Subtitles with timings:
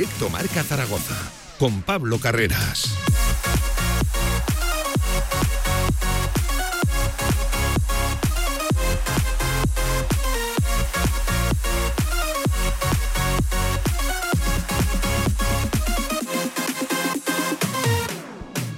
[0.00, 1.14] Directo Marca Zaragoza
[1.58, 2.96] con Pablo Carreras.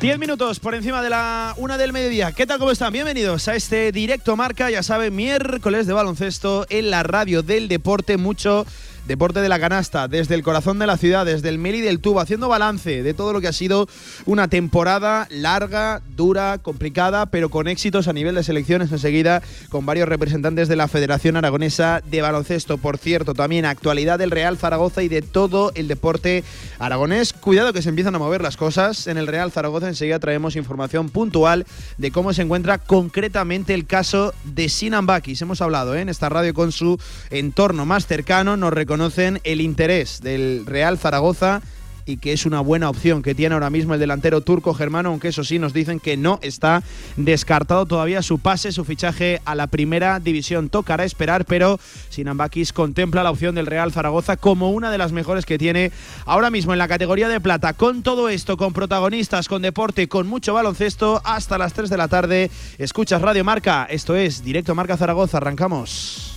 [0.00, 2.32] Diez minutos por encima de la una del mediodía.
[2.32, 2.58] ¿Qué tal?
[2.58, 2.92] ¿Cómo están?
[2.92, 8.16] Bienvenidos a este directo marca, ya saben, miércoles de baloncesto en la radio del deporte.
[8.16, 8.66] Mucho
[9.06, 12.20] Deporte de la Canasta, desde el corazón de la ciudad, desde el Meli del Tubo,
[12.20, 13.88] haciendo balance de todo lo que ha sido
[14.26, 20.08] una temporada larga, dura, complicada, pero con éxitos a nivel de selecciones enseguida, con varios
[20.08, 22.78] representantes de la Federación Aragonesa de Baloncesto.
[22.78, 26.44] Por cierto, también actualidad del Real Zaragoza y de todo el deporte
[26.78, 27.32] aragonés.
[27.32, 29.06] Cuidado que se empiezan a mover las cosas.
[29.06, 31.66] En el Real Zaragoza enseguida traemos información puntual
[31.98, 35.42] de cómo se encuentra concretamente el caso de Sinan Bakis.
[35.42, 36.00] Hemos hablado ¿eh?
[36.00, 36.98] en esta radio con su
[37.30, 38.56] entorno más cercano.
[38.56, 41.62] Nos conocen el interés del Real Zaragoza
[42.04, 45.28] y que es una buena opción que tiene ahora mismo el delantero turco germano, aunque
[45.28, 46.82] eso sí nos dicen que no está
[47.16, 50.68] descartado todavía su pase, su fichaje a la primera división.
[50.68, 55.46] Tocará esperar, pero Sinambakis contempla la opción del Real Zaragoza como una de las mejores
[55.46, 55.90] que tiene
[56.26, 57.72] ahora mismo en la categoría de plata.
[57.72, 62.08] Con todo esto, con protagonistas, con deporte, con mucho baloncesto, hasta las 3 de la
[62.08, 62.50] tarde.
[62.76, 66.36] Escuchas Radio Marca, esto es Directo Marca Zaragoza, arrancamos.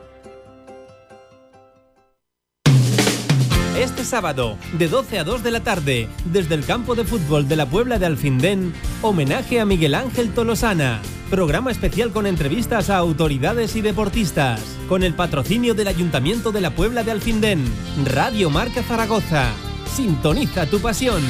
[3.81, 7.55] Este sábado, de 12 a 2 de la tarde, desde el campo de fútbol de
[7.55, 11.01] la Puebla de Alfindén, homenaje a Miguel Ángel Tolosana.
[11.31, 16.75] Programa especial con entrevistas a autoridades y deportistas, con el patrocinio del Ayuntamiento de la
[16.75, 17.65] Puebla de Alfindén,
[18.05, 19.49] Radio Marca Zaragoza.
[19.91, 21.23] Sintoniza tu pasión.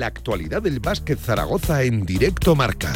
[0.00, 2.90] La actualidad del básquet Zaragoza en directo marca.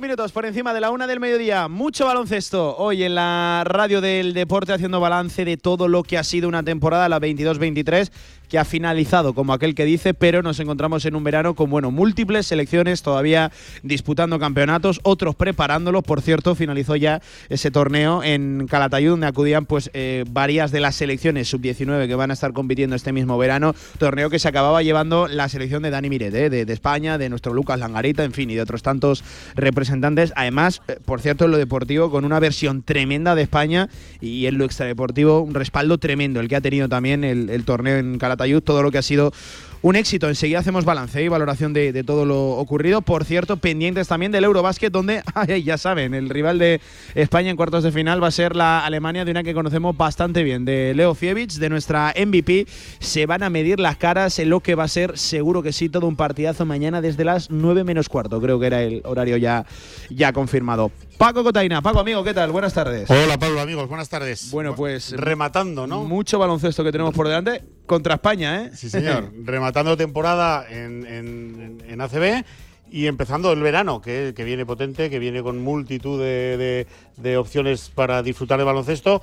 [0.00, 1.68] minutos por encima de la una del mediodía.
[1.68, 6.24] Mucho baloncesto hoy en la radio del deporte haciendo balance de todo lo que ha
[6.24, 8.10] sido una temporada, la 22-23,
[8.50, 11.90] que ha finalizado como aquel que dice, pero nos encontramos en un verano con, bueno,
[11.90, 13.52] múltiples selecciones todavía
[13.82, 16.02] disputando campeonatos, otros preparándolos.
[16.02, 20.96] Por cierto, finalizó ya ese torneo en Calatayud, donde acudían pues eh, varias de las
[20.96, 23.74] selecciones sub-19 que van a estar compitiendo este mismo verano.
[23.98, 27.54] Torneo que se acababa llevando la selección de Dani Miret, eh, de, España, de nuestro
[27.54, 29.22] Lucas Langarita, en fin, y de otros tantos
[29.54, 33.88] representantes Además, eh, por cierto, en lo deportivo, con una versión tremenda de España
[34.20, 37.98] y en lo extradeportivo, un respaldo tremendo, el que ha tenido también el, el torneo
[37.98, 39.32] en Calatayud, todo lo que ha sido
[39.82, 40.28] un éxito.
[40.28, 43.02] Enseguida hacemos balance y valoración de, todo lo ocurrido.
[43.02, 45.22] Por cierto, pendientes también del Eurobásquet, donde,
[45.64, 46.80] ya saben, el rival de
[47.14, 50.42] España en cuartos de final va a ser la Alemania, de una que conocemos bastante
[50.42, 52.66] bien, de Leo Fievich, de nuestra MVP.
[52.98, 55.88] Se van a medir las caras en lo que va a ser, seguro que sí,
[55.88, 58.40] todo un partidazo mañana desde las 9 menos cuarto.
[58.40, 59.66] Creo que era el horario ya,
[60.10, 60.90] ya confirmado.
[61.16, 62.50] Paco Cotaina, Paco amigo, ¿qué tal?
[62.50, 63.10] Buenas tardes.
[63.10, 64.50] Hola Pablo amigos, buenas tardes.
[64.50, 66.04] Bueno, pues rematando, ¿no?
[66.04, 68.70] Mucho baloncesto que tenemos por delante contra España, ¿eh?
[68.74, 69.30] Sí, señor.
[69.44, 72.44] rematando temporada en, en, en ACB
[72.90, 76.86] y empezando el verano, que, que viene potente, que viene con multitud de, de-
[77.18, 79.22] de opciones para disfrutar de baloncesto.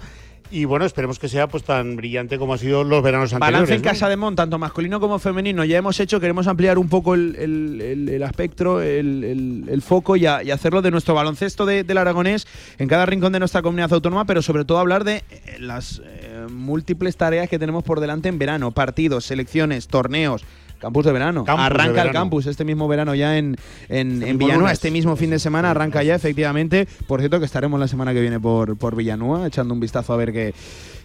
[0.49, 3.53] Y bueno, esperemos que sea pues tan brillante como ha sido los veranos anteriores.
[3.67, 3.89] Balance en ¿no?
[3.89, 7.35] Casa de Mon, tanto masculino como femenino, ya hemos hecho, queremos ampliar un poco el,
[7.35, 11.65] el- el- el espectro, el, el- el foco y, a- y hacerlo de nuestro baloncesto
[11.65, 12.47] de- del Aragonés
[12.77, 16.26] en cada rincón de nuestra comunidad autónoma, pero sobre todo hablar de eh, las eh,
[16.49, 20.43] múltiples tareas que tenemos por delante en verano, partidos, selecciones, torneos.
[20.79, 21.43] Campus de verano.
[21.43, 23.55] Campus de arranca el campus este mismo verano ya en,
[23.89, 24.71] en, en mismo Villanueva.
[24.71, 26.87] Este mismo fin de semana arranca ya, efectivamente.
[27.07, 30.17] Por cierto, que estaremos la semana que viene por, por Villanueva, echando un vistazo a
[30.17, 30.53] ver qué,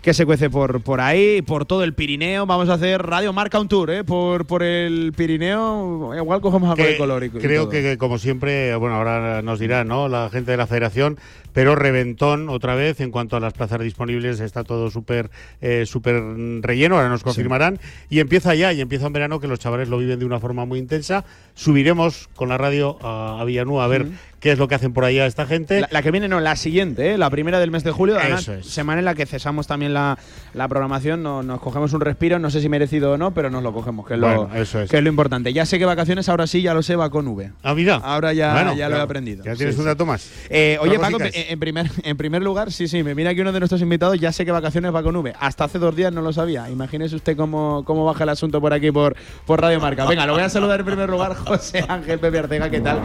[0.02, 2.44] qué se cuece por, por ahí, por todo el Pirineo.
[2.44, 4.04] Vamos a hacer Radio Marca un tour, ¿eh?
[4.04, 6.12] Por, por el Pirineo.
[6.16, 7.24] Igual cogemos algo Que de color.
[7.24, 10.08] y- creo que, que, como siempre, bueno, ahora nos dirá, ¿no?
[10.08, 11.18] La gente de la federación,
[11.52, 16.22] pero reventón otra vez en cuanto a las plazas disponibles, está todo súper eh, súper
[16.62, 17.78] relleno, ahora nos confirmarán.
[18.10, 20.64] Y empieza ya, y empieza en verano, que los chavales lo viven de una forma
[20.64, 21.24] muy intensa.
[21.54, 24.06] Subiremos con la radio a, a Villanueva a ver
[24.40, 25.80] qué es lo que hacen por allá esta gente.
[25.80, 27.18] La, la que viene, no, la siguiente, ¿eh?
[27.18, 28.16] la primera del mes de julio.
[28.18, 28.66] Además, Eso es.
[28.66, 30.18] semana en la que cesamos también la,
[30.54, 33.62] la programación, no- nos cogemos un respiro, no sé si merecido o no, pero nos
[33.62, 34.90] lo cogemos, que es, Bueno, lo, eso es.
[34.90, 35.52] que es lo importante.
[35.52, 37.52] Ya sé que vacaciones, ahora sí, ya lo sé, va con V.
[37.62, 37.96] Ah, mira.
[37.96, 39.44] Ahora ya, Bueno, ya lo he aprendido.
[39.44, 39.80] Ya tienes sí.
[39.80, 40.28] un dato más.
[40.50, 43.60] Eh, oye, Paco, en primer, en primer lugar, sí, sí, me mira aquí uno de
[43.60, 45.32] nuestros invitados, ya sé que vacaciones va con V.
[45.38, 46.68] Hasta hace dos días no lo sabía.
[46.70, 49.14] Imagínese usted cómo, cómo baja el asunto por aquí por,
[49.46, 50.04] por Radio Marca.
[50.06, 53.00] Venga, lo voy a saludar en primer lugar, José Ángel Pepe Artega, ¿qué tal?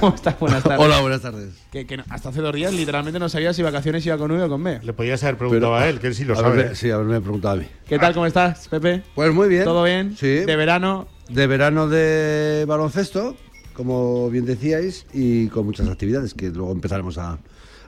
[0.00, 0.38] ¿Cómo estás?
[0.38, 0.80] Buenas tardes.
[0.80, 1.50] Hola, buenas tardes.
[1.70, 4.42] Que, que no- hasta hace dos días literalmente no sabía si vacaciones iba con V
[4.42, 4.80] o con B.
[4.82, 6.72] Le podías haber preguntado a él, que él sí lo haberme- sabe.
[6.72, 6.76] ¿eh?
[6.76, 7.66] Sí, haberme preguntado a mí.
[7.86, 8.14] ¿Qué tal?
[8.14, 9.02] ¿Cómo estás, Pepe?
[9.14, 9.64] Pues muy bien.
[9.64, 10.16] ¿Todo bien?
[10.16, 10.26] Sí.
[10.28, 11.08] ¿De verano?
[11.28, 13.36] De verano de baloncesto,
[13.74, 17.38] como bien decíais, y con muchas actividades que luego empezaremos a,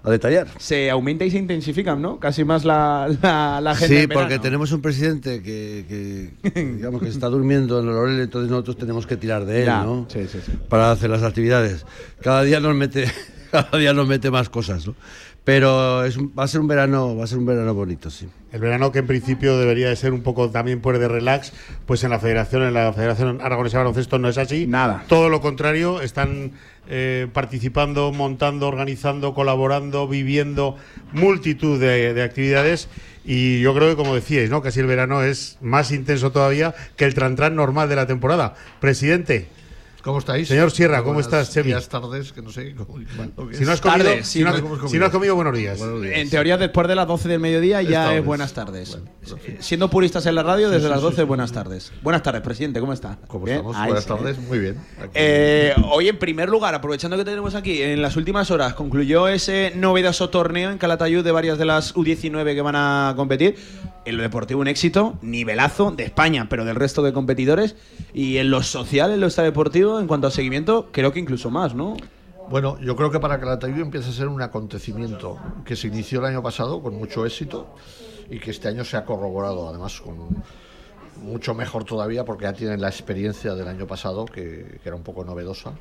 [0.03, 0.47] a detallar.
[0.59, 2.19] Se aumenta y se intensifican, ¿no?
[2.19, 4.03] Casi más la, la, la gente.
[4.03, 8.51] Sí, porque tenemos un presidente que, que, digamos que está durmiendo en el laurel, entonces
[8.51, 10.07] nosotros tenemos que tirar de él, Ya, ¿no?
[10.09, 10.53] sí, sí, sí.
[10.69, 11.85] Para hacer las actividades.
[12.23, 13.11] Cada día nos mete,
[13.51, 14.95] cada día nos mete más cosas, ¿no?
[15.45, 18.27] Pero es un- va a ser un verano, va a ser un verano bonito, sí.
[18.51, 21.53] El verano que en principio debería de ser un poco también pues de relax,
[21.85, 24.67] pues en la federación, en la Federación Aragonesa de Baloncesto no es así.
[24.67, 25.05] Nada.
[25.07, 26.53] Todo lo contrario, están
[26.89, 30.77] eh, participando, montando, organizando, colaborando, viviendo
[31.13, 32.89] multitud de, de actividades.
[33.27, 34.63] Y yo creo que, como decíais, ¿no?
[34.63, 38.55] casi el verano es más intenso todavía que el trantrán normal de la temporada.
[38.81, 39.49] Presidente,
[40.05, 40.49] ¿Cómo estáis?
[40.49, 41.69] Señor Sierra, ¿cómo Buenas estás, Chemi?
[41.69, 42.75] días, tardes, que no sé.
[42.75, 44.99] cómo- lo que si no has comido, Tardes, si no has- sí, no hemos si
[44.99, 45.11] no has comido.
[45.11, 45.79] comido, buenos días.
[45.79, 46.19] Buenos días.
[46.19, 48.25] En teoría, después de las 12 del mediodía ya Esta es vez.
[48.27, 48.91] buenas tardes.
[48.91, 49.11] Bueno,
[49.47, 51.55] Eh, Siendo puristas en la radio, desde sí, las sí, 12, sí, buenas sí.
[51.55, 51.93] tardes.
[52.03, 53.19] Buenas tardes, presidente, ¿cómo está?
[53.27, 53.77] ¿Cómo Bien, estamos?
[53.77, 54.09] ahí Buenas sí.
[54.11, 54.77] tardes, muy bien.
[55.15, 59.73] Eh, hoy, en primer lugar, aprovechando que tenemos aquí, en las últimas horas concluyó ese
[59.75, 63.57] novedoso torneo en Calatayud de varias de las U19 que van a competir.
[64.07, 67.75] En lo deportivo, un éxito, nivelazo de España, pero del resto de competidores.
[68.13, 71.75] Y en lo social, en lo extradeportivo, en cuanto a seguimiento, creo que incluso más,
[71.75, 71.97] ¿no?
[72.49, 76.27] Bueno, yo creo que para Calatayud empiece a ser un acontecimiento que se inició el
[76.27, 77.75] año pasado con mucho éxito
[78.29, 80.43] y que este año se ha corroborado, además, con
[81.23, 85.03] mucho mejor todavía porque ya tienen la experiencia del año pasado, que, que era un
[85.03, 85.73] poco novedosa.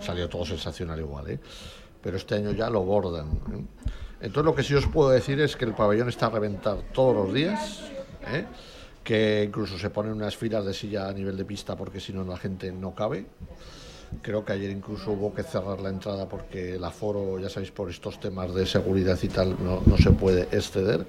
[0.00, 1.40] Salió todo sensacional igual, ¿eh?
[2.02, 3.28] Pero este año ya lo bordan.
[3.28, 3.64] ¿eh?
[4.20, 7.14] Entonces, lo que sí os puedo decir es que el pabellón está a reventar todos
[7.14, 7.82] los días,
[8.32, 8.46] ¿eh?
[9.04, 12.24] Que incluso se ponen unas filas de silla a nivel de pista porque si no
[12.24, 13.26] la gente no cabe.
[14.22, 17.88] Creo que ayer incluso hubo que cerrar la entrada porque el aforo, ya sabéis, por
[17.88, 21.06] estos temas de seguridad y tal, no, no se puede exceder.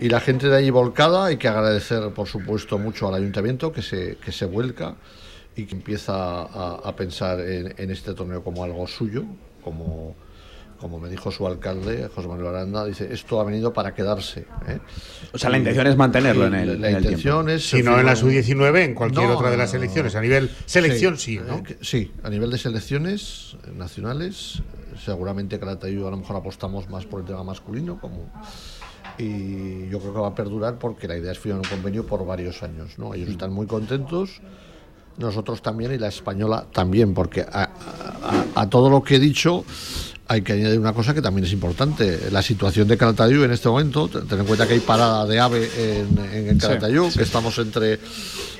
[0.00, 3.82] Y la gente de allí volcada, hay que agradecer, por supuesto, mucho al ayuntamiento que
[3.82, 4.96] se, que se vuelca
[5.54, 9.24] y que empieza a, a pensar en, en este torneo como algo suyo,
[9.62, 10.16] como,
[10.80, 14.46] como me dijo su alcalde, José Manuel Aranda, dice, esto ha venido para quedarse.
[14.66, 14.78] ¿eh?
[15.32, 17.68] O sea, la intención es mantenerlo en el, La, en el intención es...
[17.68, 20.14] Si no en la sub-19, en cualquier No, otra de las no, no, selecciones.
[20.14, 20.18] no.
[20.18, 21.56] A nivel selección sí, ¿no?
[21.58, 24.62] eh, que- sí, a nivel de selecciones nacionales,
[25.04, 28.30] seguramente Calatayud a lo mejor apostamos más por el tema masculino, como
[29.18, 32.24] y yo creo que va a perdurar porque la idea es firmar un convenio por
[32.24, 33.12] varios años, ¿no?
[33.12, 34.40] Ellos están muy contentos,
[35.18, 39.64] nosotros también y la española también, porque a, a- a todo lo que he dicho
[40.30, 42.30] hay que añadir una cosa que también es importante.
[42.30, 45.68] La situación de Calatayud en este momento, ten en cuenta que hay parada de AVE
[46.02, 46.18] en,
[46.48, 47.98] en Calatayud, que estamos entre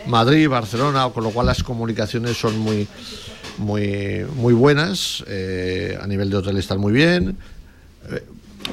[0.09, 2.89] Madrid y Barcelona, con lo cual las comunicaciones son muy,
[3.59, 5.23] muy, muy buenas.
[5.29, 7.37] eh, a nivel de hotel están muy bien.
[8.11, 8.25] Eh,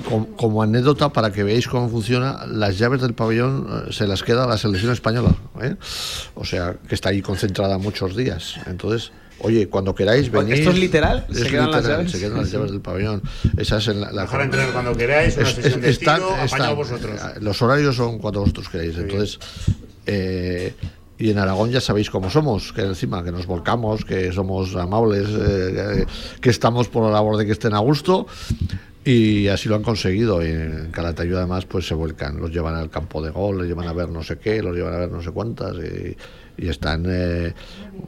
[0.10, 4.24] com- como anécdota, para que veáis cómo funciona, las llaves del pabellón eh, se las
[4.24, 5.36] queda la selección española.
[5.62, 5.76] ¿eh?
[6.34, 8.56] O sea, que está ahí concentrada muchos días.
[8.66, 10.56] Entonces, oye, cuando queráis venir.
[10.56, 11.26] ¿Esto es literal?
[11.30, 12.12] Es ¿Se quedan las literal, llaves?
[12.12, 13.22] Se quedan las llaves del pabellón.
[13.58, 16.16] Esa es en la, la Dejar entrenar cuando queráis, una Es- sesión es- de están-
[16.22, 17.22] estilo, están- apañado vosotros.
[17.22, 18.98] eh, Los horarios son cuando vosotros queráis.
[18.98, 19.40] Entonces,
[20.06, 20.74] eh,
[21.20, 25.28] Y en Aragón ya sabéis cómo somos, que encima que nos volcamos, que somos amables,
[25.32, 26.06] eh,
[26.40, 28.28] que estamos por la labor de que estén a gusto.
[29.04, 30.46] Y así lo han conseguido.
[30.46, 33.88] Y en Calatayud además pues se vuelcan, los llevan al campo de gol, los llevan
[33.88, 35.76] a ver no sé qué, los llevan a ver no sé cuántas.
[35.78, 36.16] Y,
[36.58, 37.54] y están, eh,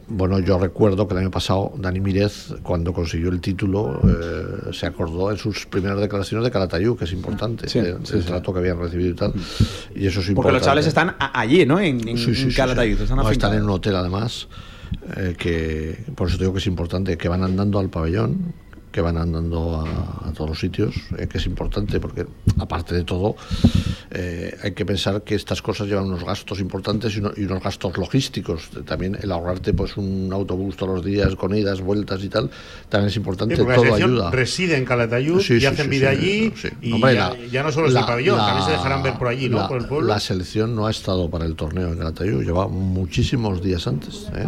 [0.08, 4.86] bueno, yo recuerdo que el año pasado Dani Mírez, cuando consiguió el título, eh, se
[4.88, 8.20] acordó en sus primeras declaraciones de Calatayud, que es importante, Sí, del sí.
[8.26, 9.34] trato que habían recibido y tal.
[9.96, 10.54] Y eso es Porque importante.
[10.54, 11.80] los chavales están allí, ¿no?
[11.80, 13.02] En, en, Calatayud.
[13.02, 14.48] Están, No, están en un hotel además,
[15.16, 18.54] eh, que por eso te digo que es importante, que van andando al pabellón,
[18.92, 22.26] que van andando a, a todos los sitios, eh, que es importante porque
[22.58, 23.36] aparte de todo
[24.12, 27.62] eh, hay que pensar que estas cosas llevan unos gastos importantes y, uno- y unos
[27.64, 28.70] gastos logísticos.
[28.86, 32.50] También el ahorrarte pues un autobús todos los días con idas, vueltas y tal,
[32.90, 34.32] también es importante, Sí, todo ayuda.
[34.32, 37.72] reside en Calatayud Sí, y sí, hacen vida allí y Hombre, ya, la- ya no
[37.72, 39.58] solo es el pabellón, la- también se dejarán ver por allí, ¿no?
[39.58, 40.08] la- por el pueblo.
[40.08, 44.28] La selección no ha estado para el torneo en Calatayud, lleva muchísimos días antes.
[44.36, 44.48] ¿eh?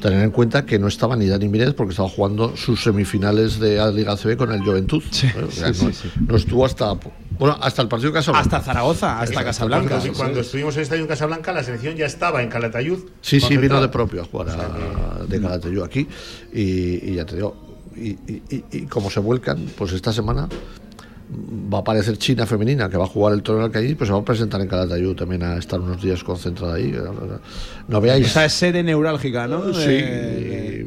[0.00, 3.65] Tener en cuenta que no estaba ni Dani Mírez porque estaba jugando sus semifinales de
[3.74, 5.02] la Liga CB con el Juventud.
[5.10, 6.92] sí, no, sí, no estuvo hasta
[7.38, 8.56] bueno hasta el partido de Casablanca.
[8.56, 9.96] Hasta Zaragoza, hasta Casablanca.
[9.98, 12.98] Cuando, cuando estuvimos en el estadio en Casablanca, la selección ya estaba en Calatayud.
[13.20, 16.06] Sí, sí, vino de propio a jugar a- de Calatayud aquí
[16.54, 17.56] y, y ya te digo,
[17.96, 20.48] y, y- y- y como se vuelcan, pues esta semana
[21.28, 24.20] va a aparecer China femenina que va a jugar el torneo allí, pues se va
[24.20, 26.94] a presentar en Calatayud también a estar unos días concentrada ahí.
[27.88, 28.26] No veáis.
[28.28, 29.74] Esa es sede neurálgica, ¿no?
[29.74, 29.86] Sí.
[29.88, 30.86] De-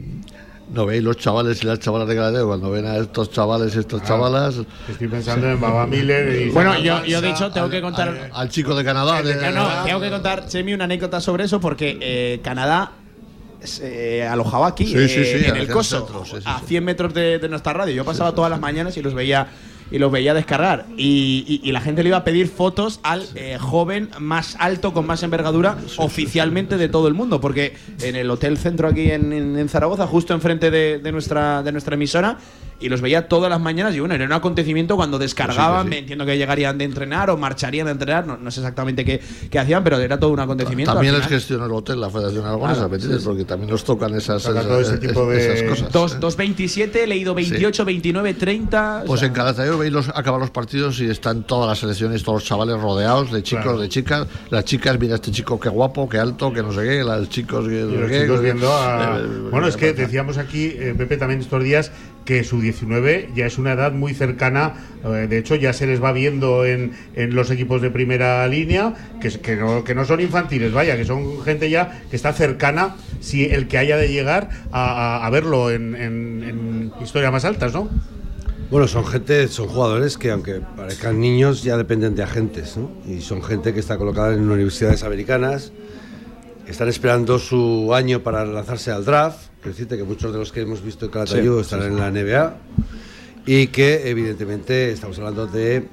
[0.71, 3.79] no veis los chavales y las chavalas de Calatayud cuando ven a estos chavales y
[3.79, 4.55] estas chavalas.
[4.87, 6.49] Estoy pensando en Baba Miller y.
[6.49, 8.29] Bueno, yo, yo he dicho, tengo que contar.
[8.33, 9.21] Al chico de Canadá.
[9.21, 12.91] de- No, no, tengo que contar, Chemi, una anécdota sobre eso porque eh, Canadá
[13.61, 16.59] se alojaba aquí, Sí, eh, sí, sí, en en el coso, centro, sí, sí, a
[16.59, 16.65] sí.
[16.67, 17.93] 100 metros de, de nuestra radio.
[17.93, 19.47] Yo pasaba todas las mañanas y los veía
[19.91, 20.85] y los veía descargar.
[20.97, 24.93] Y, y- y la gente le iba a pedir fotos al eh, joven más alto,
[24.93, 27.41] con más envergadura, oficialmente de todo el mundo.
[27.41, 31.95] Porque en el Hotel Centro aquí en, Zaragoza, justo enfrente de, de nuestra, de nuestra
[31.95, 32.37] emisora,
[32.79, 33.93] y los veía todas las mañanas.
[33.95, 35.89] Y bueno, era un acontecimiento cuando descargaban, sí.
[35.89, 39.19] me entiendo que llegarían de entrenar o marcharían de entrenar, no, no sé exactamente qué,
[39.49, 40.93] qué hacían, pero era todo un acontecimiento.
[40.93, 43.25] También les gestiona el hotel, la Federación Aragonesa, Claro, sí, sí.
[43.25, 45.91] Porque también nos tocan esas, Toca esas, todo ese tipo de- esas cosas.
[45.91, 46.17] Dos- ¿eh?
[46.19, 49.01] 2.27, he leído 28, 29, 30.
[49.03, 52.23] o Pues sea, en Calatayud veis los, acaban los partidos y están todas las selecciones,
[52.23, 53.79] todos los chavales rodeados de chicos, Claro.
[53.79, 54.27] de chicas.
[54.49, 57.03] Las chicas, mira este chico qué guapo, qué alto, que no sé qué.
[57.03, 60.37] Los chicos, que Y los qué, chicos viendo a- eh, Bueno, es que eh, decíamos
[60.37, 61.91] aquí, eh, Pepe, también estos días,
[62.29, 64.73] que su 19 ya es una edad muy cercana.
[65.03, 68.93] eh, de hecho, ya se les va viendo en, en los equipos de primera línea,
[69.19, 72.97] que, que, no, que no son infantiles, vaya, que son gente ya que está cercana,
[73.19, 77.73] si el que haya de llegar a, a- verlo en, en, en historias más altas,
[77.73, 77.89] ¿no?
[78.69, 82.91] Bueno, son gente, son jugadores que aunque parezcan niños ya dependen de agentes, ¿no?
[83.11, 85.71] Y son gente que está colocada en universidades americanas,
[86.67, 90.81] están esperando su año para lanzarse al draft, decirte que muchos de los que hemos
[90.83, 92.57] visto en Calatayud Sí, están en la NBA
[93.45, 95.85] y que evidentemente estamos hablando de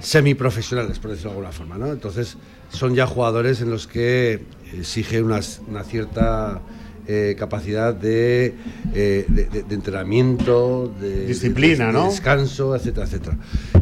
[0.00, 1.92] semiprofesionales, por decirlo de alguna forma, ¿no?
[1.92, 2.36] Entonces
[2.70, 4.44] son ya jugadores en los que
[4.78, 6.60] exige una, una cierta
[7.06, 8.54] eh, capacidad de,
[8.94, 12.06] eh, de- de- de entrenamiento, de Disciplina, ¿no?
[12.08, 13.36] descanso, etcétera, etcétera.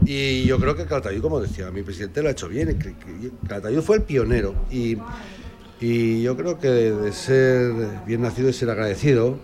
[0.06, 2.78] Y yo creo que Calatayud, como decía mi presidente, lo ha hecho bien.
[3.46, 4.96] Calatayud fue el pionero y,
[5.80, 7.72] y yo creo que de ser
[8.06, 9.38] bien nacido y ser agradecido.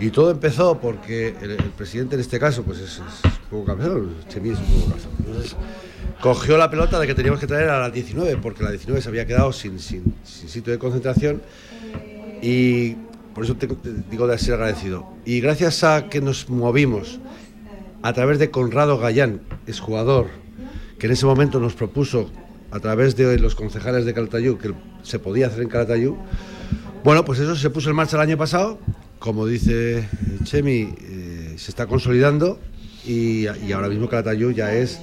[0.00, 3.04] Y todo empezó porque el, el presidente en este caso, pues es, un
[3.50, 5.12] poco campeón, Chemi es un poco campeón.
[5.18, 5.56] Entonces,
[6.20, 9.08] cogió la pelota de que teníamos que traer a la 19, porque la 19 se
[9.08, 11.42] había quedado sin, sin, sitio de concentración.
[12.42, 12.94] Y
[13.34, 13.56] por eso
[14.10, 15.06] digo de ser agradecido.
[15.24, 17.20] Y gracias a que nos movimos
[18.02, 20.28] a través de Conrado Gallán, es jugador,
[20.98, 22.30] que en ese momento nos propuso
[22.70, 24.74] a través de los concejales de Calatayud que
[25.04, 26.14] se podía hacer en Calatayud.
[27.04, 28.78] Bueno, pues eso se puso en marcha el año pasado,
[29.18, 30.08] como dice
[30.42, 32.58] Chemi, eh, se está consolidando
[33.06, 35.00] y, ahora mismo Calatayud ya es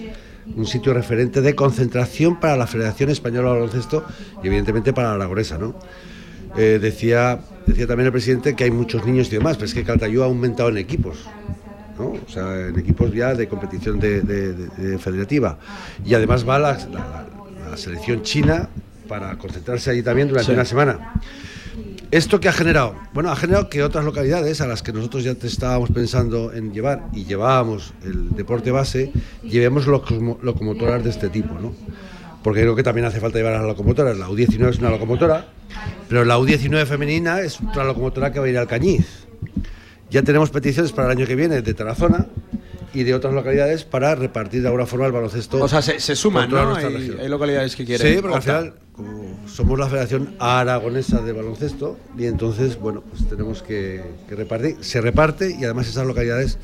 [0.55, 4.03] un sitio referente de concentración para la Federación Española de Baloncesto
[4.43, 5.75] y evidentemente para la aragonesa, ¿no?
[6.58, 9.84] Eh, decía, decía también el presidente que hay muchos niños y demás, pero es que
[9.84, 11.20] Calatayud ha aumentado en equipos.
[12.00, 12.13] ¿no?
[12.13, 15.60] O sea, en equipos ya de competición de, de- de- de federativa.
[16.03, 16.77] Y además va la
[17.77, 18.70] selección china
[19.12, 20.53] para concentrarse allí también durante Sí.
[20.53, 21.15] una semana.
[22.12, 22.96] ¿Esto qué ha generado?
[23.13, 26.72] Bueno, ha generado que otras localidades a las que nosotros ya te estábamos pensando en
[26.72, 29.12] llevar y llevábamos el deporte base,
[29.44, 31.74] llevemos locomo- locomotoras de este tipo, ¿no?
[32.41, 34.18] Porque creo que también hace falta llevar a las locomotoras.
[34.18, 35.48] La U19 es una locomotora,
[36.08, 39.25] pero la U19 femenina es otra locomotora que va a ir al Cañiz.
[40.10, 42.27] Ya tenemos peticiones para el año que viene de Tarazona
[42.93, 45.63] y de otras localidades para repartir de alguna forma el baloncesto.
[45.63, 46.75] o sea, se, se suman, ¿no?
[46.75, 48.15] Hay, hay localidades que quieren.
[48.15, 53.27] Sí, porque al final, como somos la Federación Aragonesa de Baloncesto y entonces, bueno, pues
[53.29, 54.75] tenemos que, que repartir.
[54.81, 56.57] Se reparte y además esas localidades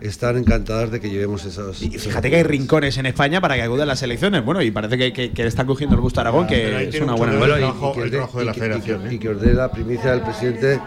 [0.00, 1.80] están encantadas de que llevemos esas.
[1.82, 4.44] Y fíjate que hay rincones en España para que acudan las elecciones.
[4.44, 6.98] Bueno, y parece que, que, que está cogiendo el gusto a Aragón, pero ahí que
[6.98, 7.54] es una buena noticia.
[7.54, 9.14] el trabajo- que el dé- trabajo de la y que- federación, y que- ¿eh?
[9.14, 10.80] y que os dé la primicia del presidente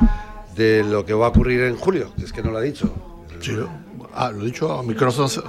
[0.56, 2.94] de lo que va a ocurrir en julio, que es que no lo ha dicho.
[3.41, 3.70] Sí, lo-
[4.18, 5.28] ah, lo he dicho a micrófono.
[5.28, 5.42] Eso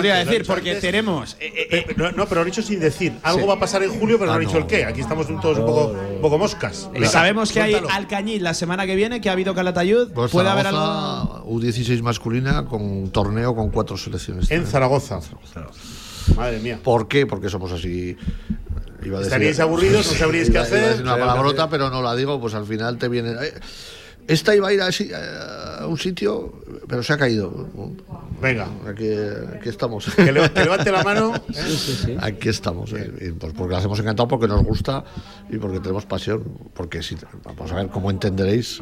[0.00, 0.80] te iba a decir, porque antes.
[0.82, 1.36] tenemos.
[1.40, 3.12] eh, eh, Eh, no, no, pero lo han dicho sin decir.
[3.22, 3.46] Algo Sí.
[3.46, 4.60] va a pasar en julio, pero no Ah, han dicho no.
[4.60, 4.84] el qué.
[4.84, 6.88] Aquí estamos todos un poco, un poco moscas.
[6.92, 7.74] Venga, sabemos que hay.
[7.90, 10.12] Alcañiz la semana que viene, que ha habido Calatayud.
[10.12, 10.80] Pues ¿Puede haber algo?
[10.80, 14.50] Zaragoza, U16 masculina con torneo con cuatro selecciones.
[14.50, 15.20] En Zaragoza.
[16.36, 16.78] Madre mía.
[16.82, 17.26] ¿Por qué?
[17.26, 18.16] Porque somos así.
[19.04, 20.06] Iba a decir- ¿Estaríais aburridos?
[20.06, 20.80] ¿No sabríais qué hacer?
[20.90, 23.30] decir una palabrota, pero no la digo, pues al final te viene.
[23.32, 23.52] eh,
[24.28, 26.52] Esta iba a ir a, ese- a un sitio,
[26.88, 27.68] pero se ha caído.
[28.40, 28.68] Venga.
[28.88, 29.08] Aquí,
[29.56, 30.06] aquí estamos.
[30.14, 31.34] Que, le- que levante la mano.
[31.54, 32.18] ¿eh?
[32.20, 35.04] Aquí estamos, eh, y pues porque las hemos encantado, porque nos gusta
[35.50, 36.44] y porque tenemos pasión.
[36.74, 38.80] Porque si, vamos a ver cómo entenderéis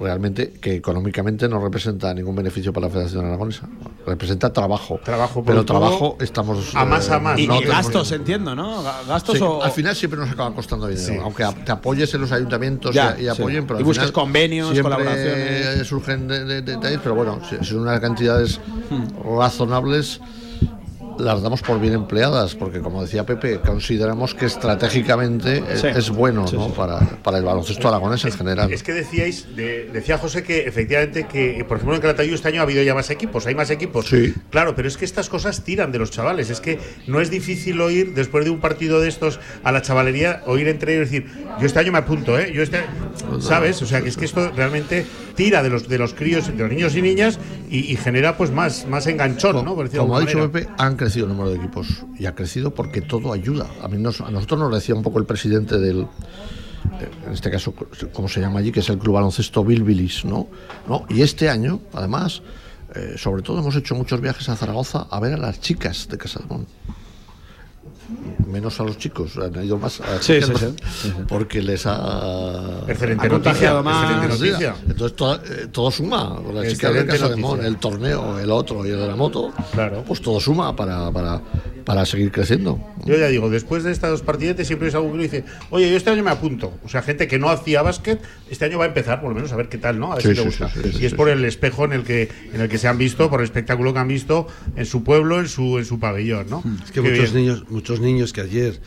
[0.00, 3.68] realmente que económicamente no representa ningún beneficio para la Federación Aragonesa.
[4.06, 5.00] Representa trabajo.
[5.04, 6.74] Trabajo, pero trabajo estamos.
[6.74, 8.82] a más a más, Y, no y tenemos- gastos, entiendo, ¿no?
[8.82, 9.62] Ga- Gastos Sí, o.
[9.62, 11.18] al final siempre nos acaba costando dinero, Sí.
[11.22, 13.64] aunque te apoyes en los ayuntamientos Ya, y, y apoyen, sí.
[13.66, 15.86] pero Y al busques final convenios, siempre colaboraciones.
[15.86, 18.60] surgen de- de- detalles, pero bueno, son unas cantidades
[18.90, 19.38] Hmm.
[19.38, 20.20] razonables
[21.18, 25.86] las damos por bien empleadas, porque como decía Pepe, consideramos que estratégicamente es, Sí.
[25.88, 26.66] es bueno Sí, ¿no?
[26.66, 26.72] sí.
[26.76, 28.72] Para, para el baloncesto aragonés en general.
[28.72, 32.60] Es que decíais, de- decía José que efectivamente que, por ejemplo, en Calatayud este año
[32.60, 34.06] ha habido ya más equipos, hay más equipos.
[34.06, 34.34] Sí.
[34.50, 36.50] Claro, pero es que estas cosas tiran de los chavales.
[36.50, 40.42] Es que no es difícil oír, después de un partido de estos, a la chavalería,
[40.46, 41.26] oír entre ellos decir,
[41.60, 42.52] yo este año me apunto, ¿eh?
[42.54, 42.80] Yo este
[43.40, 43.80] ¿Sabes?
[43.82, 45.06] O sea, que es que esto realmente
[45.36, 47.38] tira de los, de los críos, de los niños y niñas,
[47.70, 49.74] y, y genera pues más, más enganchón, ¿no?
[49.74, 50.52] Por de Como ha dicho manera.
[50.52, 51.86] Pepe, han crecido el número de equipos
[52.18, 53.66] y ha crecido porque todo ayuda.
[53.82, 56.06] A, mí nos- a nosotros nos decía un poco el presidente del,
[57.26, 57.74] en este caso,
[58.12, 58.72] ¿cómo se llama allí?
[58.72, 60.48] Que es el Club Baloncesto Bilbilis, ¿no?
[60.88, 61.04] ¿no?
[61.08, 62.42] Y este año, además,
[62.94, 66.16] eh, sobre todo hemos hecho muchos viajes a Zaragoza a ver a las chicas de
[66.16, 66.66] Casademón.
[68.46, 70.74] Menos a los chicos, han ido más a Sí, sí,
[71.28, 73.30] porque les ha Excelente Ha noticia.
[73.30, 74.10] contagiado más.
[74.10, 74.74] Excelente Sí, noticia.
[74.88, 76.40] Entonces todo, eh, todo suma.
[76.52, 77.68] La chica de Excelente Casa de Mon, noticia.
[77.68, 79.52] el torneo, el otro y el de la moto.
[79.72, 80.04] Claro.
[80.06, 81.40] Pues todo suma para, para,
[81.84, 82.78] para seguir creciendo.
[83.04, 86.10] Yo ya digo, después de estos partidetes siempre es algo que dice, oye, yo este
[86.10, 86.72] año me apunto.
[86.84, 88.20] O sea, gente que no hacía básquet,
[88.50, 90.12] este año va a empezar, por lo menos a ver qué tal, ¿no?
[90.12, 90.68] A ver Sí, si le gusta.
[90.68, 91.32] sí, sí, sí, y es sí, por sí.
[91.32, 93.98] el espejo en el que en el que se han visto, por el espectáculo que
[94.00, 94.46] han visto
[94.76, 96.62] en su pueblo, en su en su pabellón, ¿no?
[96.84, 97.46] Es que Qué muchos bien.
[97.46, 98.80] niños, muchos niños que ayer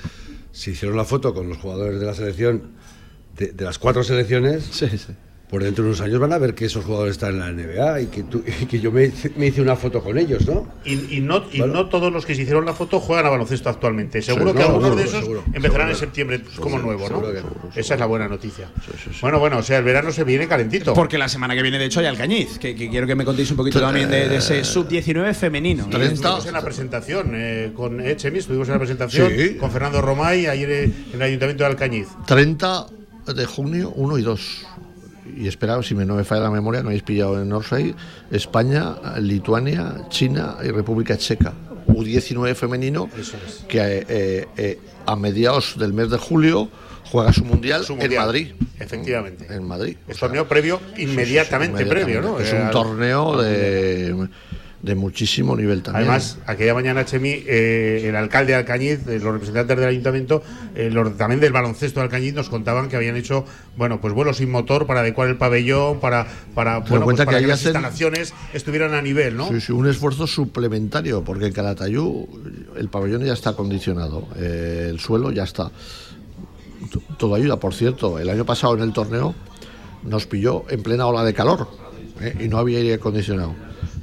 [0.52, 2.72] se hicieron la foto con los jugadores de la selección,
[3.36, 4.84] de, las cuatro selecciones.
[5.50, 8.02] Por dentro de unos años van a ver que esos jugadores están en la NBA
[8.02, 10.68] y que, tú- y que yo me, hice- me hice una foto con ellos, ¿no?
[10.86, 11.74] Y, y no, y Bueno.
[11.74, 14.22] no todos los que se hicieron la foto juegan a baloncesto actualmente.
[14.22, 15.90] Seguro Sí, que no, algunos seguro, de esos seguro, empezarán seguro.
[15.90, 17.08] en septiembre como Seguro, nuevo, ¿no?
[17.08, 18.70] seguro que seguro, Esa es la buena noticia.
[18.86, 19.18] sí, sí.
[19.22, 20.94] Bueno, bueno, o sea, el verano se viene calentito.
[20.94, 23.50] Porque la semana que viene, de hecho, hay Alcañiz, que, que quiero que me contéis
[23.50, 25.86] un poquito también de, de ese sub-19 femenino.
[25.88, 26.14] Y 30.
[26.14, 29.56] Estuvimos en la presentación eh, con Echemi, estuvimos en la presentación Sí.
[29.56, 32.08] con Fernando Romay ayer eh, en el Ayuntamiento de Alcañiz.
[32.28, 32.86] 30
[33.36, 34.66] de junio, 1 y 2.
[35.38, 37.96] Y espera, si me no me falla la memoria, no habéis pillado en Orsay,
[38.32, 41.54] España, Lituania, China y República Checa.
[41.88, 43.10] U19 femenino
[43.68, 46.70] que eh, eh, a mediados del mes de julio
[47.12, 48.16] juega su mundial, Su en.
[48.16, 48.52] Madrid.
[48.80, 49.48] Efectivamente.
[49.50, 49.98] En Madrid.
[50.08, 52.40] Sea, torneo previo, inmediatamente, previo, ¿no?
[52.40, 54.28] Es Eh, un torneo de,
[54.82, 56.04] de muchísimo nivel también.
[56.10, 60.42] Además, aquella mañana, Chemi, eh, el alcalde de Alcañiz, eh, los representantes del ayuntamiento,
[60.74, 63.44] eh, los también del baloncesto de Alcañiz, nos contaban que habían hecho,
[63.76, 67.48] bueno, pues vuelos sin motor para adecuar el pabellón, para, para, bueno, pues para que
[67.48, 69.50] las hacen- instalaciones estuvieran a nivel, ¿no?
[69.50, 72.26] Sí, sí, un esfuerzo suplementario, porque en Calatayud
[72.78, 75.72] el pabellón ya está acondicionado, eh, el suelo ya está.
[76.92, 79.36] T- Todo ayuda, por cierto, el año pasado en el torneo
[80.04, 81.68] nos pilló en plena ola de calor
[82.40, 83.54] y no había aire acondicionado.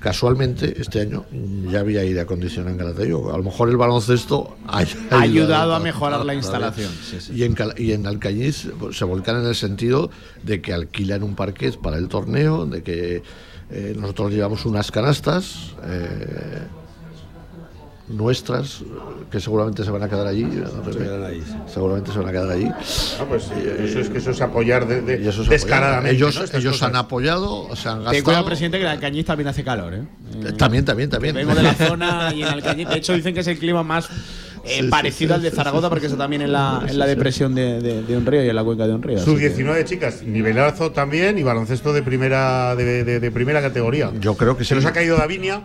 [0.07, 1.25] Casualmente, este año
[1.69, 3.29] ya había aire acondicionado en Calatayud.
[3.35, 7.33] A lo mejor el baloncesto ha, ayudado a mejorar la ta- instalación, sí, sí.
[7.35, 10.09] Y, en, y en Alcañiz pues, se volcan en el sentido
[10.45, 13.25] de que alquilan un parquet para el torneo, de que
[13.71, 16.61] eh, nosotros llevamos unas canastas eh,
[18.09, 18.83] nuestras
[19.31, 20.43] que seguramente se van a quedar allí.
[20.45, 20.99] ¿no, Pepe?
[20.99, 21.55] quedan ahí, sí.
[21.67, 22.69] Seguramente se van a quedar allí.
[23.21, 26.23] Ah, pues eso es que eso es apoyar de, de- Y eso es descaradamente.
[26.23, 26.45] apoyar.
[26.45, 28.25] Ellos, ellos han apoyado, se han gastado.
[28.25, 30.03] cuidado, presidente, que en Alcañiz también hace calor, ¿eh?
[30.45, 31.35] Eh, También, también, también.
[31.35, 34.09] Vengo de la zona y en Alcañiz, de hecho, dicen que es el clima más
[34.65, 38.03] eh, parecido al de Zaragoza, porque está también en la, en la depresión de, de,
[38.03, 39.19] de, un río y en la cuenca de un río.
[39.19, 44.11] Sub 19 chicas, nivelazo también y baloncesto de primera de, de, primera categoría.
[44.21, 45.63] Yo creo que se nos ha caído Davinia.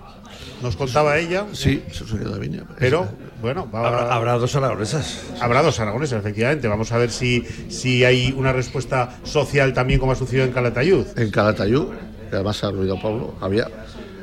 [0.62, 1.46] Nos contaba ella.
[1.54, 2.64] Sí, se nos ha caído Davinia.
[2.78, 3.08] Pero,
[3.42, 5.24] bueno, habrá, habrá, dos aragonesas.
[5.40, 6.68] Habrá dos aragonesas, efectivamente.
[6.68, 11.06] Vamos a ver si, si hay una respuesta social también, como ha sucedido en Calatayud.
[11.18, 11.88] En Calatayud,
[12.30, 13.68] que además ha ruido Pablo, había.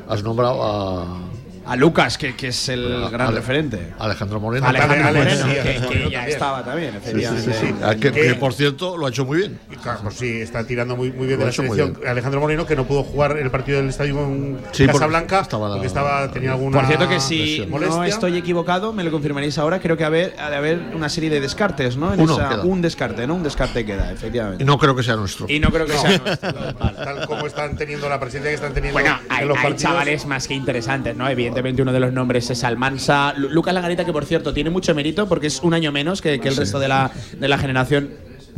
[0.07, 1.28] Has nombrado a
[1.69, 3.93] a Lucas, que, que es el gran referente.
[3.99, 4.65] Alejandro Moreno.
[4.65, 7.53] Alejandro Moreno, que, ya estaba también, efectivamente.
[7.53, 9.59] Sí, ah, que, por cierto lo ha hecho muy bien.
[10.01, 11.99] pues sí, está tirando muy, muy bien de la selección.
[12.07, 16.53] Alejandro Moreno, que no pudo jugar el partido del estadio en Casablanca, porque, estaba, tenía
[16.53, 16.79] alguna.
[16.79, 20.33] Por cierto, que si no estoy equivocado, me lo confirmaréis ahora, creo que ha de
[20.39, 22.13] haber una serie de descartes, ¿no?
[22.15, 23.35] En esa, un descarte, ¿no?
[23.35, 24.63] Un descarte queda, efectivamente.
[24.63, 25.45] Y no creo que sea nuestro.
[25.47, 26.53] Y no creo que sea nuestro.
[26.79, 28.99] Tal como están teniendo la presencia que están teniendo.
[28.99, 31.29] Bueno, hay, hay chavales más que interesantes, ¿no?
[31.29, 33.33] Evidentemente uno de los nombres es Almansa.
[33.37, 36.55] Lucas Langarita, que por cierto tiene mucho mérito porque es un año menos que, el
[36.55, 38.09] resto de la, de la generación.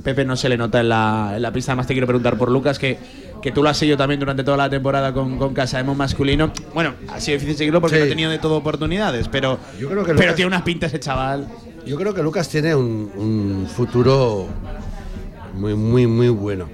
[0.04, 1.72] Pepe no se le nota en la, en la pista.
[1.74, 2.98] Además, te quiero preguntar por Lucas, que,
[3.42, 6.52] que tú lo has seguido también durante toda la temporada con, con Casaemo masculino.
[6.74, 10.04] Bueno, ha sido difícil seguirlo porque no ha tenido de todo oportunidades, pero, yo creo
[10.06, 11.48] que pero tiene unas pintas ese chaval.
[11.86, 14.48] Yo creo que Lucas tiene un, un futuro
[15.54, 16.70] muy, muy, muy bueno.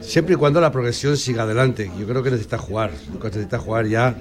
[0.00, 1.90] Siempre y cuando la progresión siga adelante.
[1.98, 2.90] Yo creo que necesita jugar.
[3.12, 4.14] Lucas necesita jugar ya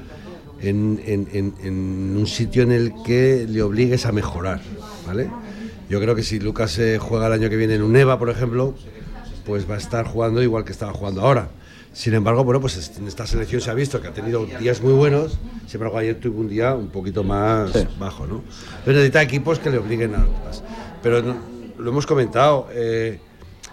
[0.69, 4.62] en, un sitio en el que le obligues a mejorar,
[5.06, 5.30] ¿vale?
[5.89, 8.73] Yo creo que si Lucas juega el año que viene en un EVA, por ejemplo,
[9.45, 11.49] pues va a estar jugando igual que estaba jugando ahora.
[11.93, 14.93] Sin embargo, bueno, pues en esta selección se ha visto que ha tenido días muy
[14.93, 18.41] buenos, sin embargo ayer tuvo un día un poquito más bajo, ¿no?
[18.84, 20.63] Pero necesita equipos que le obliguen a más.
[21.04, 21.36] Pero
[21.78, 23.19] lo hemos comentado, eh,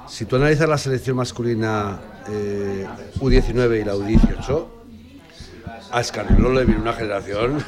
[0.07, 1.99] si tú analizas la selección masculina
[2.29, 2.87] eh,
[3.21, 4.67] U19 y la U18,
[5.93, 7.65] a Escarnelo le viene una generación,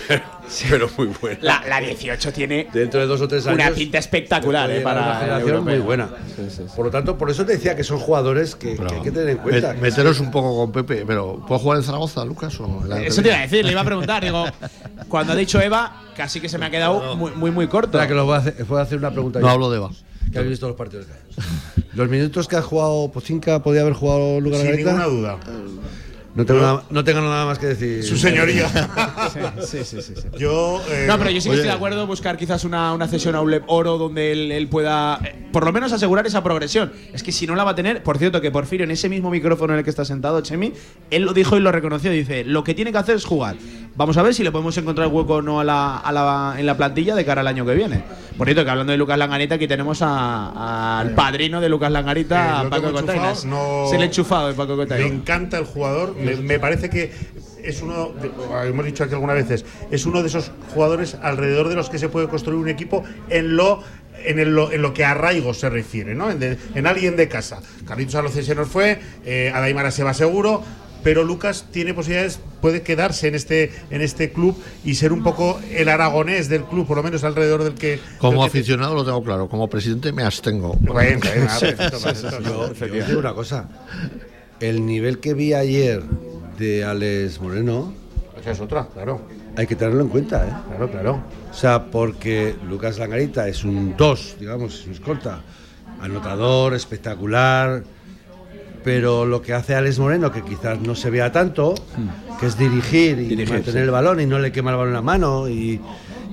[0.70, 1.62] pero, muy buena.
[1.66, 5.14] La, 18 tiene dentro de dos o tres años una pinta espectacular eh, para una
[5.16, 6.10] generación muy buena.
[6.76, 9.38] por lo tanto, por eso te decía que son jugadores que, hay que tener en
[9.38, 9.74] cuenta.
[9.74, 12.52] meteros un poco con Pepe, pero ¿puedo jugar en Zaragoza, Lucas?
[12.52, 14.22] eso te iba a decir, le iba a preguntar.
[14.22, 14.44] Digo,
[15.08, 17.92] cuando ha dicho Eva, casi que se me ha quedado muy, muy, muy corto.
[17.92, 19.40] Para que lo voy a hacer, voy a hacer una pregunta.
[19.40, 19.90] No hablo de Eva.
[20.30, 21.14] Que habéis visto los partidos de
[21.94, 25.38] Los minutos que ha jugado Pocinca, ¿podía haber jugado Lucas Sin ninguna duda.
[26.34, 28.02] No tengo, nada, no tengo nada más que decir.
[28.02, 28.66] Su señoría.
[29.60, 30.82] sí, sí, sí, sí, Yo.
[30.88, 33.42] Eh, no, pero yo sí que estoy de acuerdo buscar quizás una, una cesión a
[33.42, 36.90] un oro donde él, él pueda, eh, por lo menos, asegurar esa progresión.
[37.12, 39.30] Es que si no la va a tener, por cierto, que Porfirio, en ese mismo
[39.30, 40.72] micrófono en el que está sentado, Chemi,
[41.10, 42.10] él lo dijo y lo reconoció.
[42.10, 43.56] Dice: Lo que tiene que hacer es jugar.
[43.94, 46.66] Vamos a ver si le podemos encontrar hueco o no a la, a la, en
[46.66, 48.02] la plantilla de cara al año que viene.
[48.38, 52.68] Por cierto, que hablando de Lucas Langarita, aquí tenemos al padrino de Lucas Langarita, eh,
[52.70, 53.40] Paco Cotainas.
[53.40, 55.08] Se le ha enchufado de Paco Cotainas.
[55.08, 56.16] Me encanta el jugador.
[56.16, 57.12] me parece que
[57.62, 58.12] es uno,
[58.64, 62.08] hemos dicho aquí algunas veces, es uno de esos jugadores alrededor de los que se
[62.08, 63.82] puede construir un equipo en lo
[64.24, 66.30] en, el, en lo que a arraigo se refiere, ¿no?
[66.30, 67.60] En, alguien de casa.
[67.86, 70.62] Carlitos se nos fue, eh, Adaimara se va seguro,
[71.02, 75.60] pero Lucas tiene posibilidades, puede quedarse en este, en este club y ser un poco
[75.70, 77.98] el aragonés del club, por lo menos alrededor del que.
[78.18, 80.76] Como aficionado lo tengo claro, como presidente me abstengo.
[80.80, 81.20] Bueno,
[82.80, 83.68] yo, digo una cosa.
[84.60, 86.02] El nivel que vi ayer
[86.58, 87.92] de Alex Moreno.
[88.40, 89.22] Esa es otra, claro.
[89.56, 90.52] Hay que tenerlo en cuenta, ¿eh?
[90.68, 91.24] Claro, claro.
[91.50, 95.42] O sea, porque Lucas Langarita es un 2, digamos, es un escolta.
[96.00, 97.84] Anotador, espectacular.
[98.84, 101.74] Pero lo que hace Alex Moreno, que quizás no se vea tanto,
[102.40, 105.02] que es dirigir y mantener el balón y no le quema el balón en la
[105.02, 105.80] mano y,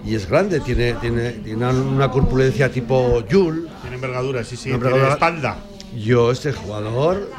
[0.05, 3.69] es grande, tiene, tiene, tiene una, corpulencia tipo Jul.
[3.81, 5.57] Tiene envergadura, sí, sí, tiene espalda.
[5.95, 7.29] Yo, este jugador,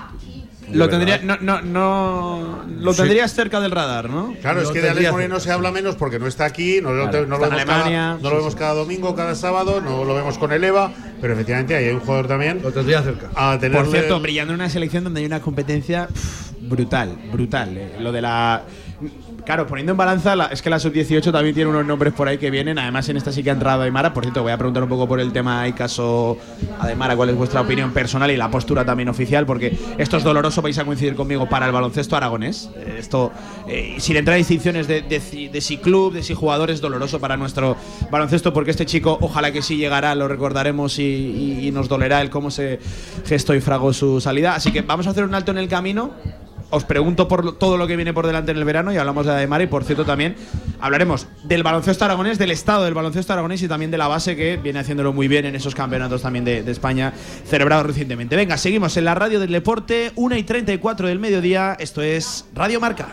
[0.73, 4.35] lo tendría, no, no, no, lo tendrías cerca del radar, ¿no?
[4.41, 7.11] Claro, es que de Alex Moreno se habla menos porque no está aquí, no, lo,
[7.11, 10.93] vemos, cada, no lo vemos cada domingo, cada sábado, no lo vemos con el EVA,
[11.21, 12.61] pero efectivamente hay un jugador también.
[12.63, 13.29] Lo tendría cerca.
[13.31, 16.09] Por cierto, brillando en una selección donde hay una competencia
[16.61, 17.77] brutal, brutal.
[17.77, 17.97] Eh.
[18.01, 18.63] Lo de la
[19.45, 22.51] Claro, poniendo en balanza, es que la sub-18 también tiene unos nombres por ahí que
[22.51, 22.79] vienen.
[22.79, 24.13] Además, en esta sí que ha entrado Aymara.
[24.13, 26.37] Por cierto, voy a preguntar un poco por el tema hay caso
[26.81, 30.63] Aymara, cuál es vuestra opinión personal y la postura también oficial, porque esto es doloroso,
[30.63, 32.71] vais a coincidir conmigo, para el baloncesto aragonés.
[32.77, 33.33] Eh, esto,
[33.69, 37.37] eh, sin entrar a distinciones de, de, si club, de si jugador, es doloroso para
[37.37, 37.77] nuestro
[38.11, 42.31] baloncesto, porque este chico, ojalá que sí llegará, lo recordaremos y, y nos dolerá el
[42.31, 42.79] cómo se
[43.27, 44.55] gestó y fragó su salida.
[44.55, 46.13] Así que vamos a hacer un alto en el camino
[46.71, 49.33] os pregunto por todo lo que viene por delante en el verano y hablamos de
[49.33, 50.37] Ademar y por cierto también
[50.81, 54.57] hablaremos del baloncesto aragonés, del estado del baloncesto aragonés y también de la base que
[54.57, 57.13] viene haciéndolo muy bien en esos campeonatos también de, España
[57.47, 58.37] celebrados recientemente.
[58.37, 62.81] Venga, seguimos en la radio del deporte, 1 y 34 del mediodía, esto es Radio
[62.81, 63.09] Marca.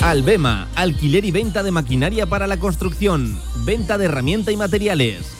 [0.00, 5.39] Albema, alquiler y venta de maquinaria para la construcción, venta de herramienta y materiales,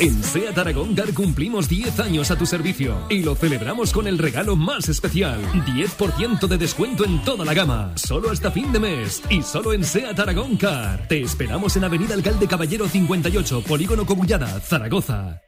[0.00, 4.16] En SEAT Aragón Car cumplimos 10 años a tu servicio y lo celebramos con el
[4.16, 5.40] regalo más especial.
[5.52, 9.82] 10% de descuento en toda la gama, solo hasta fin de mes y solo en
[9.82, 11.08] SEAT Aragón Car.
[11.08, 15.47] Te esperamos en Avenida Alcalde Caballero 58, Polígono Cogullada, Zaragoza.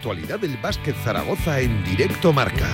[0.00, 2.66] Actualidad del básquet Zaragoza en directo marca.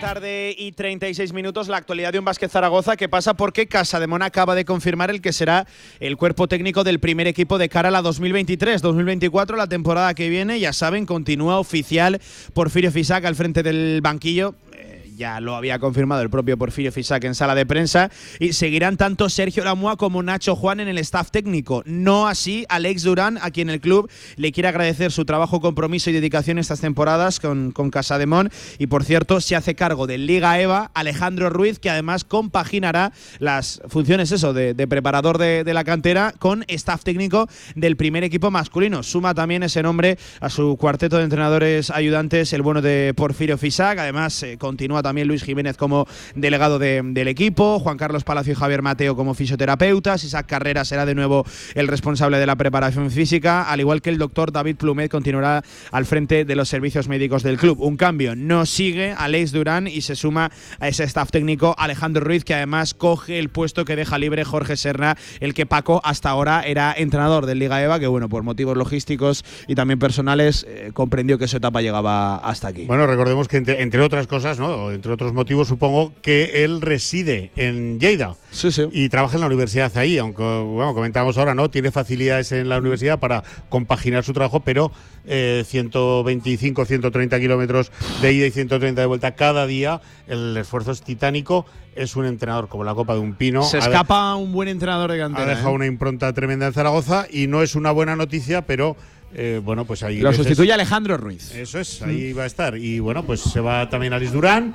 [0.00, 4.06] Tarde y 36 minutos, la actualidad de un básquet Zaragoza que pasa porque Casa de
[4.06, 5.66] Mon acaba de confirmar el que será
[5.98, 10.58] el cuerpo técnico del primer equipo de cara a la 2023-2024, la temporada que viene.
[10.60, 12.20] Ya saben, continúa oficial
[12.54, 14.54] Porfirio Fisac al frente del banquillo.
[15.20, 18.10] Ya lo había confirmado el propio Porfirio Fisac en sala de prensa.
[18.38, 21.82] Y seguirán tanto Sergio Lamoa como Nacho Juan en el staff técnico.
[21.84, 26.14] No así Alex Durán, a quien el club le quiere agradecer su trabajo, compromiso y
[26.14, 28.48] dedicación estas temporadas con, con Casa de Mon.
[28.78, 33.82] Y por cierto, se hace cargo del Liga EVA Alejandro Ruiz, que además compaginará las
[33.88, 38.50] funciones eso de, de preparador de, de la cantera con staff técnico del primer equipo
[38.50, 39.02] masculino.
[39.02, 43.98] Suma también ese nombre a su cuarteto de entrenadores ayudantes, el bueno de Porfirio Fisac.
[43.98, 48.56] Además, eh, continúa también Luis Jiménez como delegado de- del equipo, Juan Carlos Palacio y
[48.56, 51.44] Javier Mateo como fisioterapeutas, Isaac Carrera será de nuevo
[51.74, 56.06] el responsable de la preparación física, al igual que el doctor David Plumet continuará al
[56.06, 57.80] frente de los servicios médicos del club.
[57.80, 62.44] Un cambio, no sigue Alex Durán y se suma a ese staff técnico Alejandro Ruiz,
[62.44, 66.62] que además coge el puesto que deja libre Jorge Serna, el que Paco hasta ahora
[66.62, 71.38] era entrenador del Liga EVA, que bueno, por motivos logísticos y también personales, eh, comprendió
[71.38, 72.84] que su etapa llegaba hasta aquí.
[72.86, 74.90] Bueno, recordemos que entre otras cosas, ¿no?
[75.00, 78.36] Entre otros motivos, supongo que él reside en Lleida.
[78.92, 81.70] Y trabaja en la universidad ahí, aunque, bueno, comentamos ahora, ¿no?
[81.70, 84.92] Tiene facilidades en la universidad para compaginar su trabajo, pero
[85.24, 91.00] eh, 125, 130 kilómetros de ida y 130 de vuelta cada día, el esfuerzo es
[91.00, 91.64] titánico.
[91.96, 93.62] Es un entrenador como la copa de un pino.
[93.62, 95.46] Se Ha escapa un buen entrenador de ha cantera.
[95.48, 95.74] dejado ¿eh?
[95.76, 98.96] una impronta tremenda en Zaragoza y no es una buena noticia, pero
[99.34, 100.20] eh, bueno, pues ahí.
[100.20, 101.54] Lo sustituye Alejandro Ruiz.
[101.54, 102.76] Eso es, ahí va a estar.
[102.76, 104.74] Y bueno, pues se va también Alice Durán,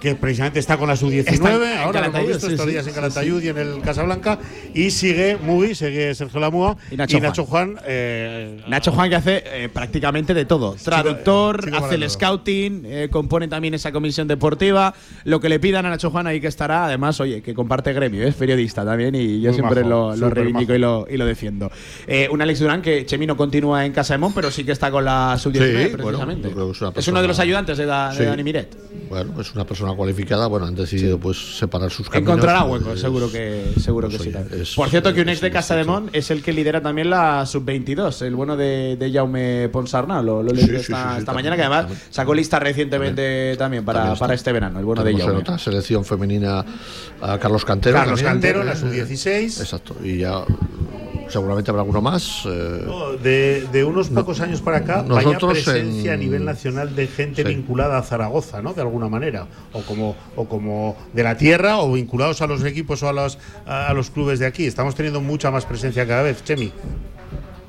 [0.00, 2.66] que precisamente está con la sub-19, Está en ahora lo hemos Calatayud, visto sí, estos
[2.66, 4.38] sí, días en sí, Calatayud y en el Casablanca.
[4.74, 7.76] Y sigue Muy, sigue Sergio Lamúa Y Nacho Juan.
[7.86, 10.74] eh, Nacho Juan que hace eh, prácticamente de todo.
[10.82, 14.94] Traductor, chico hace el scouting, eh, compone también esa comisión deportiva.
[15.24, 16.86] Lo que le pidan a Nacho Juan ahí que estará.
[16.86, 20.74] Además, oye, que comparte gremio, es periodista también y yo Muy siempre majo, lo, reivindico
[20.74, 21.70] y lo, y lo defiendo.
[22.06, 24.90] Eh, un Alex Durán que Chemino continúa en Casa de Mon, pero sí que está
[24.90, 25.60] con la sub-19
[25.90, 27.00] Sí, bueno, precisamente.
[27.00, 28.24] es uno de los ayudantes de, Da- de.
[28.26, 28.76] Dani Miret.
[29.08, 30.46] Bueno, es una persona cualificada.
[30.46, 32.32] Bueno, han decidido pues separar sus caminos.
[32.34, 34.56] Encontrará pues, hueco, seguro que, seguro que pues, sí.
[34.60, 37.10] es- Por cierto, que un ex de Casa de Mon es el que lidera también
[37.10, 40.22] la sub-22, el bueno de, de Jaume Ponsarnau.
[40.22, 42.00] Lo, lo Sí, esta, mañana, que además también.
[42.10, 45.36] sacó lista recientemente también, para, También para este verano, el bueno de en Jaume.
[45.40, 46.64] otra selección femenina
[47.20, 47.96] a Carlos Cantero.
[47.96, 48.54] Carlos también.
[48.54, 49.60] Cantero, la sub-16.
[49.60, 49.96] Exacto.
[50.02, 50.42] Y ya
[51.30, 52.42] seguramente habrá alguno más.
[52.46, 56.44] eh, No, De, de unos pocos años para acá, nosotros vaya presencia en- a nivel
[56.44, 57.48] nacional de gente Sí.
[57.48, 58.74] vinculada a Zaragoza, ¿no?
[58.74, 59.46] De alguna manera.
[59.72, 63.38] O como, o como de la tierra, o vinculados a los equipos o a los,
[63.66, 64.66] a, a los clubes de aquí.
[64.66, 66.72] Estamos teniendo mucha más presencia cada vez, Chemi.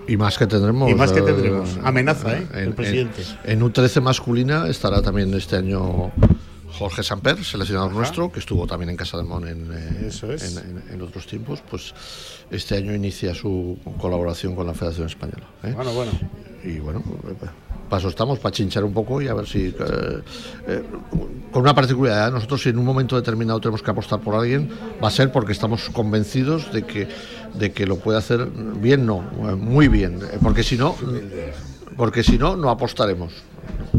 [0.07, 0.89] y más que tendremos.
[0.91, 1.77] Y más que eh, tendremos.
[1.83, 2.47] Amenaza, ¿eh?
[2.53, 3.21] El en- presidente.
[3.45, 6.11] En, en U13 masculina estará también este año
[6.81, 10.57] Jorge Samper, seleccionador nuestro, que estuvo también en Casa de Mon en, eh, Eso es.
[10.57, 11.61] en, en- en otros tiempos.
[11.69, 11.93] Pues
[12.49, 15.45] este año inicia su colaboración con la Federación Española.
[15.63, 15.73] ¿eh?
[15.75, 16.11] Bueno, bueno.
[16.63, 17.03] Y bueno,
[17.89, 19.67] paso estamos para chinchar un poco y a ver si.
[20.67, 20.83] eh,
[21.51, 24.69] con una particularidad, nosotros si en un momento determinado tenemos que apostar por alguien,
[25.03, 27.07] va a ser porque estamos convencidos de que,
[27.55, 30.19] de que lo puede hacer bien, no, muy bien.
[30.41, 30.95] Porque si no.
[31.97, 33.33] Porque si no, no apostaremos.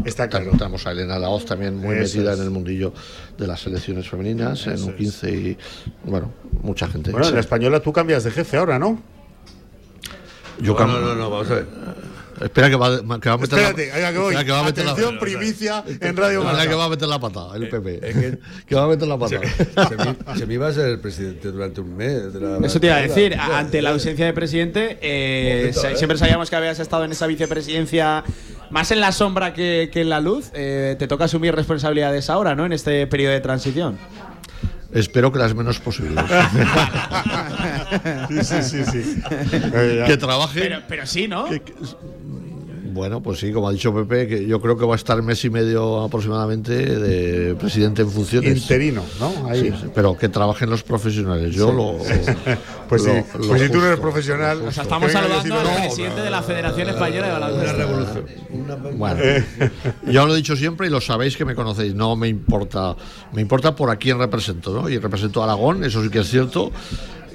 [0.05, 0.51] Está claro.
[0.51, 2.39] Estamos a Elena Laoz también muy Eso metida es.
[2.39, 2.93] en el mundillo
[3.37, 5.57] de las selecciones femeninas, Eso en un 15 y,
[6.05, 6.31] bueno,
[6.61, 7.11] mucha gente.
[7.11, 9.01] Bueno, en la española tú cambias de jefe ahora, ¿no?
[10.59, 10.99] Yo bueno, cambio.
[10.99, 11.67] No, no, no, vamos a ver.
[12.41, 14.25] Espera que va, que va a meter Espérate, la, allá que voy.
[14.33, 16.67] espera que va a meter la- Atención, primicia en Radio Marca.
[16.67, 17.99] que va a meter la pata, el PP.
[17.99, 19.39] que- que va a meter la pata.
[19.89, 22.33] Se me, se me iba a ser el presidente durante un mes.
[22.33, 25.95] de la- Eso te iba a decir, ante la ausencia de presidente, eh, eh.
[25.95, 28.23] siempre sabíamos que habías estado en esa vicepresidencia
[28.69, 30.49] más en la sombra que, que en la luz.
[30.53, 32.65] Eh, te toca asumir responsabilidades ahora, ¿no?
[32.65, 33.97] En este periodo de transición.
[34.93, 36.23] Espero que las menos posibles.
[38.27, 38.83] Sí, sí, sí.
[38.85, 39.21] sí.
[39.51, 40.59] Eh, que trabaje.
[40.59, 41.47] Pero, pero sí, ¿no?
[42.93, 45.43] Bueno, pues sí, como ha dicho Pepe, que yo creo que va a estar mes
[45.45, 48.57] y medio aproximadamente de presidente en funciones.
[48.61, 49.47] Interino, ¿no?
[49.49, 49.71] Ahí.
[49.71, 51.53] Sí, pero que trabajen los profesionales.
[51.55, 51.97] Yo lo.
[52.89, 54.61] Pues sí, lo pues si tú no eres profesional.
[54.67, 57.77] O sea, estamos saludando al no, presidente de la Federación Española de Una Baloncesto.
[57.77, 58.25] revolución.
[58.51, 59.21] Una- Bueno,
[60.05, 61.95] yo lo he dicho siempre y lo sabéis que me conocéis.
[61.95, 62.95] No me importa,
[63.31, 64.89] me importa por a quién represento, ¿no?
[64.89, 66.71] Y represento a Aragón, eso sí que es cierto,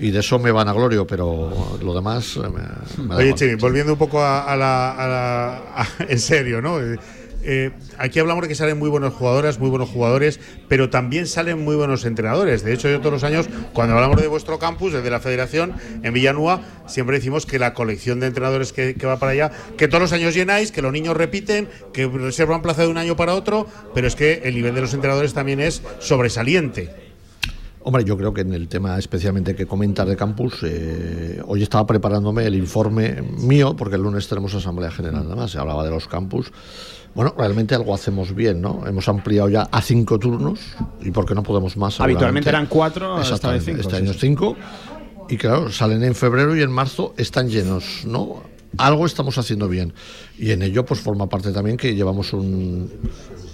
[0.00, 3.34] y de eso me van a glorio, pero lo demás eh, me, me Oye.
[3.34, 6.80] Chimi, volviendo un poco a, a la, a la- a- en serio, ¿no?
[6.80, 6.98] Eh,
[7.44, 11.64] eh, aquí hablamos de que salen muy buenas jugadoras, muy buenos jugadores, pero también salen
[11.64, 12.64] muy buenos entrenadores.
[12.64, 15.74] De hecho, yo todos los años, cuando hablamos de vuestro campus, el de la Federación,
[16.02, 19.86] en Villanúa, siempre decimos que la colección de entrenadores que, que va para allá, que
[19.86, 23.34] todos los años llenáis, que los niños repiten, que reservan plaza de un año para
[23.34, 27.07] otro, pero es que el nivel de los entrenadores también es sobresaliente.
[27.82, 31.86] Hombre, yo creo que en el tema especialmente que comentas de campus, eh, hoy estaba
[31.86, 36.08] preparándome el informe mío, porque el lunes tenemos Asamblea General, además, se hablaba de los
[36.08, 36.52] campus.
[37.14, 38.86] Bueno, realmente algo hacemos bien, ¿no?
[38.86, 40.60] Hemos ampliado ya a cinco turnos,
[41.00, 42.00] y porque no podemos más.
[42.00, 43.80] Habitualmente eran cuatro, esta vez cinco.
[43.80, 44.18] Este año sí.
[44.20, 44.56] cinco.
[45.28, 48.42] Y claro, salen en febrero y en marzo están llenos, ¿no?
[48.76, 49.92] Algo estamos haciendo bien.
[50.38, 52.90] Y en ello, pues forma parte también que llevamos un,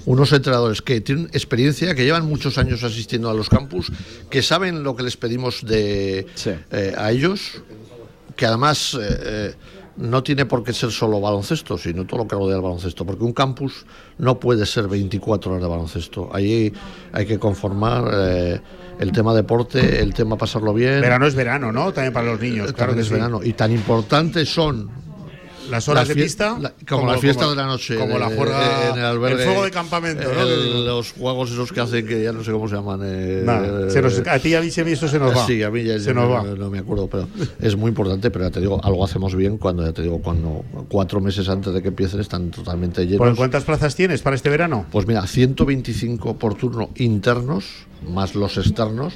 [0.07, 3.91] unos entrenadores que tienen experiencia, que llevan muchos años asistiendo a los campus,
[4.31, 6.51] que saben lo que les pedimos de, Sí.
[6.71, 7.63] eh, a ellos,
[8.37, 9.55] que además eh, eh,
[9.97, 13.23] no tiene por qué ser solo baloncesto, sino todo lo que rodea el baloncesto, porque
[13.25, 13.87] un campus
[14.19, 16.29] no puede ser 24 horas de baloncesto.
[16.33, 16.73] Ahí
[17.13, 18.61] hay que conformar eh,
[18.99, 21.01] el tema deporte, el tema pasarlo bien.
[21.01, 21.93] Verano es verano, ¿no?
[21.93, 23.15] También para los niños, claro También que es sí.
[23.15, 23.41] verano.
[23.43, 24.91] Y tan importantes son
[25.71, 26.59] Las horas las de pista.
[26.61, 27.97] la- como, la fiesta de la noche.
[27.97, 28.91] Como de- la juerga.
[28.91, 29.45] en el albergue.
[29.45, 30.41] fuego de campamento, ¿no?
[30.43, 33.01] el- los juegos esos que hacen que ya no sé cómo se llaman.
[33.03, 33.45] eh,
[33.91, 35.47] se nos- a ti y a mí eso se nos va.
[35.47, 36.43] Sí, a mí ya, Se ya nos no, va.
[36.45, 37.29] no me acuerdo, pero
[37.61, 38.31] es muy importante.
[38.31, 41.73] Pero ya te digo, algo hacemos bien cuando, ya te digo, cuando cuatro meses antes
[41.73, 43.19] de que empiecen están totalmente llenos.
[43.27, 44.87] ¿Por cuántas plazas tienes para este verano?
[44.93, 47.65] Pues mira, 125 por turno internos,
[48.09, 49.15] más los externos,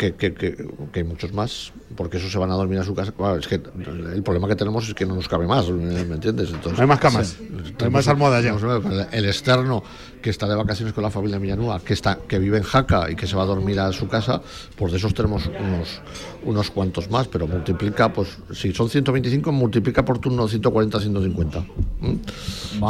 [0.00, 0.56] que, que, que-
[0.92, 3.12] que hay muchos más, porque esos se van a dormir a su casa.
[3.12, 6.48] Claro, es que el problema que tenemos es que no nos cabe más, ¿me entiendes?
[6.48, 7.36] Entonces, No hay más camas,
[7.78, 8.54] no hay más almohadas ya.
[8.54, 9.82] el- El externo
[10.22, 13.14] que está de vacaciones con la familia Millanúa, que está que vive en Jaca y
[13.16, 14.40] que se va a dormir a su casa,
[14.76, 16.00] pues de esos tenemos unos
[16.44, 21.64] unos cuantos más, pero multiplica, pues si son 125, multiplica por turno 140, 150.
[22.02, 22.18] ¿m?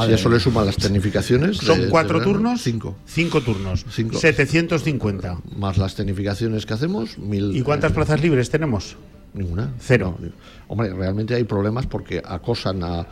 [0.06, 1.56] Si eso le suman las tecnificaciones.
[1.56, 2.62] ¿Son de- cuatro de- turnos?
[2.62, 2.96] Cinco.
[3.06, 3.84] Cinco turnos.
[3.90, 4.18] Cinco.
[4.18, 5.38] 750.
[5.56, 7.56] Más las tecnificaciones que hacemos, mil.
[7.56, 8.96] ¿Y cuántas plazas libres tenemos?
[9.34, 9.72] Ninguna.
[9.78, 10.16] Cero.
[10.20, 10.28] No,
[10.70, 13.04] hombre, realmente hay problemas porque acosan a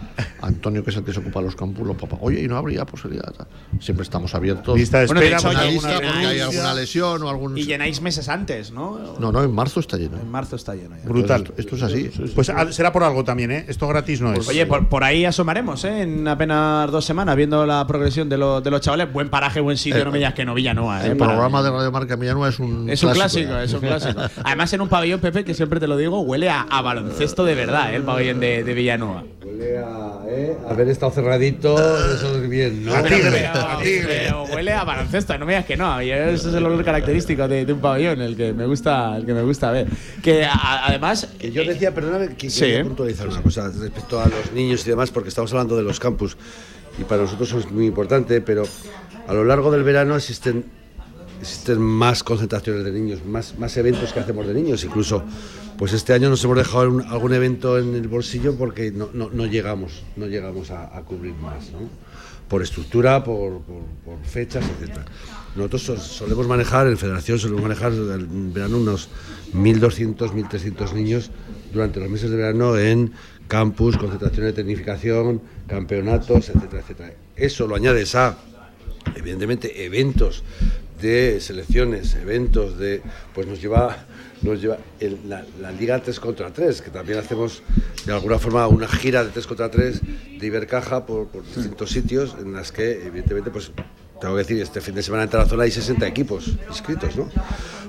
[0.43, 2.21] Antonio, que es el que se ocupa de los campus, los papás.
[2.23, 3.33] Oye, y no habría posibilidad.
[3.81, 4.79] Siempre estamos abiertos.
[4.79, 7.29] Lista de Bueno, de espera, hecho, una oye, lista alguna porque hay alguna lesión o
[7.29, 7.59] algún.
[7.59, 9.17] Y llenáis meses antes, ¿no?
[9.19, 10.17] No, no, en marzo está lleno.
[10.19, 11.09] En marzo está lleno ya.
[11.09, 11.43] Brutal.
[11.43, 12.11] Esto, esto es así.
[12.35, 13.65] Pues ah, será por algo también, ¿eh?
[13.67, 14.47] Esto gratis no es.
[14.49, 16.03] Oye, por, por ahí asomaremos, ¿eh?
[16.03, 19.13] En apenas dos semanas, viendo la progresión de, los de los chavales.
[19.13, 21.11] Buen paraje, buen sitio, Eh, no me digas que no Villanoa, ¿eh?
[21.11, 22.89] El Para- programa de Radio Marca Millanúa es un.
[22.89, 24.21] Es un clásico, es un clásico.
[24.45, 27.55] Además, en un pabellón, Pepe, que siempre te lo digo, huele a, a baloncesto de
[27.55, 27.97] verdad, ¿eh?
[27.97, 29.25] el pabellón de, de Villanueva.
[29.45, 30.57] Huele a, ¿eh?
[30.69, 31.75] haber estado cerradito,
[32.15, 32.95] eso es bien, ¿no?
[32.95, 34.33] A tigre, Pero- a tigre.
[34.55, 36.01] huele a baloncesto, no me digas que no.
[36.03, 39.27] Y ese es el olor característico de, de un pabellón, el que me gusta, el
[39.27, 39.87] que me gusta ver.
[40.23, 41.29] Que a- además.
[41.39, 42.61] Que yo decía, perdóname, que Sí.
[42.61, 45.99] quería puntualizar una cosa respecto a los niños y demás, porque estamos hablando de los
[45.99, 46.37] campus
[46.99, 48.65] y para nosotros eso es muy importante, pero
[49.27, 50.65] a lo largo del verano existen,
[51.41, 55.23] existen más concentraciones de niños, más, eventos que hacemos de niños, incluso.
[55.77, 60.27] Pues este año nos hemos dejado algún evento en el bolsillo porque no, llegamos, no
[60.27, 61.89] llegamos a, cubrir más, ¿no?
[62.49, 63.61] Por estructura, por,
[64.25, 65.05] fechas, etcétera.
[65.55, 69.09] Nosotros sol- solemos manejar, en Federación solemos manejar en verano unos
[69.55, 71.31] 1.200, 1.300 niños
[71.73, 73.13] durante los meses de verano en
[73.47, 77.13] campus, concentraciones de tecnificación, campeonatos, etcétera, etcétera.
[77.37, 78.37] Eso lo añades a,
[79.15, 80.43] evidentemente, eventos
[81.01, 83.03] de selecciones, eventos de,
[83.35, 84.05] pues nos lleva,
[84.43, 84.79] nos lleva
[85.27, 87.63] la, Liga 3 contra 3, que también hacemos
[88.07, 90.01] de alguna forma una gira de 3 contra 3
[90.39, 93.71] de Ibercaja por, por distintos sitios en las que, evidentemente, pues
[94.21, 97.29] tengo que decir, este fin de semana en Tarazona hay 60 equipos inscritos, ¿no?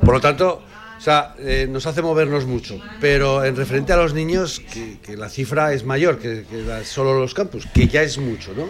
[0.02, 0.62] Por lo tanto,
[0.98, 2.78] O sea, eh, nos hace movernos mucho.
[3.00, 6.44] Pero en referente a los niños, que, la cifra es mayor que,
[6.84, 8.68] solo los campus, que ya es mucho, ¿no?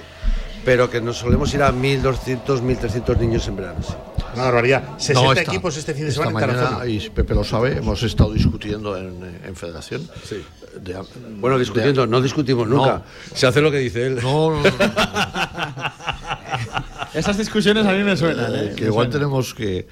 [0.64, 4.09] Pero que nos solemos ir a 1.200, 1.300 niños en verano.
[4.36, 4.84] Una barbaridad.
[4.98, 8.02] 60 No, esta- equipos este fin de esta en mañana, y Pepe lo sabe, hemos
[8.04, 10.08] estado discutiendo en, en Federación.
[10.82, 10.96] De-
[11.40, 13.04] Bueno, discutiendo, no discutimos nunca.
[13.34, 14.16] Se hace lo que dice él.
[14.22, 14.70] No, no, no,
[17.14, 18.54] Esas discusiones a mí me suenan.
[18.56, 18.74] ¿eh?
[18.76, 19.12] que Me igual suenan.
[19.12, 19.88] tenemos que,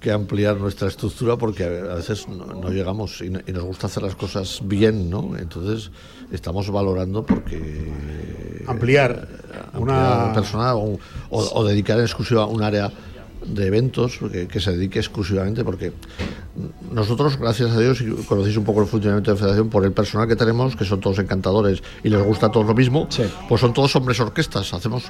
[0.00, 3.88] que ampliar nuestra estructura porque a veces no, no llegamos y, no- y nos gusta
[3.88, 5.36] hacer las cosas bien, ¿no?
[5.36, 5.90] Entonces
[6.30, 7.90] estamos valorando porque
[8.68, 9.26] Ampliar
[9.74, 10.98] ampliar una- personal o,
[11.30, 12.90] o- o dedicar en exclusiva un área
[13.46, 15.92] de eventos que, que se dedique exclusivamente porque
[16.92, 20.28] nosotros gracias a Dios y conocéis un poco el funcionamiento de Federación por el personal
[20.28, 23.08] que tenemos que son todos encantadores y les gusta a todos lo mismo
[23.48, 25.04] pues son todos hombres orquestas hacemos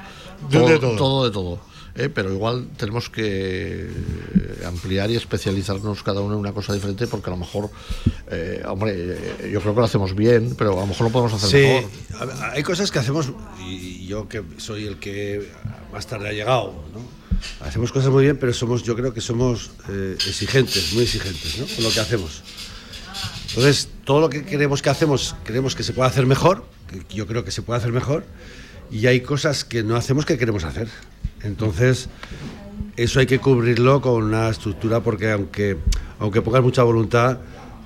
[0.50, 0.96] todo de todo.
[0.96, 2.08] todo de todo ¿eh?
[2.08, 7.30] pero igual tenemos que eh, ampliar y especializarnos cada uno en una cosa diferente porque
[7.30, 7.70] a lo mejor
[8.30, 9.18] eh, hombre
[9.52, 11.90] yo creo que lo hacemos bien pero a lo mejor lo podemos hacer Sí, mejor
[12.52, 15.50] hay cosas que hacemos, y yo que soy el que
[15.92, 17.66] más tarde ha llegado, ¿no?
[17.66, 21.66] Hacemos cosas muy bien, pero somos, yo creo que somos eh, exigentes, muy exigentes, ¿no?
[21.66, 22.42] Con lo que hacemos.
[23.48, 27.26] Entonces, todo lo que queremos que hacemos, queremos que se pueda hacer mejor, que yo
[27.26, 28.24] creo que se puede hacer mejor,
[28.90, 30.88] y hay cosas que no hacemos que queremos hacer.
[31.44, 32.08] Entonces,
[32.96, 35.76] eso hay que cubrirlo con una estructura, porque aunque,
[36.18, 37.38] aunque pongas mucha voluntad,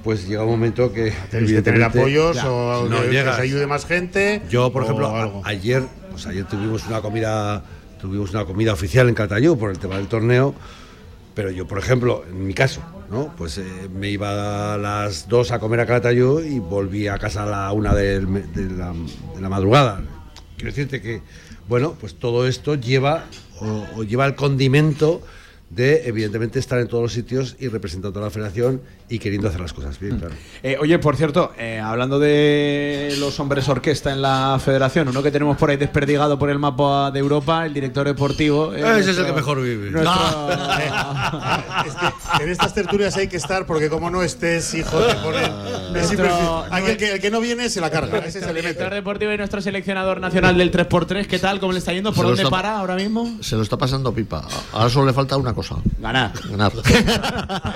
[0.03, 4.43] pues llega un momento que Tenéis que tener apoyos o no que, ayude más gente.
[4.49, 5.43] Yo, por ejemplo, algo.
[5.45, 7.65] ayer, pues ayer tuvimos una comida,
[8.01, 10.55] tuvimos una comida oficial en Calatayud por el tema del torneo,
[11.35, 13.35] pero yo, por ejemplo, en mi caso, ¿no?
[13.37, 17.43] Pues eh, me iba a las dos a comer a Calatayud y volví a casa
[17.43, 18.93] a la una de, la,
[19.35, 20.03] de la madrugada.
[20.57, 21.21] Quiero decirte que,
[21.69, 23.25] bueno, pues todo esto lleva
[23.61, 25.23] o, lleva el condimento
[25.71, 29.61] de, evidentemente, estar en todos los sitios y representando a la federación y queriendo hacer
[29.61, 30.35] las cosas bien, claro.
[30.65, 35.31] Eh, oye, por cierto, eh, hablando de los hombres orquesta en la federación, uno que
[35.31, 38.75] tenemos por ahí desperdigado por el mapa de Europa, el director deportivo.
[38.75, 39.91] eh, Ese es el nuestro- que mejor vive.
[39.93, 40.51] nuestro-
[41.87, 41.95] Es
[42.39, 45.53] que en estas tertulias hay que estar porque como no estés, hijo, te ponen.
[46.71, 48.19] Aquí el, que, el que no viene se la carga.
[48.19, 48.69] Ese es el elemento.
[48.69, 51.61] director deportivo y nuestro seleccionador nacional del 3x3, ¿qué tal?
[51.61, 52.11] ¿Cómo le está yendo?
[52.13, 53.37] ¿Por Se dónde está- para ahora mismo?
[53.41, 54.43] se lo está pasando pipa
[54.73, 56.33] ahora solo le falta una cosa Ganar.
[56.51, 56.73] ganar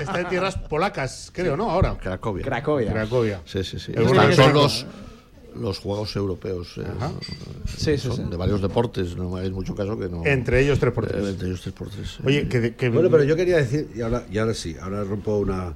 [0.01, 1.69] Está en tierras polacas, creo, ¿no?
[1.69, 1.97] Ahora.
[1.97, 2.91] Cracovia Cracovia.
[2.91, 3.41] Cracovia.
[3.45, 3.91] Sí, sí, sí.
[3.95, 4.85] Están- son los,
[5.55, 6.77] los Juegos Europeos.
[6.77, 6.83] eh,
[7.67, 8.23] Sí, sí, son sí.
[8.29, 10.25] De varios deportes, no hay mucho caso que no.
[10.25, 11.25] Entre ellos 3x3.
[11.25, 12.25] Eh, entre ellos 3x3.
[12.25, 15.37] Oye, que, que- Bueno, pero yo quería decir, y ahora, y ahora sí, ahora rompo
[15.37, 15.73] una,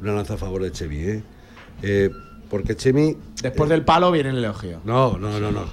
[0.00, 1.22] una lanza a favor de Chemi, ¿eh?
[1.82, 2.10] Eh,
[2.48, 3.16] porque Chemi.
[3.42, 4.80] Después del palo viene el elogio.
[4.84, 5.64] No, no, no, no.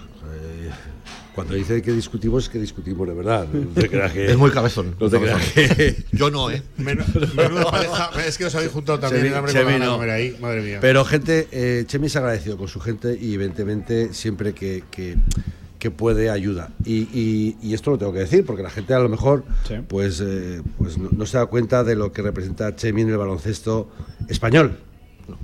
[1.36, 3.48] Cuando dice que discutimos, es que discutimos de verdad.
[3.52, 4.26] No te creas que.
[4.32, 4.96] Es muy cabezón.
[5.00, 5.76] No te creas cabezón.
[5.78, 5.96] que.
[6.12, 6.62] Yo no, ¿eh?
[6.78, 8.12] Menuda pareja.
[8.28, 9.34] Es que os habéis juntado también.
[9.34, 9.94] Chemi- el Chemi no.
[9.94, 10.38] comer ahí.
[10.40, 10.78] Madre mía.
[10.80, 15.16] Pero gente, eh, Chemi es agradecido con su gente y evidentemente siempre que, que,
[15.80, 16.70] que puede ayuda.
[16.86, 19.44] Y, y- y esto lo tengo que decir porque la gente a lo mejor
[19.88, 23.18] pues, eh, pues no, no se da cuenta de lo que representa Chemi en el
[23.18, 23.90] baloncesto
[24.30, 24.78] español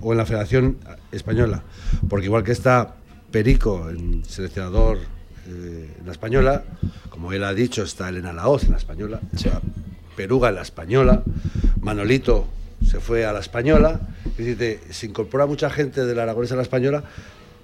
[0.01, 0.77] o en la Federación
[1.11, 1.63] Española.
[2.09, 2.95] Porque igual que está
[3.31, 4.97] Perico, en seleccionador
[5.49, 6.63] eh, en la Española,
[7.09, 9.61] como él ha dicho, está Elena Laoz en la Española, está
[10.15, 11.23] Peruga en la Española,
[11.81, 12.47] Manolito
[12.85, 13.99] se fue a la Española,
[14.31, 17.03] es decir, de- se incorpora mucha gente de la Aragonesa a la Española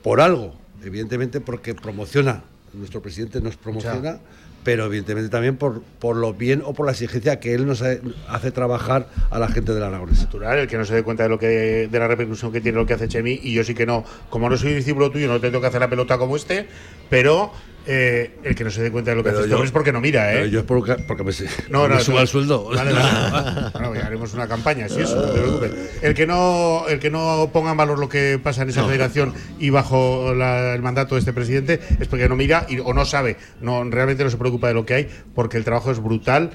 [0.03, 4.19] por algo, evidentemente porque promociona, nuestro presidente nos promociona,
[4.63, 7.97] pero evidentemente también por, por lo bien o por la exigencia que él nos ha-
[8.27, 10.23] hace trabajar a la gente de la Aragonesa.
[10.23, 12.77] natural, el que no se dé cuenta de lo que de la repercusión que tiene
[12.77, 15.39] lo que hace Chemi y yo sí que no, como no soy discípulo tuyo, no
[15.39, 16.67] te tengo que hacer la pelota como este,
[17.09, 17.51] pero
[17.87, 19.91] eh, el que no se dé cuenta de lo que Pero hace yo- es porque
[19.91, 20.35] no mira, ¿eh?
[20.37, 21.31] Pero yo es porque, porque me,
[21.69, 22.21] No, me suba no.
[22.21, 22.65] el sueldo.
[22.73, 23.69] Vale, vale.
[23.73, 25.71] Bueno, ya haremos una campaña, si eso, no te preocupes.
[26.01, 29.33] El que no, el que no ponga en valor lo que pasa en esa federación
[29.59, 33.05] y bajo la- el mandato de este presidente es porque no mira y- o no
[33.05, 36.51] sabe, no realmente no se preocupa de lo que hay, porque el trabajo es brutal.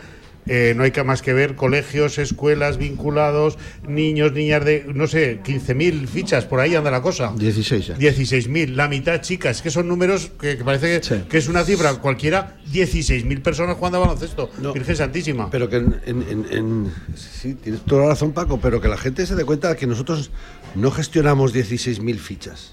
[0.53, 5.41] Eh, no hay que más que ver colegios, escuelas vinculados, niños, niñas de, no sé,
[5.45, 7.33] 15.000 fichas, por ahí anda la cosa.
[7.37, 7.97] 16 ya.
[7.97, 11.95] 16.000, la mitad chicas, que son números que, que parece que, que es una cifra
[11.95, 14.51] cualquiera, 16.000 personas jugando a baloncesto.
[14.75, 15.49] Virgen Santísima.
[15.51, 18.99] Pero que en, en- en- en- sí, tienes toda la razón, Paco, pero que la
[18.99, 20.33] gente se dé cuenta de que nosotros
[20.75, 22.73] no gestionamos 16.000 fichas.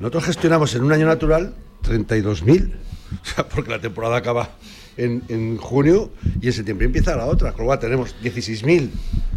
[0.00, 1.54] Nosotros gestionamos en un año natural
[1.86, 2.70] 32.000.
[3.22, 4.50] O sea, porque la temporada acaba
[4.96, 7.52] en, en junio y en septiembre empieza la otra.
[7.52, 8.88] Con lo cual tenemos 16.000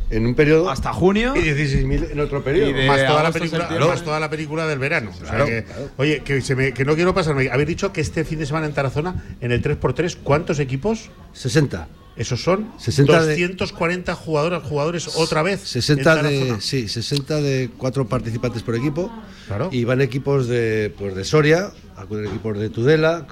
[0.10, 0.70] en un periodo.
[0.70, 1.34] Hasta junio.
[1.36, 2.72] Y 16.000 en otro periodo.
[2.74, 5.12] De más toda, la película, más toda la película del verano.
[5.12, 5.90] O sea Claro, que- claro.
[5.98, 7.50] Oye, que, se me- que no quiero pasarme.
[7.52, 11.10] Habéis dicho que este fin de semana en Tarazona, en el 3x3, ¿cuántos equipos?
[11.34, 11.88] 60.
[12.16, 15.60] Esos son 60 de- 240 jugadores, jugadores otra vez.
[15.62, 19.12] 60 en cada de, sí, 60 de cuatro participantes por equipo.
[19.46, 19.70] Claro.
[19.72, 23.28] Y van equipos de, pues de Soria, acuden equipos de Tudela,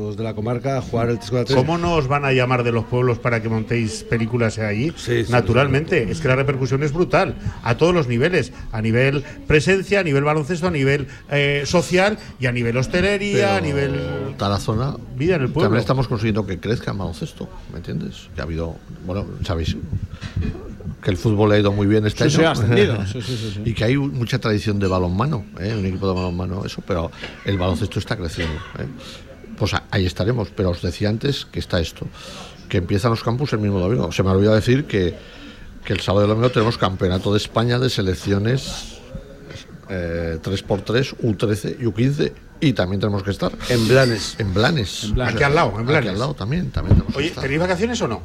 [0.00, 1.56] todos de la comarca, a jugar el 3 contra 3.
[1.58, 4.92] ¿Cómo no os van a llamar de los pueblos para que montéis películas allí?
[4.96, 9.22] Sí, sí, Naturalmente, es que la repercusión es brutal, a todos los niveles, a nivel
[9.46, 14.00] presencia, a nivel baloncesto, a nivel eh, social y a nivel hostelería, a nivel
[14.38, 15.66] Tarazona vida en el pueblo.
[15.66, 18.30] también estamos consiguiendo que crezca el baloncesto, ¿me entiendes?
[18.34, 19.76] Que ha habido, bueno, sabéis
[21.02, 23.06] que el fútbol ha ido muy bien este Sí, año sí, ha ascendido.
[23.12, 23.60] Sí, sí, sí, sí.
[23.66, 25.74] y que hay mucha tradición de balonmano, ¿eh?
[25.78, 27.10] un equipo de balonmano, eso, pero
[27.44, 28.54] el baloncesto está creciendo.
[28.78, 28.86] ¿eh?
[29.60, 32.06] Pues ahí estaremos, pero os decía antes que está esto,
[32.68, 34.10] que empiezan los campus el mismo domingo.
[34.10, 35.14] Se me olvidó decir que,
[35.84, 38.98] que el sábado y el domingo tenemos campeonato de España de selecciones
[39.90, 42.32] eh, 3x3, U13 y U15
[42.62, 44.36] y también tenemos que estar En Blanes.
[44.38, 45.10] en Blanes.
[45.12, 45.34] Blanes.
[45.34, 45.98] Aquí al lado, en Blanes.
[45.98, 47.42] Aquí al lado también, también tenemos que Oye, estar.
[47.42, 48.22] ¿tenéis vacaciones o no?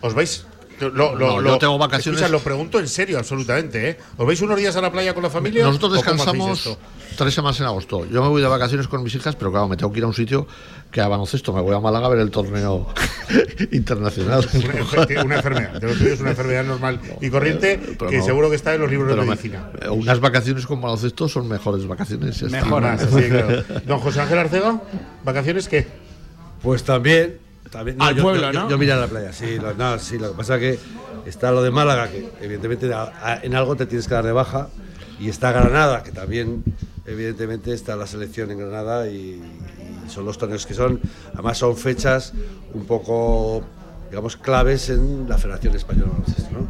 [0.00, 0.44] ¿Os vais?
[0.80, 2.20] Lo, lo- No, lo- yo tengo vacaciones.
[2.20, 3.90] Escucha, lo pregunto en serio, absolutamente.
[3.90, 3.98] ¿eh?
[4.16, 5.62] ¿Os vais unos días a la playa con la familia?
[5.64, 6.78] Nosotros ¿O cómo hacéis descansamos
[7.16, 8.06] tres semanas en agosto.
[8.06, 10.08] Yo me voy de vacaciones con mis hijas, pero claro, me tengo que ir a
[10.08, 10.46] un sitio
[10.90, 11.52] que a baloncesto.
[11.52, 12.88] Me voy a Málaga a ver el torneo
[13.72, 14.46] internacional.
[14.54, 15.80] Una, una enfermedad.
[15.80, 18.24] De lo tuyo es una enfermedad normal y corriente Pero que no.
[18.24, 19.70] seguro que está en los libros de me- medicina.
[19.80, 22.42] eh, unas vacaciones con baloncesto son mejores vacaciones.
[22.42, 23.62] Más, sí, claro.
[23.86, 24.80] Don José Ángel Arcega,
[25.24, 25.86] ¿vacaciones qué?
[26.62, 27.38] Pues también.
[27.70, 28.70] También Al yo- pueblo, yo, ¿no?
[28.70, 30.18] Yo, miré a la playa, sí lo, no, sí.
[30.18, 30.78] Lo que pasa que
[31.26, 32.90] está lo de Málaga, que evidentemente
[33.42, 34.68] en algo te tienes que dar de baja.
[35.20, 36.64] Y está Granada, que también,
[37.06, 39.08] evidentemente, está la selección en Granada.
[39.08, 39.40] Y,
[40.06, 41.00] y son los torneos que son.
[41.34, 42.32] Además, son fechas
[42.72, 43.62] un poco,
[44.10, 46.10] digamos, claves en la Federación Española
[46.52, 46.66] ¿no?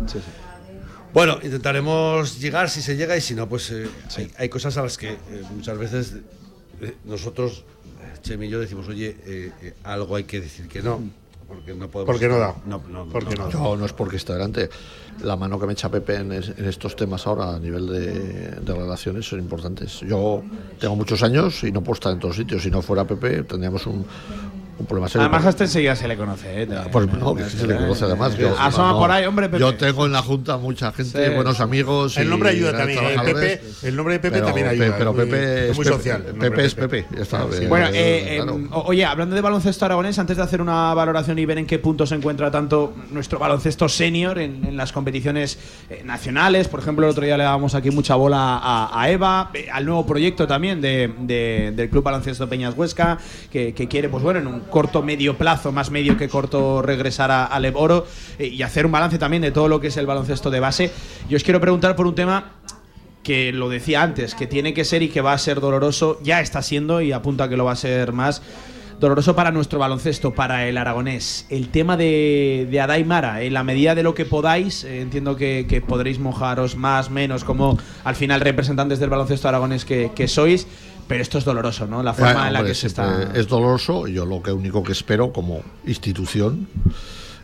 [1.12, 4.82] Bueno, intentaremos llegar si se llega y si no, pues eh, hay, hay cosas a
[4.82, 5.18] las que eh,
[5.54, 6.14] muchas veces
[7.04, 7.64] nosotros,
[8.02, 11.00] eh, Chemi y yo, decimos, oye, eh, eh, algo hay que decir que no,
[11.48, 12.12] porque no podemos.
[12.12, 12.54] Porque no da.
[12.66, 13.50] No, no, Porque no da.
[13.50, 14.68] Yo no es porque esté delante.
[15.22, 18.50] La mano que me echa Pepe en, es- en estos temas ahora a nivel de,
[18.60, 20.00] de relaciones son importantes.
[20.00, 20.42] Yo
[20.80, 22.62] tengo muchos años y no puedo estar en todos sitios.
[22.62, 24.04] Si no fuera Pepe, tendríamos un,
[24.78, 25.26] un problema serio.
[25.26, 26.62] Además, a este enseguida se le conoce.
[26.62, 26.68] ¿eh?
[26.90, 28.36] Pues no, que sí se le conoce además.
[28.36, 29.60] Yo, Asoma no, por ahí, hombre, Pepe.
[29.60, 31.34] Yo tengo en la Junta mucha gente, Sí.
[31.34, 32.16] buenos amigos.
[32.16, 32.98] El y nombre ayuda también.
[32.98, 33.58] El, trabajadores.
[33.58, 34.94] Pepe, el nombre de Pepe Pero también ayuda.
[34.98, 36.24] pero Pepe es muy social.
[36.26, 37.06] el Pepe es Pepe.
[37.14, 37.46] Ya está.
[37.52, 37.64] Sí.
[37.64, 38.58] Eh, Bueno, eh, eh, claro.
[38.58, 41.66] eh, o- oye, hablando de baloncesto aragonés, antes de hacer una valoración y ver en
[41.66, 45.58] qué punto se encuentra tanto nuestro baloncesto senior en, en las competiciones
[45.88, 49.50] eh, nacionales, por ejemplo, el otro día le dábamos aquí mucha bola a, a Eva,
[49.54, 53.18] eh, al nuevo proyecto también de- de- del Club Baloncesto Peñas Huesca,
[53.50, 57.30] que, que quiere, pues bueno, en un corto medio plazo, más medio que corto, regresar
[57.30, 58.06] a, al Eboro
[58.38, 60.90] eh, y hacer un balance también de todo lo que es el baloncesto de base.
[61.28, 62.52] Yo os quiero preguntar por un tema
[63.22, 66.40] que lo decía antes, que tiene que ser y que va a ser doloroso, ya
[66.40, 68.42] está siendo y apunta que lo va a ser más
[69.00, 71.46] doloroso para nuestro baloncesto, para el aragonés.
[71.50, 76.18] El tema de, de en la medida de lo que podáis, eh, entiendo que, podréis
[76.18, 80.66] mojaros más, menos, como al final representantes del baloncesto aragonés que sois,
[81.08, 82.02] pero esto es doloroso, ¿no?
[82.02, 83.30] La forma Eh, en la que se está...
[83.34, 84.06] Es doloroso.
[84.06, 86.68] Yo lo que único que espero como institución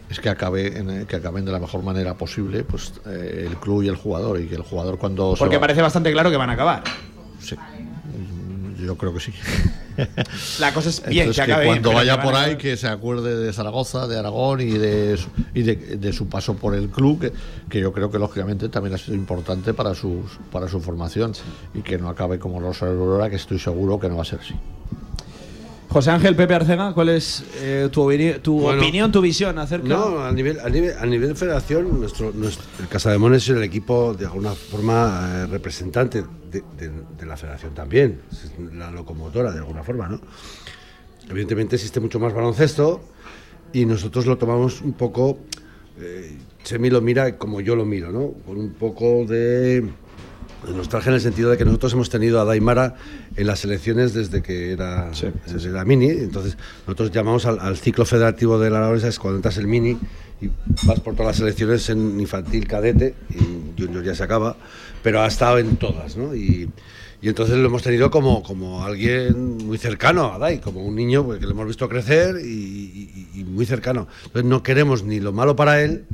[0.09, 3.57] es que acabe en, eh, que acaben de la mejor manera posible pues eh, el
[3.57, 6.31] club y el jugador y que el jugador cuando se Porque va- parece bastante claro
[6.31, 6.83] que van a acabar.
[7.41, 7.57] Sí.
[8.85, 9.33] Yo creo que sí
[10.61, 12.89] La cosa es bien, Entonces, que acabe bien, cuando vaya que por ahí que se
[12.89, 16.89] acuerde de Zaragoza de Aragón y de su, y de, de su paso por el
[16.89, 17.33] club que,
[17.69, 21.33] que yo creo que lógicamente también ha sido importante para sus para su formación
[21.75, 24.41] y que no acabe como Rosario Aurora que estoy seguro que no va a ser
[24.41, 24.55] así
[25.91, 29.89] José Ángel Pepe Arcega, ¿cuál es eh, tu, opini- tu Bueno, opinión, tu visión acerca?
[29.89, 33.63] No, a nivel, a nivel, a nivel de federación, nuestro, nuestro, el Casademones es el
[33.65, 39.51] equipo de alguna forma eh, representante de, de- de la federación también, es la locomotora
[39.51, 40.21] de alguna forma, ¿no?
[41.29, 43.01] Evidentemente existe mucho más baloncesto
[43.73, 45.39] y nosotros lo tomamos un poco,
[45.99, 48.31] eh, Chemi lo mira como yo lo miro, ¿no?
[48.47, 49.89] Con un poco de,
[50.67, 52.95] de nostalgia en el sentido de que nosotros hemos tenido a Daimara
[53.37, 55.11] en las elecciones desde que era,
[55.47, 56.57] desde la mini, entonces
[56.87, 59.97] nosotros llamamos al, al ciclo federativo de la Aragonesa, es cuando entras el mini
[60.41, 60.49] y
[60.87, 64.57] vas por todas las elecciones en infantil, cadete, y junior ya se acaba,
[65.03, 66.35] pero ha estado en todas, ¿no?
[66.35, 66.71] Y,
[67.23, 71.25] y entonces lo hemos tenido como, como alguien muy cercano a Dai, como un niño
[71.25, 72.49] pues, que le hemos visto crecer y,
[73.35, 74.09] y- y muy cercano.
[74.25, 76.07] Entonces no queremos ni lo malo para él,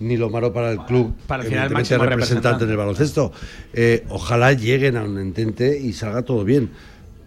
[0.00, 3.32] ni lo malo para el club, Para el final, máximo representante en el baloncesto.
[3.72, 6.70] Eh, ojalá lleguen a un entente y salga todo bien.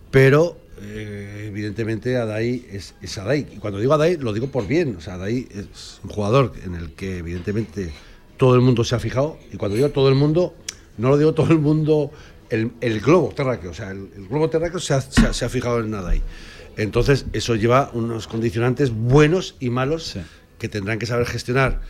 [0.10, 3.48] Pero, eh, evidentemente, Adai es, es Adai.
[3.56, 4.96] Y cuando digo Adai, lo digo por bien.
[4.98, 7.92] O sea, Adai es un jugador en el que, evidentemente,
[8.38, 9.38] todo el mundo se ha fijado.
[9.54, 10.56] Y cuando digo todo el mundo,
[10.98, 12.12] no lo digo todo el mundo,
[12.50, 13.72] el, el globo terráqueo.
[13.72, 16.22] O sea, el, el globo terráqueo se ha, se ha- se ha fijado en Adai.
[16.78, 20.16] Entonces, eso lleva unos condicionantes buenos y malos
[20.58, 21.82] que tendrán que saber gestionar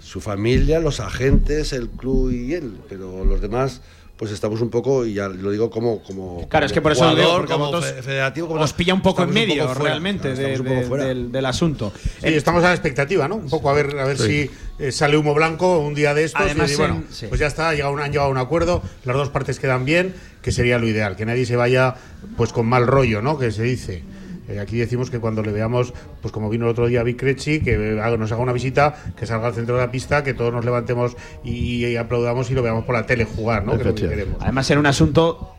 [0.00, 3.80] su familia, los agentes, el club y él, pero los demás
[4.16, 7.06] pues estamos un poco, y ya lo digo como, como Claro, es que por eso
[7.10, 10.58] lo digo, como federativo, como os pilla un poco en medio poco fuera, realmente de-
[10.58, 11.90] del, del asunto.
[11.94, 13.36] Sí, estamos a la expectativa, ¿no?
[13.36, 14.50] Un poco a ver, a ver Sí.
[14.78, 16.42] si eh, sale humo blanco un día de estos.
[16.42, 17.26] Además, y bueno, en- sí.
[17.30, 20.14] pues ya está, llega un, han llegado a un acuerdo, las dos partes quedan bien,
[20.42, 21.94] que sería lo ideal, que nadie se vaya
[22.36, 23.38] pues con mal rollo, ¿no?
[23.38, 24.02] Que se dice.
[24.50, 27.60] Eh, aquí decimos que cuando le veamos, pues como vino el otro día Vic Crechi,
[27.60, 30.52] que eh, nos haga una visita, que salga al centro de la pista, que todos
[30.52, 33.72] nos levantemos y, y aplaudamos y lo veamos por la tele jugar, ¿no?
[33.72, 34.24] Que es lo que Efectivamente.
[34.24, 34.42] queremos.
[34.42, 35.54] Además, era un asunto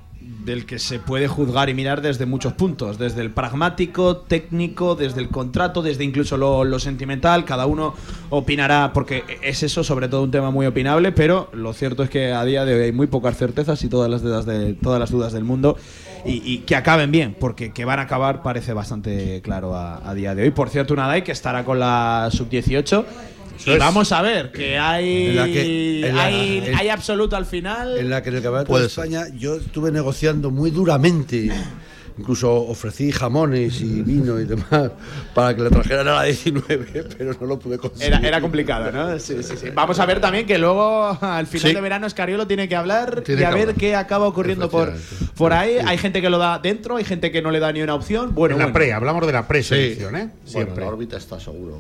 [0.46, 5.22] del que se puede juzgar y mirar desde muchos puntos, desde el pragmático, técnico, desde
[5.22, 7.94] el contrato, desde incluso lo, lo sentimental, cada uno
[8.30, 12.32] opinará, porque es eso sobre todo un tema muy opinable, pero lo cierto es que
[12.32, 15.12] a día de hoy hay muy pocas certezas y todas las dudas, de, todas las
[15.12, 15.78] dudas del mundo,
[16.26, 20.14] y, y que acaben bien, porque que van a acabar parece bastante claro a, a
[20.14, 20.52] día de hoy.
[20.52, 23.06] Por cierto, Unadai que estará con la sub-18.
[23.66, 27.36] Y vamos a ver, que hay, En la que- en la- hay, en- hay absoluto
[27.36, 27.96] al final.
[27.98, 31.52] En la que en el Campeonato de España yo estuve negociando muy duramente.
[32.22, 34.92] Incluso ofrecí jamones y vino y demás
[35.34, 38.14] para que le trajeran a la 19, pero no lo pude conseguir.
[38.14, 39.18] Era, era complicado, ¿no?
[39.20, 39.68] Sí, sí, sí.
[39.74, 41.76] Vamos a ver también que luego al final Sí.
[41.76, 43.76] de verano Escariolo tiene que hablar Tiene y a que ver hablar.
[43.76, 44.94] qué acaba ocurriendo por,
[45.36, 45.78] por ahí.
[45.86, 48.34] Hay gente que lo da dentro, hay gente que no le da ni una opción.
[48.36, 48.74] Bueno, en la bueno.
[48.74, 50.20] pre, hablamos de la preselección, ¿eh?
[50.30, 50.84] Bueno, Siempre.
[50.86, 51.78] la órbita está seguro.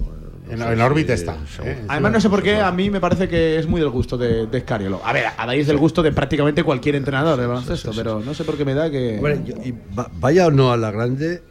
[0.51, 1.37] En No la- sé en la órbita está.
[1.63, 1.85] ¿eh?
[1.87, 4.47] Además, no sé por qué, a mí me parece que es muy del gusto de,
[4.47, 5.01] de Escariolo.
[5.03, 8.43] A ver, a raíz del gusto de prácticamente cualquier entrenador de baloncesto, pero no sé
[8.43, 9.15] por qué me da que.
[9.15, 11.41] Hombre, yo- y va- vaya o no a la grande,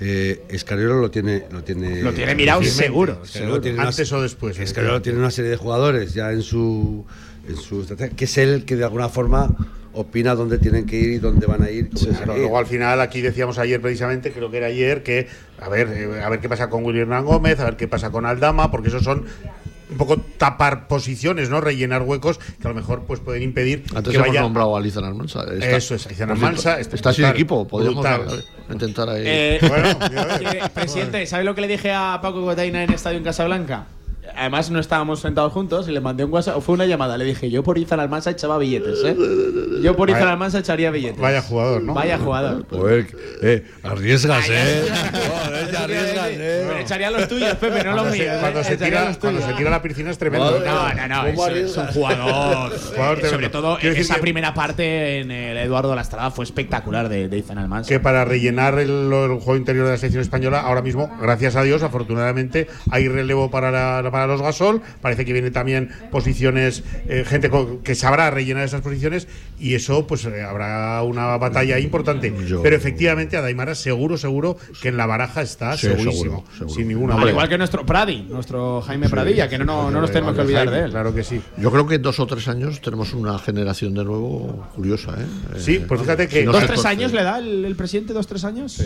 [0.00, 2.02] eh, Escariolo lo tiene, lo tiene.
[2.02, 3.20] Lo tiene mirado seguro.
[3.22, 3.60] Escariolo seguro.
[3.60, 4.58] tiene una- Antes o después.
[4.58, 7.04] Escariolo tiene una serie de jugadores ya en su,
[7.48, 9.54] en su estrategia, que es el que de alguna forma
[9.94, 11.88] opina dónde tienen que ir y dónde van a ir.
[11.90, 12.40] Claro, ir.
[12.40, 15.28] luego al final aquí decíamos ayer precisamente, creo que era ayer, que
[15.60, 18.10] a ver, eh, a ver qué pasa con William Hernán Gómez, a ver qué pasa
[18.10, 19.24] con Aldama, porque esos son
[19.90, 21.60] un poco tapar posiciones, ¿no?
[21.60, 24.80] Rellenar huecos que a lo mejor pues pueden impedir Antes que hemos vaya nombrado a
[24.80, 25.42] Lizan Almansa.
[25.44, 27.68] Está- Eso es, Lizan Almansa, Está sin brutal, equipo.
[27.68, 28.44] Podríamos brutal.
[28.72, 29.22] intentar ahí.
[29.24, 29.88] Eh, Bueno,
[30.74, 33.86] presidente, ¿sabe lo que le dije a Paco Gotaina en Estadio en Casablanca?
[34.36, 36.60] Además, no estábamos sentados juntos y le mandé un WhatsApp.
[36.60, 37.16] Fue una llamada.
[37.18, 39.16] Le dije, yo por Izan Almansa echaba billetes, ¿eh?
[39.82, 41.20] Yo por Izan Almansa echaría billetes.
[41.20, 41.94] Vaya jugador, ¿no?
[41.94, 42.66] Vaya jugador.
[42.70, 43.06] Joder,
[43.42, 44.84] eh, arriesgas, eh.
[45.44, 46.80] Joder, te arriesgas, Pero eh.
[46.82, 48.36] echaría los tuyos, Pepe, no los míos.
[48.40, 48.64] cuando ¿eh?
[48.64, 50.58] se tira, los cuando se tira a la piscina es tremendo.
[50.60, 52.72] No, no, no, ¿Cómo es, es un jugador.
[53.24, 57.58] Eh, sobre todo, esa primera parte en el Eduardo Lastrada fue espectacular de, de Izan
[57.58, 57.88] Almansa.
[57.88, 61.62] que para rellenar el, el juego interior de la selección española, ahora mismo, gracias a
[61.62, 64.80] Dios, afortunadamente, hay relevo para, la- para los Gasol.
[65.00, 67.50] Parece que vienen también posiciones, eh, gente
[67.82, 69.28] que sabrá rellenar esas posiciones
[69.60, 72.32] y eso, pues eh, habrá una batalla importante.
[72.46, 76.12] Yo- Pero efectivamente, Adaimara, seguro, seguro que en la baraja está Sí, segurísimo.
[76.14, 76.74] seguro, seguro.
[76.74, 80.10] Sin ninguna Al igual que nuestro Pradi, nuestro Jaime Pradilla, que no, no, no nos
[80.10, 80.90] tenemos que olvidar de él.
[80.90, 81.40] Claro que sí.
[81.58, 85.58] Yo creo que en dos o tres años tenemos una generación de nuevo curiosa, ¿eh?
[85.58, 87.76] Sí, Eh, pues fíjate que- si no ¿Dos, se tres años le da el, el
[87.76, 88.12] presidente?
[88.12, 88.82] ¿Dos, tres años?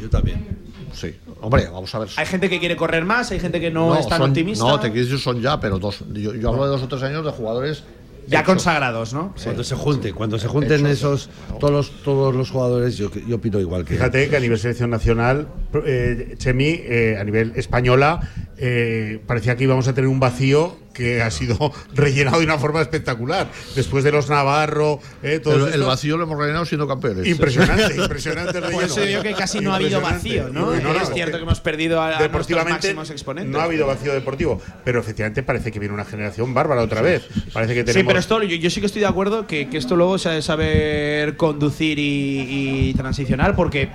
[0.00, 0.46] Yo también.
[0.94, 1.14] Sí.
[1.40, 2.08] Hombre, vamos a ver.
[2.16, 4.64] Hay gente que quiere correr más, hay gente que no, es tan son- optimista.
[4.64, 6.04] No, te quiero decir son ya, pero dos.
[6.12, 7.82] Yo, yo hablo de dos o tres años de jugadores.
[8.26, 8.46] ya hechos.
[8.54, 9.34] consagrados, ¿no?
[9.42, 11.28] Cuando se junten, cuando se junten esos
[11.60, 13.94] todos los, todos los jugadores, yo, yo opino igual que.
[13.94, 15.48] Fíjate que a nivel selección nacional,
[15.84, 18.20] eh, Chemi, eh, a nivel española,
[18.58, 22.80] eh, parecía que íbamos a tener un vacío que ha sido rellenado de una forma
[22.80, 23.48] espectacular.
[23.74, 27.26] Después de los Navarro, eh, todos El, vacío lo hemos rellenado siendo campeones.
[27.26, 30.74] Impresionante, impresionante el Por eso digo que casi no ha habido vacío, ¿no?
[30.74, 33.52] No, no, es cierto que hemos perdido a, a nuestros Deportivamente máximos exponentes.
[33.52, 37.26] no ha habido vacío deportivo, pero efectivamente parece que viene una generación bárbara otra vez.
[37.52, 39.76] Parece que tenemos Sí, pero esto, yo, yo sí que estoy de acuerdo que, que
[39.76, 43.88] esto luego se ha de saber conducir y, y transicionar, porque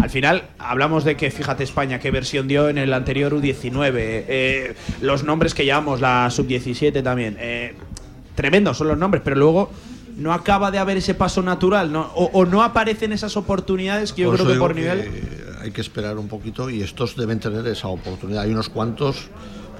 [0.00, 4.74] al final hablamos de que, fíjate España, qué versión dio en el anterior U19, eh,
[5.00, 7.36] los nombres que llamamos, la Sub-17 también.
[7.38, 7.74] eh,
[8.34, 9.70] tremendos son los nombres, pero luego
[10.16, 12.10] no acaba de haber ese paso natural, ¿no?
[12.14, 15.02] O, o no aparecen esas oportunidades que yo Por creo que por nivel.
[15.02, 15.22] que
[15.62, 18.42] Hay que esperar un poquito y estos deben tener esa oportunidad.
[18.44, 19.28] Hay unos cuantos,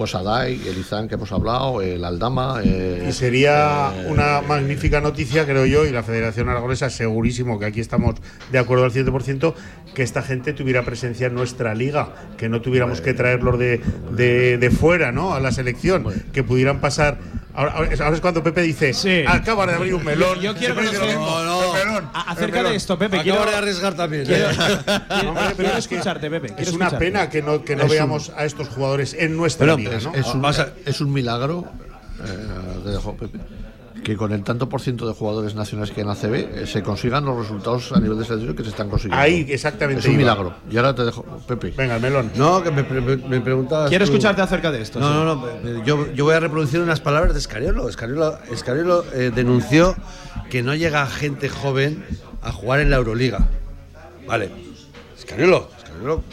[0.01, 2.59] pues Adai, el Izan que hemos hablado, el Aldama.
[2.63, 7.67] eh, Y sería eh, una magnífica noticia, creo yo, y la Federación Aragonesa, segurísimo que
[7.67, 8.15] aquí estamos
[8.51, 9.53] de acuerdo al 100%,
[9.93, 13.79] que esta gente tuviera presencia en nuestra liga, que no tuviéramos que traerlos de,
[14.11, 15.35] de, de fuera, ¿no?
[15.35, 17.19] A la selección, que pudieran pasar.
[17.53, 19.23] Ahora, ahora es- cuando Pepe dice: Sí.
[19.27, 20.39] Acaba de abrir un melón.
[20.39, 22.71] Yo quiero melón, el acerca melón.
[22.71, 24.25] de esto, Pepe, Acabo quiero, de arriesgar también.
[24.25, 24.55] quiero- ¿eh?
[25.09, 26.47] quiero- quiero es que escucharte, Pepe.
[26.47, 27.05] Es quiero una escucharte.
[27.05, 29.97] pena que no, que no Es un- veamos a estos jugadores en nuestra Pero liga,
[29.97, 30.13] es, ¿no?
[30.13, 31.65] es un, Vas a- es un milagro.
[32.23, 33.39] eh, te dejo, Pepe.
[34.03, 36.81] Que con el tanto por ciento de jugadores nacionales que hay en ACB eh, se
[36.81, 39.21] consigan los resultados a nivel de selección que se están consiguiendo.
[39.21, 40.19] Ahí, exactamente Es un iba.
[40.21, 40.55] milagro.
[40.71, 41.71] Y ahora te dejo, Pepe.
[41.77, 42.31] Venga, el melón.
[42.35, 43.89] No, que me, me, me preguntabas.
[43.89, 44.99] Quiero tú- escucharte acerca de esto.
[44.99, 45.13] No, sí.
[45.13, 45.35] no, no.
[45.79, 47.87] me- Yo, yo voy a reproducir unas palabras de Escariolo.
[47.89, 49.95] Escariolo, Escariolo eh, denunció
[50.49, 52.03] que no llega gente joven
[52.41, 53.47] a jugar en la Euroliga.
[54.27, 54.49] Vale.
[55.17, 56.23] Escariolo, Escariolo,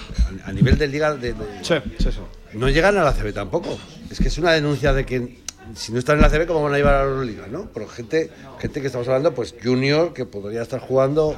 [0.44, 1.14] a, a nivel de liga.
[1.14, 2.18] De, de- Sí, sí, sí.
[2.54, 3.78] no llegan a la CB tampoco.
[4.10, 5.42] Es que es una denuncia de que
[5.74, 7.46] si no están en la CB, ¿cómo van a llevar a la Euroliga?
[7.50, 7.68] ¿no?
[7.72, 11.36] Pero gente, gente que estamos hablando, pues junior, que podría estar jugando.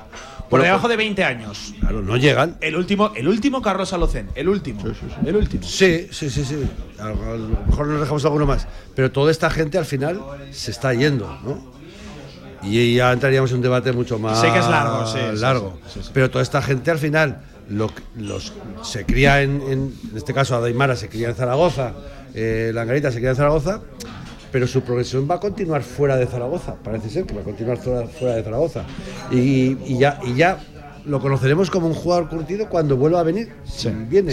[0.48, 1.74] Por Bueno, debajo pues, de 20 años.
[1.80, 2.56] Claro, no llegan.
[2.60, 4.28] El último, el último Carlos Alocen.
[4.34, 4.82] El último.
[5.24, 5.62] El último.
[5.62, 6.56] Sí, sí, sí, sí.
[6.98, 8.66] A, lo mejor nos dejamos alguno más.
[8.94, 10.20] Pero toda esta gente al final
[10.50, 11.80] se está yendo, ¿no?
[12.62, 15.78] Y ya entraríamos en un debate mucho más Sé que es largo, sí, sí, largo.
[15.86, 16.10] sí, sí, sí.
[16.12, 18.52] Pero toda esta gente al final lo los,
[18.82, 21.94] se cría en, en, en este caso Adaimara se cría en Zaragoza,
[22.34, 23.80] eh, Langarita se cría en Zaragoza,
[24.52, 26.74] pero su progresión va a continuar fuera de Zaragoza.
[26.82, 28.84] Parece ser que va a continuar fuera, fuera de Zaragoza.
[29.30, 30.58] Y, y ya, y ya
[31.04, 33.52] lo conoceremos como un jugador curtido cuando vuelva a venir.
[33.64, 34.32] Si viene.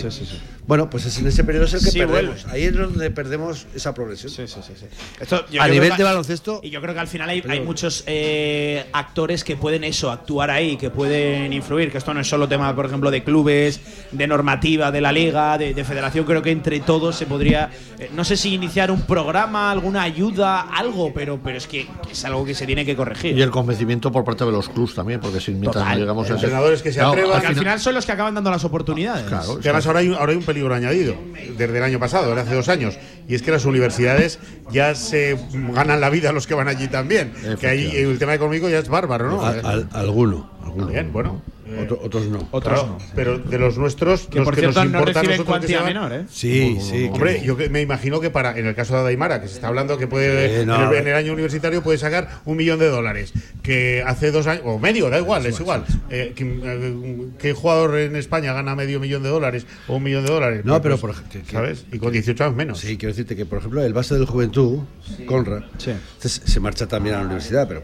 [0.68, 2.44] Bueno, pues es en ese periodo es el que Sí, perdemos.
[2.44, 2.52] vuelve.
[2.54, 4.30] Ahí es donde perdemos esa progresión.
[4.32, 4.74] Sí, sí, sí.
[4.78, 4.86] sí.
[5.20, 6.60] Esto, yo a nivel que- de baloncesto.
[6.62, 10.52] Y yo creo que al final hay, hay muchos eh, actores que pueden eso, actuar
[10.52, 13.80] ahí, que pueden influir, que esto no es solo tema, por ejemplo, de clubes,
[14.12, 18.12] de normativa de la liga, de, de federación, creo que entre todos se podría, eh,
[18.14, 22.44] no sé si iniciar un programa, alguna ayuda, algo, pero, pero es que es algo
[22.44, 23.38] que se tiene que corregir.
[23.38, 25.94] Y el convencimiento por parte de los clubs también, porque si mientras Total.
[25.94, 27.32] no llegamos a ese- Entrenadores que se Claro, atrevan.
[27.32, 29.26] Porque al final son los que acaban dando las oportunidades.
[29.28, 31.16] Claro, Que además ahora hay, un- ahora hay un peligro añadido,
[31.58, 32.98] desde el año pasado, de hace dos años,
[33.28, 34.40] y es que las universidades
[34.72, 37.34] ya se ganan la vida los que van allí también.
[37.60, 39.46] Que ahí el tema económico ya es bárbaro, ¿no?
[39.46, 40.50] Al- al- alguno.
[40.64, 40.88] alguno.
[40.88, 41.42] Bien, bueno.
[41.70, 42.48] Eh, Otro- otros no.
[42.52, 43.06] Otros claro, no.
[43.16, 46.26] Pero de los nuestros, Que los por que cierto nos no reciben cuantía menor, ¿eh?
[46.30, 47.10] Sí, sí.
[47.12, 49.98] Hombre, yo me imagino que para, en el caso de Adaimara, que se está hablando
[49.98, 51.02] que puede, Sí, no, en, el, ver.
[51.02, 54.80] en el año universitario puede sacar un millón de dólares, que hace dos años, o
[54.80, 55.84] medio, da igual, es igual.
[56.10, 60.26] Eh, ¿qué, eh, ¿Qué jugador en España gana medio millón de dólares o un millón
[60.26, 60.62] de dólares?
[60.66, 61.86] No, Pues, pero por ej- que- que- ¿Sabes?
[61.92, 62.80] Y con 18 años menos.
[62.80, 64.80] Sí, quiero decirte que, por ejemplo, el base del Juventud,
[65.26, 65.92] Conrad, Sí.
[66.20, 67.84] se se marcha también a la universidad, pero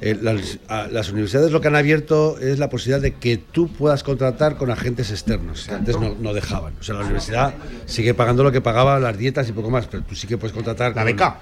[0.00, 3.68] eh, las, a- las universidades lo que han abierto es la posibilidad de que tú
[3.68, 6.74] puedas contratar con agentes externos, que antes no, no dejaban.
[6.80, 7.54] O sea, la universidad
[7.86, 10.52] sigue pagando lo que pagaba las dietas y poco más, pero tú sí que puedes
[10.54, 11.38] contratar La con, beca.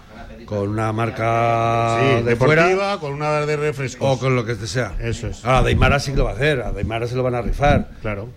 [0.47, 4.17] con una marca Sí, de deportiva, fuera con una de refrescos.
[4.17, 4.95] o con lo que sea.
[5.01, 5.45] Eso es.
[5.45, 7.91] Ahora, Daimara sí que lo va a hacer, a Daimara se lo van a rifar.
[8.03, 8.29] Claro.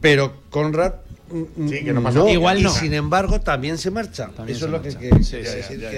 [0.00, 0.92] Pero Conrad.
[1.30, 2.30] Mm, Sí, que no mm, pasa nada.
[2.30, 2.70] Igual y no.
[2.70, 4.30] sin embargo también se marcha.
[4.46, 5.38] Eso es lo que, que- Sí,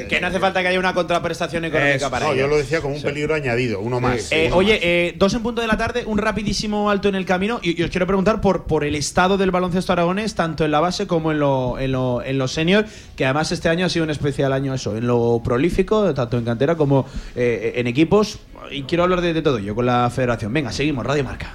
[0.09, 2.43] que- no hace falta que haya una contraprestación económica para No, ello.
[2.43, 4.33] yo lo decía como un peligro añadido, uno más.
[4.33, 4.81] Eh, Uno oye, más.
[4.83, 7.61] eh, dos en punto de la tarde, un rapidísimo alto en el camino.
[7.63, 10.81] Y, y os quiero preguntar por, por el estado del baloncesto aragonés, tanto en la
[10.81, 14.05] base como en lo, en lo, en los senior, que además este año ha sido
[14.05, 17.07] un especial año eso, en lo prolífico, tanto en cantera como
[17.37, 18.39] eh, en equipos.
[18.71, 20.53] Y quiero hablar de, de todo ello con la federación.
[20.53, 21.55] Venga, seguimos, Radio Marca.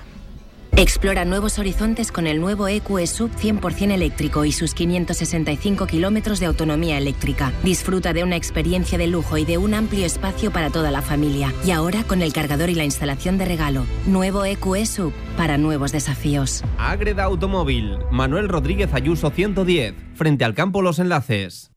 [0.76, 6.48] Explora nuevos horizontes con el nuevo EQE Sub 100% eléctrico y sus 565 kilómetros de
[6.48, 7.54] autonomía eléctrica.
[7.64, 11.54] Disfruta de una experiencia de lujo y de un amplio espacio para toda la familia.
[11.64, 13.86] Y ahora con el cargador y la instalación de regalo.
[14.08, 16.64] Nuevo EQE Sub para nuevos desafíos.
[16.80, 21.70] Ágreda Automóvil, Manuel Rodríguez Ayuso 110, frente al campo Los Enlaces.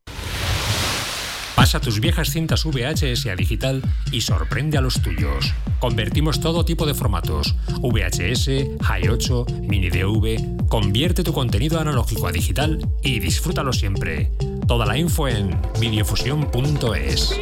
[1.56, 3.82] Pasa tus viejas cintas VHS a digital
[4.12, 5.54] y sorprende a los tuyos.
[5.80, 10.68] Convertimos todo tipo de formatos: VHS, Hi8, Mini DV.
[10.68, 14.30] Convierte tu contenido analógico a digital y disfrútalo siempre.
[14.68, 17.40] Toda la info en videofusión.es.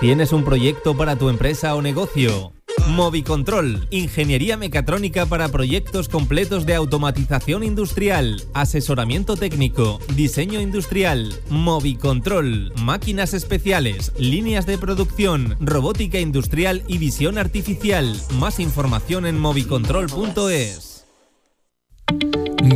[0.00, 2.55] ¿Tienes un proyecto para tu empresa o negocio?
[2.88, 13.34] Movicontrol, ingeniería mecatrónica para proyectos completos de automatización industrial, asesoramiento técnico, diseño industrial, Movicontrol, máquinas
[13.34, 18.20] especiales, líneas de producción, robótica industrial y visión artificial.
[18.38, 21.04] Más información en movicontrol.es.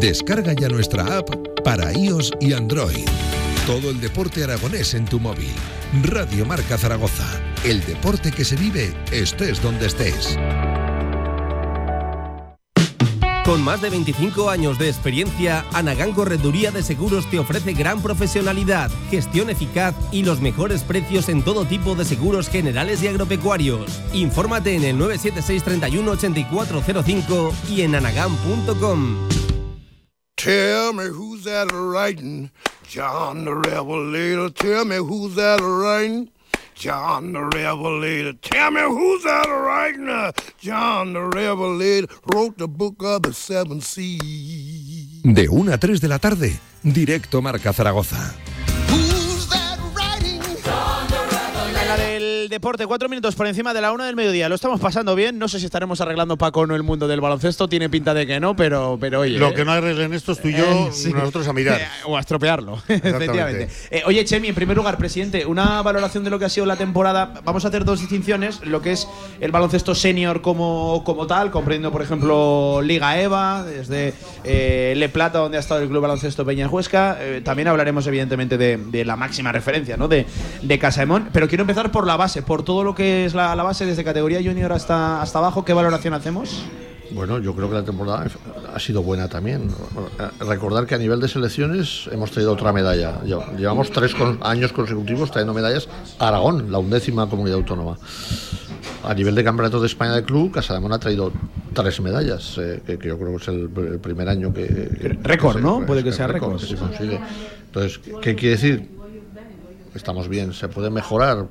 [0.00, 1.28] Descarga ya nuestra app
[1.64, 3.06] para iOS y Android.
[3.66, 5.52] Todo el deporte aragonés en tu móvil.
[6.02, 7.49] Radio Marca Zaragoza.
[7.62, 10.38] El deporte que se vive estés donde estés.
[13.44, 18.90] Con más de 25 años de experiencia, Anagán Correduría de Seguros te ofrece gran profesionalidad,
[19.10, 24.00] gestión eficaz y los mejores precios en todo tipo de seguros generales y agropecuarios.
[24.14, 29.28] Infórmate en el 976 31 8405 y en anagán.com.
[30.36, 32.50] Tell me who's that writing?
[32.88, 34.50] John the Revelator.
[34.50, 36.30] Tell me who's that writing?
[36.80, 38.32] John the Revelator.
[38.40, 40.08] Tell me who's that writing?
[40.08, 45.20] Uh, John the Revelator wrote the book of the seven seas.
[45.22, 48.34] De 1 a 3 de la tarde, directo Marca Zaragoza.
[52.50, 54.48] Deporte, cuatro minutos por encima de la una del mediodía.
[54.48, 55.38] Lo estamos pasando bien.
[55.38, 57.68] No sé si estaremos arreglando Paco o no el mundo del baloncesto.
[57.68, 59.38] Tiene pinta de que no, pero, pero oye.
[59.38, 61.12] Lo que no arreglen estos tú y yo, Eh, sí.
[61.12, 61.80] nosotros a mirar.
[61.80, 63.68] Eh, o a estropearlo, efectivamente.
[63.90, 66.76] Eh, oye, Chemi, en primer lugar, presidente, una valoración de lo que ha sido la
[66.76, 67.40] temporada.
[67.44, 69.08] Vamos a hacer dos distinciones: lo que es
[69.40, 74.12] el baloncesto senior como, como tal, comprendiendo, por ejemplo, Liga EVA, desde
[74.44, 77.16] eh, Le Plata, donde ha estado el Club Baloncesto Peña Huesca.
[77.20, 80.08] Eh, también hablaremos, evidentemente, de, de la máxima referencia, ¿no?
[80.08, 80.26] De,
[80.62, 81.28] de Casa de Mon.
[81.32, 84.04] Pero quiero empezar por la base, por todo lo que es la, la base, desde
[84.04, 85.64] categoría junior hasta, hasta abajo.
[85.64, 86.62] ¿Qué valoración hacemos?
[87.12, 88.26] Bueno, yo creo que la temporada
[88.72, 89.68] ha sido buena también.
[90.38, 93.20] Recordar que a nivel de selecciones hemos traído otra medalla.
[93.24, 95.88] Lle- Llevamos tres con- años consecutivos trayendo medallas
[96.20, 97.98] a Aragón, la undécima comunidad autónoma.
[99.02, 101.32] A nivel de campeonato de España de club, Casademón ha traído
[101.72, 104.66] tres medallas, eh, que, que yo creo que es el, el primer año que.
[104.68, 105.84] que- Récord, que se- ¿no?
[105.84, 107.18] Puede que sea récord, se consigue.
[107.66, 108.88] Entonces, ¿qué quiere decir?
[109.94, 111.48] Estamos bien, se puede mejorar,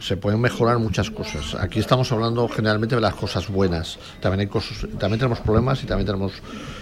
[0.00, 1.54] se pueden mejorar muchas cosas.
[1.54, 3.98] Aquí estamos hablando generalmente de las cosas buenas.
[4.20, 6.32] También hay cosas, también tenemos problemas y también tenemos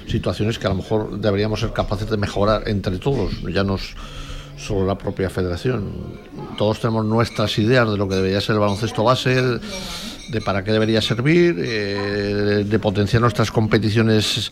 [0.06, 3.76] situaciones que a lo mejor deberíamos ser capaces de mejorar entre todos, ya no
[4.56, 5.92] solo la propia federación.
[6.56, 9.58] Todos tenemos nuestras ideas de lo que debería ser el baloncesto base,
[10.28, 14.50] de para qué debería servir, eh, de potenciar nuestras competiciones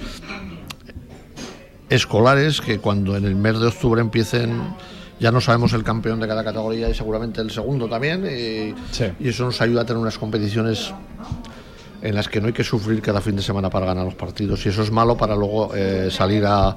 [1.89, 4.75] escolares que cuando en el mes de octubre empiecen
[5.21, 8.75] ya no sabemos el campeón de cada categoría y seguramente el segundo también y,
[9.23, 10.93] y eso nos ayuda a tener unas competiciones
[12.03, 14.65] en las que no hay que sufrir cada fin de semana para ganar los partidos
[14.65, 16.77] y eso es malo para luego eh, salir a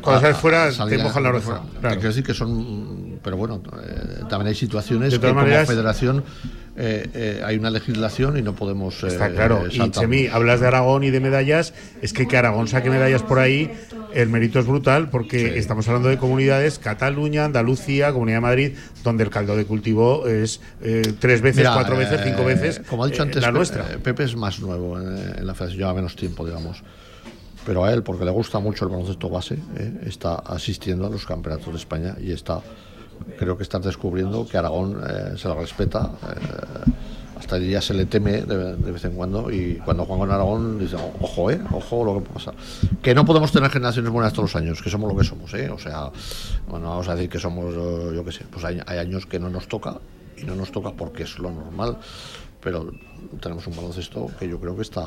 [0.00, 1.62] Cuando sales fuera, salir te mojan la oreja, fuera.
[1.80, 1.94] claro.
[1.96, 6.22] Quiero decir que son pero bueno eh, también hay situaciones que como federación
[6.76, 9.66] eh, eh, hay una legislación y no podemos Está eh, claro.
[9.66, 9.90] Y saltarnos.
[9.98, 11.74] Chemi, hablas de Aragón y de medallas.
[12.02, 13.70] Es que que Aragón saque medallas por ahí,
[14.14, 18.72] el mérito es brutal porque estamos hablando de comunidades, Cataluña, Andalucía, Comunidad de Madrid,
[19.04, 22.80] donde el caldo de cultivo es eh, tres veces, Mira, cuatro veces, eh, cinco veces.
[22.88, 23.84] Como ha dicho eh, antes, la nuestra.
[23.92, 26.82] eh, Pepe es más nuevo en, en la federación, lleva menos tiempo, digamos.
[27.66, 31.26] Pero a él, porque le gusta mucho el baloncesto base, eh, está asistiendo a los
[31.26, 32.60] campeonatos de España y está,
[33.38, 36.10] creo que está descubriendo que Aragón eh, se lo respeta.
[36.28, 36.90] eh,
[37.40, 40.96] hasta diría se le teme de, vez en cuando y cuando juega con Aragón dice
[41.20, 42.54] ojo eh ojo lo que pasar
[43.00, 45.70] que no podemos tener generaciones buenas todos los años que somos lo que somos eh
[45.70, 46.10] o sea
[46.68, 49.68] bueno vamos a decir que somos yo qué sé pues hay años que no nos
[49.68, 49.96] toca
[50.36, 51.96] y no nos toca porque es lo normal
[52.62, 52.92] pero
[53.40, 55.04] tenemos un baloncesto que yo creo que está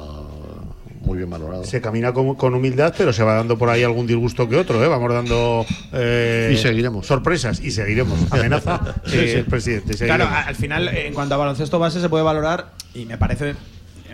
[1.01, 4.07] muy bien valorado Se camina con, con humildad, pero se va dando por ahí algún
[4.07, 4.87] disgusto que otro, ¿eh?
[4.87, 7.05] Vamos dando eh, Y seguiremos.
[7.05, 8.17] sorpresas y seguiremos.
[8.31, 9.37] Amenaza Sí, eh, sí.
[9.39, 9.95] el presidente.
[9.95, 13.55] Claro, al final, en cuanto a baloncesto base, se puede valorar, y me parece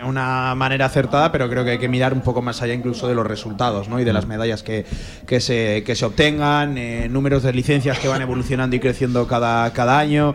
[0.04, 3.14] una manera acertada, pero creo que hay que mirar un poco más allá incluso de
[3.14, 4.00] los resultados ¿no?
[4.00, 4.84] y de las medallas que,
[5.26, 9.72] que, se, que se obtengan, eh, números de licencias que van evolucionando y creciendo cada,
[9.72, 10.34] cada año.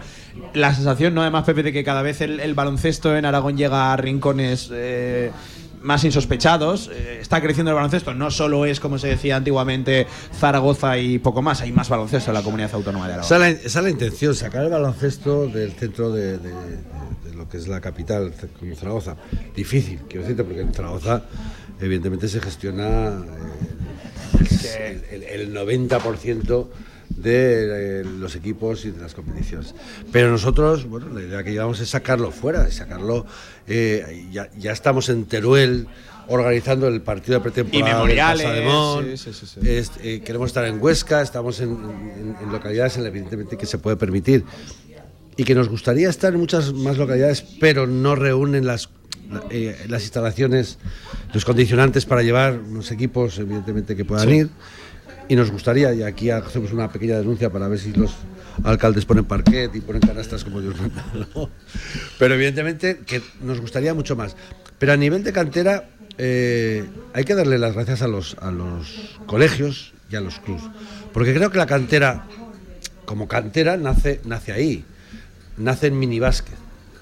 [0.53, 1.22] La sensación, ¿no?
[1.22, 5.32] además, Pepe, de que cada vez el, el baloncesto en Aragón llega a rincones eh,
[5.86, 6.89] más insospechados.
[6.93, 8.13] Eh, está creciendo el baloncesto.
[8.13, 10.07] No solo es, como se decía antiguamente,
[10.38, 11.61] Zaragoza y poco más.
[11.61, 13.25] Hay más baloncesto en la comunidad autónoma de Aragón.
[13.25, 17.33] Esa es, la, esa es la intención, sacar el baloncesto del centro de, de- de
[17.36, 19.15] lo que es la capital, como Zaragoza.
[19.55, 21.23] Difícil, quiero decirte, porque en Zaragoza
[21.79, 23.23] evidentemente se gestiona
[24.39, 26.67] eh, el, el- el 90%
[27.16, 29.74] de eh, los equipos y de las competiciones.
[30.11, 33.26] Pero nosotros, bueno, la idea que llevamos es sacarlo fuera, sacarlo.
[33.68, 35.88] eh, ya, ya estamos en Teruel
[36.28, 37.89] organizando el partido de pretemporada.
[37.89, 39.70] Y memoriales, sí, sí, sí, sí.
[39.70, 43.66] Es- eh, queremos estar en Huesca, estamos en, en- en localidades en las evidentemente que
[43.66, 44.43] se puede permitir
[45.38, 48.89] y que nos gustaría estar en muchas más localidades, pero no reúnen las
[49.49, 50.78] eh, las instalaciones,
[51.34, 54.36] los condicionantes para llevar unos equipos, evidentemente que puedan Sí.
[54.36, 54.49] ir.
[55.28, 58.15] Y nos gustaría, y aquí hacemos una pequeña denuncia para ver si los
[58.63, 61.05] alcaldes ponen parquet y ponen canastas como Dios manda.
[61.36, 61.49] ¿no?
[62.19, 64.36] Pero evidentemente que nos gustaría mucho más.
[64.78, 69.19] Pero a nivel de cantera eh, hay que darle las gracias a los, a los
[69.26, 70.63] colegios y a los clubs.
[71.11, 72.28] Porque creo que la cantera,
[73.05, 74.86] como cantera, nace, nace ahí.
[75.57, 76.57] Nace en minibásquet.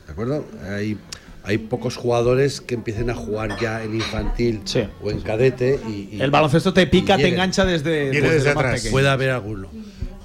[0.05, 0.45] ¿De acuerdo?
[0.69, 0.97] Hay,
[1.44, 4.62] hay pocos jugadores que empiecen a jugar ya en infantil
[5.04, 5.80] o en cadete.
[5.88, 8.91] Y, y- El baloncesto te pica, te engancha desde, desde más pequeño.
[8.91, 9.68] Puede haber alguno.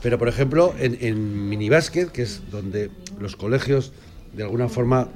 [0.01, 2.91] Pero, por ejemplo, en, en minibásquet, que es donde
[3.21, 3.93] los colegios,
[4.33, 5.09] de alguna forma,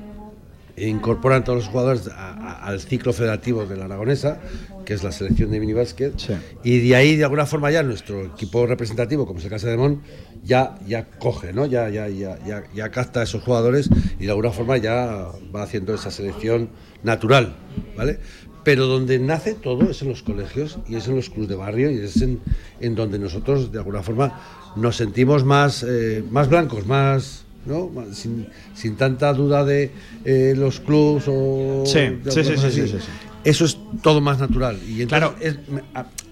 [0.76, 4.40] incorporan todos los jugadores a- a- al ciclo federativo de la aragonesa,
[4.84, 6.14] que es la selección de minibásquet,
[6.62, 9.76] y de ahí, de alguna forma, ya nuestro equipo representativo, como es el caso de
[9.76, 10.02] Mon,
[10.44, 11.66] ya, ya coge, ¿no?
[11.66, 15.62] Ya, ya, ya, ya, ya capta a esos jugadores y de alguna forma ya va
[15.62, 16.70] haciendo esa selección
[17.02, 17.54] natural,
[17.96, 18.18] ¿vale?
[18.64, 21.90] Pero donde nace todo es en los colegios y es en los clubes de barrio
[21.90, 22.40] y es en,
[22.80, 24.40] en donde nosotros, de alguna forma,
[24.76, 27.90] nos sentimos más, eh, más blancos, más, ¿no?
[28.12, 29.90] Sin, sin tanta duda de
[30.24, 31.82] eh, los clubs o.
[31.86, 32.98] Sí, sí, sí, sí, sí, sí.
[33.44, 34.78] Eso es todo más natural.
[34.86, 35.34] Y entonces Claro.
[35.40, 35.82] es- me-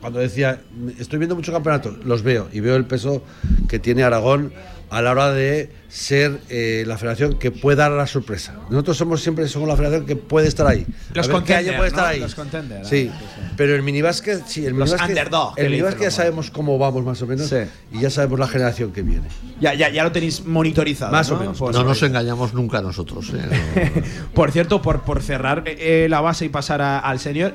[0.01, 0.61] cuando decía,
[0.99, 3.23] estoy viendo muchos campeonatos, los veo y veo el peso
[3.69, 4.53] que tiene Aragón
[4.91, 8.55] a la hora de ser eh, la federación que puede dar la sorpresa.
[8.71, 10.87] Nosotros somos siempre somos la federación que puede estar ahí.
[11.15, 12.11] Los a ver qué año contender, puede estar ¿no?
[12.11, 12.21] ahí.
[12.21, 13.11] Los contender, Sí,
[13.57, 17.27] pero el minibásquet, sí, el Los minibásquet, el minibásquet ya sabemos cómo vamos más o
[17.27, 17.57] menos Sí.
[17.93, 19.29] y ya sabemos la generación que viene.
[19.61, 21.13] Ya, ya, ya lo tenéis monitorizado.
[21.13, 21.41] Más o ¿no?
[21.41, 21.59] menos.
[21.59, 23.33] Pues- no nos engañamos nunca nosotros.
[23.35, 24.03] ¿eh?
[24.35, 27.55] Por cierto, por, por cerrar eh, la base y pasar a- al senior,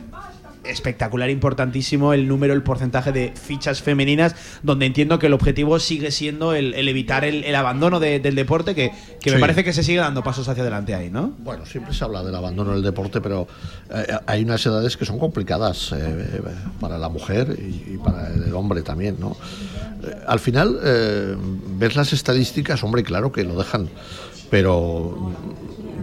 [0.67, 6.11] espectacular, importantísimo el número, el porcentaje de fichas femeninas, donde entiendo que el objetivo sigue
[6.11, 8.91] siendo el, el evitar el, el abandono de- del deporte, que,
[9.21, 11.33] que me parece que se sigue dando pasos hacia adelante ahí, ¿no?
[11.39, 13.47] Bueno, siempre se habla del abandono del deporte, pero
[13.89, 16.41] eh, hay unas edades que son complicadas eh,
[16.79, 19.35] para la mujer y, y para el hombre también, ¿no?
[20.03, 21.35] Eh, al final, eh,
[21.77, 23.89] ves las estadísticas, hombre, claro que lo dejan,
[24.49, 25.33] pero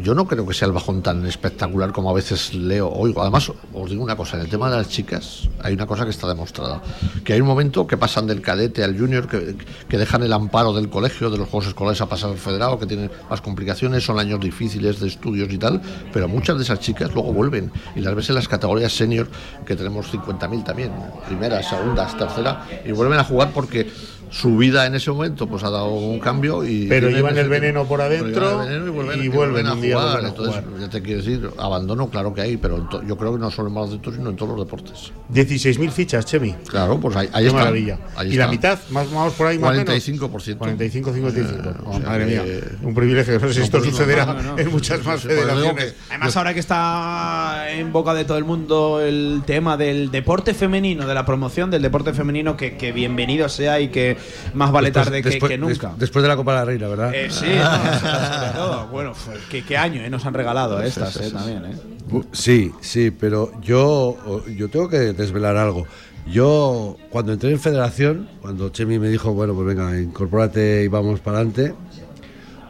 [0.03, 3.23] yo no creo que sea el bajón tan espectacular como a veces leo, oigo.
[3.23, 6.11] Además, os digo una cosa, en el tema de las chicas hay una cosa que
[6.11, 6.83] está demostrada,
[7.25, 9.57] que hay un momento que pasan del cadete al junior, que,
[9.89, 12.87] que dejan el amparo del colegio, de los juegos escolares a pasar al federado, que
[12.87, 15.81] tienen más complicaciones, son años difíciles de estudios y tal,
[16.13, 19.29] pero muchas de esas chicas luego vuelven y las ves en las categorías senior,
[19.65, 20.93] que tenemos 50.000 también,
[21.27, 23.91] primera, segunda, tercera, y vuelven a jugar porque
[24.33, 27.51] su vida en ese momento pues ha dado un cambio y Pero llevan el tiempo-
[27.51, 30.89] veneno por adentro veneno y vuelven, y y vuelven vuelven a día jugar, entonces ya
[30.89, 34.11] te quiero decir abandono claro que hay pero yo creo que no solo en baloncesto
[34.11, 36.53] sino en todos los deportes 16.000 fichas, Chemi.
[36.67, 37.99] claro pues ahí, ahí Qué está maravilla.
[38.17, 38.79] ahí ¿Y la mitad?
[38.91, 39.87] ¿Más vamos por ahí más o menos?
[39.87, 40.57] 45%.
[40.59, 41.69] 45, 55.
[41.69, 42.43] Eh, Oh, o sea madre mía,
[42.83, 43.35] un privilegio.
[43.39, 44.59] No sé si No, esto pues sucederá no, no, no.
[44.59, 45.95] en muchas más eso digo federaciones.
[46.11, 51.07] Además, ahora que está en boca de todo el mundo el tema del deporte femenino,
[51.07, 54.17] de la promoción del deporte femenino, que, que bienvenido sea y que
[54.55, 55.89] más vale Después- tarde que- después- que, nunca.
[55.91, 57.15] des- después de la Copa de la Reina, ¿verdad?
[57.15, 58.89] Eh, sí, no, sobre todo.
[58.89, 62.23] Bueno, fue- ¿qué, qué año eh, nos han regalado estas eh, también, ¿eh?
[62.33, 65.87] Sí, sí, pero yo, yo tengo que desvelar algo.
[66.31, 71.21] Yo, cuando entré en federación, cuando Chemi me dijo, bueno, pues venga, incorpórate y vamos
[71.21, 71.75] para adelante,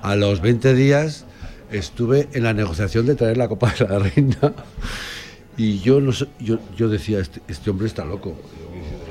[0.02, 1.26] a los 20 días
[1.70, 4.52] estuve en la negociación de traer la Copa de la Reina
[5.56, 8.34] y yo, no sé, yo, yo decía, este, este hombre está loco.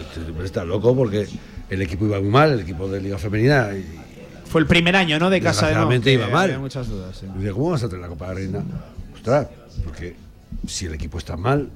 [0.01, 1.27] Este hombre está loco porque
[1.71, 3.69] el equipo iba muy mal, el equipo de Liga Femenina.
[3.73, 3.85] Y,
[4.45, 5.29] Fue el primer año, ¿no?
[5.29, 6.59] De casa de que iba mal.
[6.59, 7.17] Muchas dudas.
[7.17, 7.25] sí.
[7.33, 8.63] decía, ¿cómo vas a traer la Copa de la Reina?
[9.15, 9.47] Ostras,
[9.85, 10.15] porque
[10.67, 11.69] si el equipo está mal,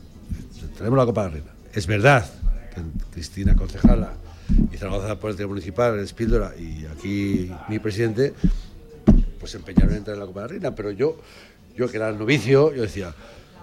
[0.78, 1.52] traemos la Copa de la Reina.
[1.74, 2.26] Es verdad
[2.74, 2.82] que
[3.14, 4.14] Cristina Concejala
[4.70, 8.34] y Zaragoza Policía Municipal, el Spíldora y aquí mi presidente,
[9.40, 11.18] pues se empeñaron en traer la Copa de la Reina, pero yo,
[11.74, 13.14] yo que era el novicio, yo decía,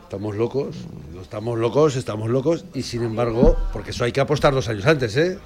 [0.05, 0.77] estamos locos,
[1.15, 4.87] no estamos locos, estamos locos, y sin embargo, porque eso hay que apostar dos años
[4.87, 5.39] antes, ¿eh?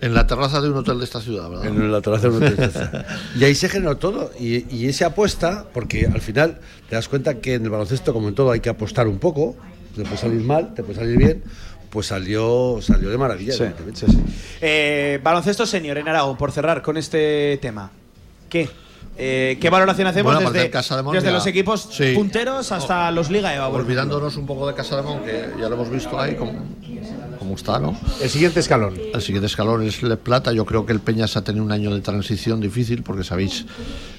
[0.00, 1.66] En la terraza de un hotel de esta ciudad ¿verdad?
[1.66, 2.70] En la terraza de un hotel.
[3.38, 4.30] y ahí se generó todo.
[4.38, 8.28] Y, y esa apuesta, porque al final te das cuenta que en el baloncesto, como
[8.28, 9.56] en todo, hay que apostar un poco.
[9.96, 11.42] Te puede salir mal, te puede salir bien.
[11.90, 14.06] Pues salió, salió de maravilla, Sí, evidentemente.
[14.60, 17.90] Eh, baloncesto senior en Aragón, por cerrar con este tema.
[18.48, 18.68] ¿Qué?
[19.16, 22.12] Eh, ¿Qué valoración hacemos Bueno, desde, del Casademont desde ya- los equipos Sí.
[22.14, 23.66] punteros hasta los Liga Eva?
[23.68, 26.52] olvidándonos un poco de Casademont que ya lo hemos visto ahí como,
[27.48, 27.98] como está ¿no?
[28.22, 28.94] El siguiente escalón.
[29.14, 30.52] El siguiente escalón es el Plata.
[30.52, 33.64] Yo creo que el Peñas ha tenido un año de transición difícil porque sabéis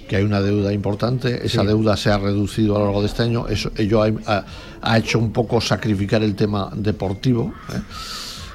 [0.07, 1.45] que hay una deuda importante.
[1.45, 1.67] Esa Sí.
[1.67, 3.47] deuda se ha reducido a lo largo de este año.
[3.47, 4.45] Eso, ello ha, ha-
[4.81, 7.53] ha hecho un poco sacrificar el tema deportivo.
[7.71, 7.79] ¿eh?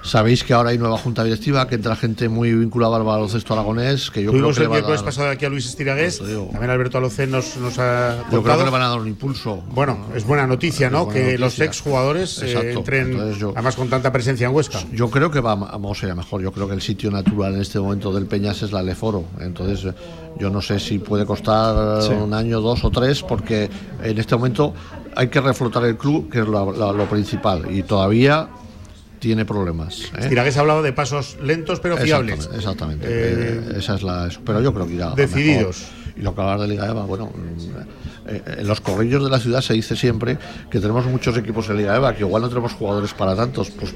[0.04, 4.10] Sabéis que ahora hay nueva junta directiva, que entra gente muy vinculada al baloncesto aragonés,
[4.10, 6.18] que yo creo Tuvimos que le el miércoles dar- pasado aquí a Luis Estiragués.
[6.18, 8.58] También Alberto Alocén nos, nos ha Yo creo contado.
[8.58, 9.62] que le van a dar un impulso.
[9.70, 11.06] Bueno, es buena noticia, ¿no?
[11.06, 11.44] Buena que noticia.
[11.46, 14.78] los exjugadores eh, entren, yo- además con tanta presencia en Huesca.
[14.92, 16.42] Yo creo que va- vamos a ir a mejor.
[16.42, 19.24] Yo creo que el sitio natural en este momento del Peñas es la Leforo.
[19.40, 19.94] Entonces,
[20.38, 22.10] yo no sé si puede costar Sí.
[22.12, 23.70] un año, dos o tres, porque
[24.02, 24.74] en este momento
[25.16, 27.74] hay que reflotar el club, que es la- la- lo principal.
[27.74, 28.48] Y todavía
[29.24, 30.02] tiene problemas.
[30.18, 30.38] ¿eh?
[30.38, 32.46] Ha hablado de pasos lentos pero fiables.
[32.54, 33.06] Exactamente.
[33.06, 33.06] exactamente.
[33.08, 34.26] Eh, Eh, esa es la.
[34.26, 34.40] eso.
[34.44, 35.10] Pero yo creo que irá.
[35.14, 35.80] Decididos.
[35.80, 36.18] mejor.
[36.18, 37.32] Y lo que hablar de Liga EVA, bueno,
[38.28, 40.36] eh, en los corrillos de la ciudad se dice siempre
[40.70, 43.70] que tenemos muchos equipos en Liga EVA, que igual no tenemos jugadores para tantos.
[43.70, 43.94] Pues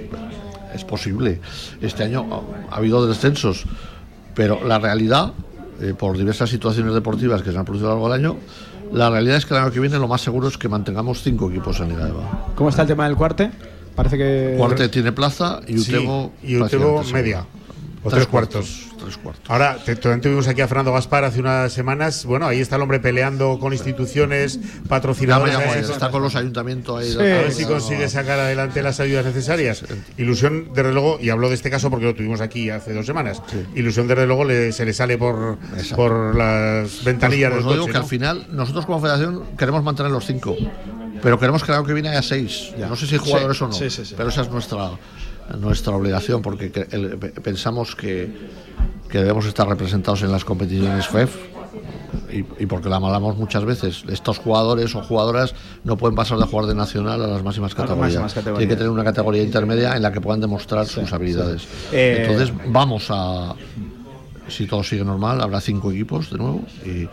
[0.75, 1.41] es posible.
[1.83, 2.27] Este año
[2.71, 3.67] ha, ha habido descensos,
[4.35, 5.35] pero la realidad,
[5.83, 8.37] eh, por diversas situaciones deportivas que se han producido a lo largo del año,
[8.93, 11.51] la realidad es que el año que viene lo más seguro es que mantengamos cinco
[11.51, 12.47] equipos en Liga EVA.
[12.55, 13.51] ¿Cómo está el tema del cuarte?
[13.99, 14.55] Parece que.
[14.57, 17.45] Cuarte tiene plaza y Sí, Utebo y Utebo media.
[18.05, 18.87] O tres, cuartos.
[18.97, 19.51] Tres cuartos.
[19.51, 22.25] Ahora, te- también tuvimos aquí a Fernando Gaspar hace unas semanas.
[22.25, 25.53] Bueno, ahí está el hombre peleando con instituciones, Ya patrocinadores.
[25.55, 27.13] llamo, a ver si- está con los ayuntamientos ahí.
[27.13, 29.85] a ver si consigue sacar adelante las ayudas necesarias.
[30.17, 33.43] Ilusión, desde luego, y hablo de este caso porque lo tuvimos aquí hace dos semanas.
[33.75, 35.59] Ilusión, desde luego, le- se le sale por,
[35.97, 38.05] por las ventanillas Pues del lo digo coche, que ¿no?
[38.05, 40.55] al final nosotros como federación queremos mantener los cinco,
[41.23, 42.73] pero queremos que el año que viene haya seis.
[42.79, 44.15] No sé si hay jugadores Sí, o no, sí, sí, sí.
[44.17, 44.91] pero esa es nuestra
[45.59, 48.31] nuestra obligación porque el- pensamos que,
[49.09, 51.35] que debemos estar representados en las competiciones FEF.
[52.33, 55.55] Y, y porque la hablamos muchas veces, estos jugadores o jugadoras
[55.85, 58.01] no pueden pasar de jugar de nacional a las máximas A las categorías.
[58.15, 58.59] máximas categorías.
[58.59, 61.67] Tienen que tener una categoría intermedia en la que puedan demostrar sus habilidades.
[61.93, 63.55] Eh, Entonces vamos a,
[64.49, 67.09] si todo sigue normal, habrá cinco equipos de nuevo y,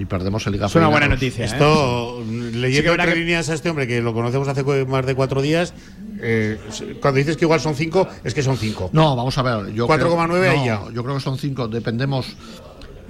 [0.00, 1.48] y perdemos el Liga Es una buena noticia, ¿eh?
[1.48, 5.14] Esto, Sí leyendo entre que- líneas a este hombre, que lo conocemos hace más de
[5.14, 5.74] cuatro días,
[6.20, 6.58] eh,
[7.00, 8.90] cuando dices que igual son cinco, es que son cinco.
[8.92, 9.72] No, vamos a ver.
[9.74, 10.80] Yo 4,9 creo- ahí no, ya.
[10.92, 11.68] Yo creo que son cinco.
[11.68, 12.26] Dependemos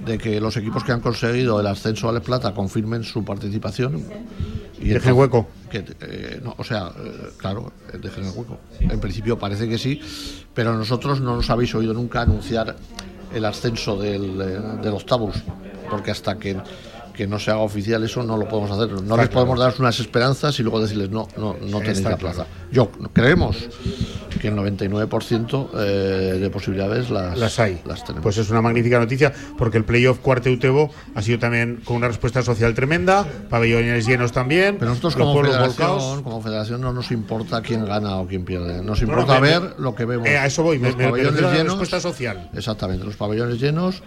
[0.05, 4.03] de que los equipos que han conseguido el ascenso a Les Plata confirmen su participación.
[4.81, 5.47] Y Dejen hueco.
[5.71, 7.71] Que, eh, no, o sea, eh, claro,
[8.01, 8.59] dejen el hueco.
[8.81, 9.99] En principio parece que sí,
[10.53, 12.75] pero nosotros no nos habéis oído nunca anunciar
[13.35, 15.35] el ascenso del, eh, del octavos,
[15.89, 16.57] porque hasta que,
[17.15, 18.89] que no se haga oficial eso no lo podemos hacer.
[18.91, 19.31] No Está les claro.
[19.31, 22.35] podemos dar unas esperanzas y luego decirles no, no, no tenéis Está la claro.
[22.35, 22.49] plaza.
[22.71, 23.57] Yo creemos
[24.41, 25.77] que el 99% eh,
[26.39, 27.81] de posibilidades las, Las hay.
[27.85, 28.23] las tenemos.
[28.23, 32.07] Pues es una magnífica noticia porque el playoff cuarte Utebo ha sido también con una
[32.09, 37.61] respuesta social tremenda, pabellones llenos también, Pero nosotros como federación, como federación no nos importa
[37.61, 38.83] quién gana o quién pierde.
[38.83, 40.27] Nos No, no, importa me- ver lo que vemos.
[40.27, 41.79] Eh, a eso voy, me- Los me- me pabellones refiero a la llenos.
[41.79, 42.49] respuesta social.
[42.53, 44.03] Exactamente, los pabellones llenos.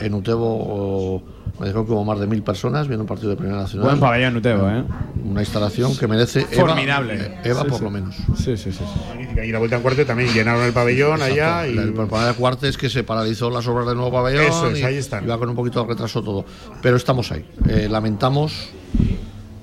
[0.00, 1.22] En Utebo o-
[1.62, 3.86] me dijeron que hubo más de mil personas viendo un partido de Primera Nacional.
[3.86, 4.82] Buen pabellón Utebo, ¿eh?
[5.24, 7.38] Una instalación que merece Eva- Formidable.
[7.44, 7.84] Eva, Sí, por sí.
[7.84, 8.16] lo menos.
[8.36, 8.80] Sí, sí, sí.
[9.08, 9.44] Magnífica.
[9.44, 11.64] Y la vuelta en cuarto también llenaron el pabellón allá.
[11.68, 14.44] Y, El, problema de Cuarte es que se paralizó las obras del nuevo pabellón.
[14.46, 15.22] Eso es, y, ahí están.
[15.22, 16.44] y va con un poquito de retraso todo.
[16.82, 17.44] Pero estamos ahí.
[17.68, 18.70] Eh, lamentamos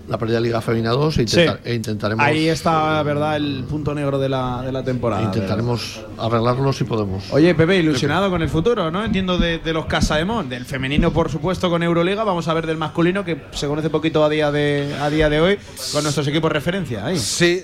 [0.10, 1.70] la pérdida de Liga Femina 2 e, intentar- Sí.
[1.70, 3.36] e intentaremos, Ahí está, ¿verdad?
[3.38, 5.22] El punto negro de la, de la temporada.
[5.24, 7.24] intentaremos arreglarlo si podemos.
[7.32, 9.06] Oye, Pepe, ilusionado con el futuro, ¿no?
[9.06, 12.24] Entiendo de, de los Casaemón, del femenino, por supuesto, con Euroliga.
[12.24, 15.40] Vamos a ver del masculino, que se conoce poquito a día de, a día de
[15.42, 15.58] hoy,
[15.94, 17.06] con nuestros equipos referencia.
[17.06, 17.18] Ahí.
[17.20, 17.64] Sí,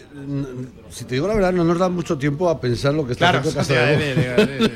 [0.90, 3.32] si te digo la verdad, no nos da mucho tiempo a pensar lo que está
[3.32, 4.72] Claro, haciendo Castellón.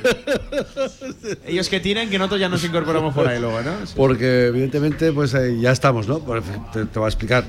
[1.48, 3.72] Ellos que tienen, que nosotros ya nos incorporamos por ahí luego, ¿no?
[3.96, 6.20] Porque evidentemente pues eh, ya estamos, ¿no?
[6.74, 7.46] Te, te voy a explicar.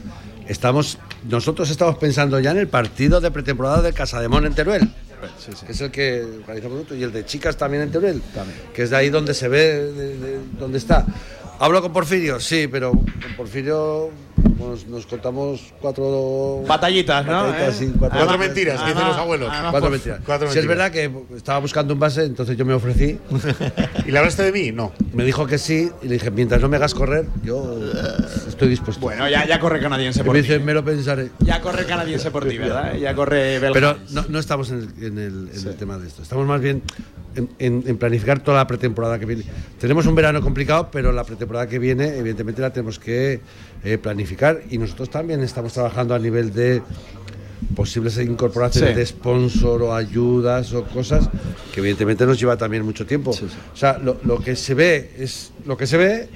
[0.49, 0.99] Estamos,
[1.29, 4.91] nosotros estamos pensando ya en el partido de pretemporada de Casademón en Teruel.
[5.67, 8.23] Que es el que organizamos nosotros, y el de chicas también en Teruel,
[8.75, 11.05] que es de ahí donde se ve, de- de- donde está.
[11.63, 14.09] Hablo con Porfirio, sí, pero con Porfirio
[14.59, 17.33] nos, nos contamos cuatro Batallitas, ¿no?
[17.33, 17.79] batallitas, ¿Eh?
[17.87, 19.49] sí, Cuatro mentiras, que dicen los abuelos.
[19.53, 20.21] además, Cuatro mentiras.
[20.25, 20.91] cuatro Si es mentiras.
[20.93, 23.19] verdad que estaba buscando un base, entonces yo me ofrecí.
[24.07, 24.73] ¿Y la hablaste de mí?
[24.73, 24.93] No.
[25.13, 27.79] Me dijo que sí y le dije, mientras no me hagas correr, yo
[28.49, 28.99] estoy dispuesto.
[29.03, 30.49] Bueno, ya, ya corre canadiense por me ti.
[30.49, 31.29] dice, me lo pensaré.
[31.41, 32.95] Ya corre canadiense por ti, ¿verdad?
[32.97, 33.75] Ya corre belga.
[33.75, 36.23] Pero no, no estamos en el, en el- en el tema de esto.
[36.23, 36.83] Estamos más bien
[37.37, 39.45] en, en- en planificar toda la pretemporada que viene.
[39.79, 43.41] Tenemos un verano complicado, pero la pretemporada que viene, evidentemente, la tenemos que
[43.85, 44.61] eh, planificar.
[44.71, 46.83] Y nosotros también estamos trabajando a nivel de
[47.77, 48.97] posibles incorporaciones Sí.
[48.97, 51.29] de sponsor o ayudas o cosas
[51.73, 53.31] que evidentemente nos lleva también mucho tiempo.
[53.31, 56.29] O sea, lo, lo que se ve es lo que se ve,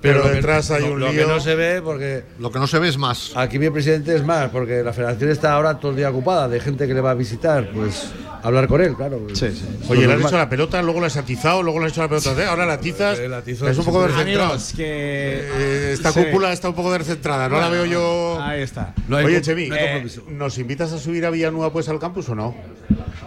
[0.00, 1.22] Pero lo que- detrás hay lo- un lo lío.
[1.22, 3.32] que no se ve porque Lo que no se ve es más.
[3.36, 6.60] Aquí mi presidente es más, porque la federación está ahora todo el día ocupada de
[6.60, 8.10] gente que le va a visitar, pues
[8.42, 9.20] hablar con él, claro.
[9.34, 9.64] Sí, sí.
[9.88, 12.08] Oye, le has hecho la pelota, luego la has atizado, luego le has hecho la
[12.08, 12.32] pelota.
[12.40, 12.46] ¿eh?
[12.46, 13.18] Ahora la atizas.
[13.18, 14.04] La atizo es un poco.
[14.04, 14.84] Amigos, que.
[14.86, 16.20] Eh, esta Sí.
[16.24, 18.38] cúpula está un poco descentrada, no la veo yo.
[18.40, 18.94] Ahí está.
[19.08, 20.06] No hay Oye, Chemi, no hay eh.
[20.28, 22.54] ¿nos invitas a subir a Villanueva pues al campus o no?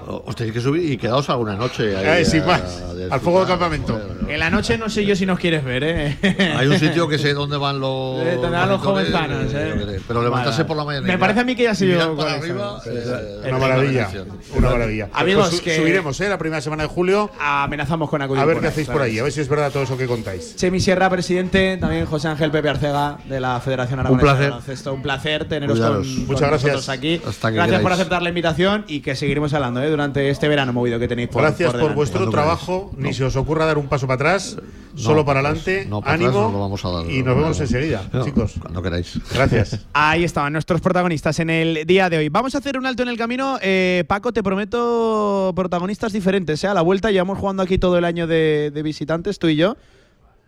[0.07, 1.95] Os tenéis que subir y quedaos alguna noche.
[1.95, 2.65] ahí Eh, sin a- más, a
[3.13, 3.47] al fuego del disfrutar.
[3.47, 4.01] campamento.
[4.27, 6.17] En la noche no sé yo si nos quieres ver, ¿eh?
[6.61, 8.21] Hay un sitio que sé dónde van los.
[8.31, 9.99] Eh, donde van los jovenzanos, eh, ¿eh?
[10.07, 11.07] Pero levantarse por la mañana.
[11.07, 11.73] Me parece a mí que ya
[12.15, 12.79] para arriba.
[12.83, 13.03] Sí, eh,
[13.43, 13.49] sí.
[13.49, 14.09] Una maravilla,
[14.55, 15.09] una maravilla.
[15.13, 16.29] Amigos, Pues su- que- subiremos, ¿eh?
[16.29, 17.31] La primera semana de julio.
[17.39, 18.41] Amenazamos con acudir.
[18.41, 20.55] A ver qué hacéis por ahí, a ver si es verdad todo eso que contáis.
[20.55, 24.43] Chemi Sierra, presidente, también José Ángel Pepe Arcega de la Federación Aragonesa placer.
[24.43, 24.93] de Baloncesto.
[24.93, 26.89] Un placer teneros con, Muchas gracias.
[26.89, 27.21] aquí.
[27.25, 29.89] Hasta que gracias por aceptar la invitación y que seguiremos hablando ¿eh?
[29.89, 32.91] durante este verano movido que tenéis por Gracias por vuestro trabajo.
[32.97, 34.57] Ni se os ocurra dar un paso para atrás,
[34.95, 35.85] solo para adelante.
[35.89, 36.31] para atrás ánimo.
[36.43, 37.09] no lo vamos a dar.
[37.11, 38.53] y nos vemos enseguida, chicos.
[38.59, 39.19] Cuando queráis.
[39.33, 39.85] Gracias.
[39.93, 42.29] Ahí estaban nuestros protagonistas en el día de hoy.
[42.29, 43.57] Vamos a hacer un alto en el camino.
[43.61, 46.63] Eh, Paco, te prometo protagonistas diferentes.
[46.63, 46.67] ¿eh?
[46.67, 49.75] A la vuelta llevamos jugando aquí todo el año de, de visitantes, tú y yo.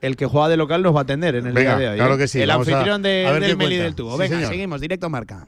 [0.01, 1.97] El que juega de local nos va a atender en el Venga, día de hoy.
[1.97, 2.17] claro ¿eh?
[2.17, 2.41] que sí.
[2.41, 4.13] El Vamos a- anfitrión de- a del Meli del Tubo.
[4.13, 4.51] Sí, Venga, señor.
[4.51, 5.47] seguimos, directo marca.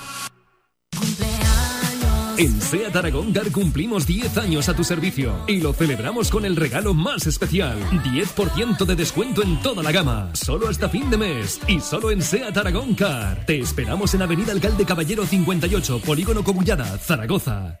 [2.41, 6.55] En SEAT Aragón Car cumplimos 10 años a tu servicio y lo celebramos con el
[6.55, 7.77] regalo más especial.
[7.91, 12.23] 10% de descuento en toda la gama, solo hasta fin de mes y solo en
[12.23, 13.45] SEAT Aragón Car.
[13.45, 17.80] Te esperamos en Avenida Alcalde Caballero 58, Polígono Cobullada, Zaragoza.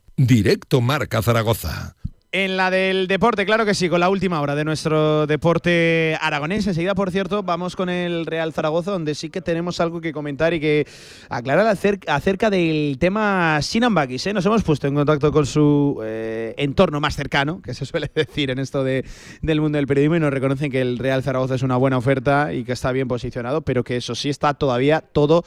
[0.27, 1.95] Directo Marca Zaragoza.
[2.31, 6.67] En la del deporte, claro que sí, con la última hora de nuestro deporte aragonés.
[6.67, 10.53] Enseguida, por cierto, vamos con el Real Zaragoza, donde sí que tenemos algo que comentar
[10.53, 10.87] y que
[11.27, 14.27] aclarar acerca, del tema Sinan Bakis.
[14.27, 14.33] ¿eh?
[14.33, 18.51] Nos hemos puesto en contacto con su eh, entorno más cercano, que se suele decir
[18.51, 19.03] en esto de,
[19.41, 22.53] del mundo del periodismo, y nos reconocen que el Real Zaragoza es una buena oferta
[22.53, 25.43] y que está bien posicionado, pero que eso sí está todavía todo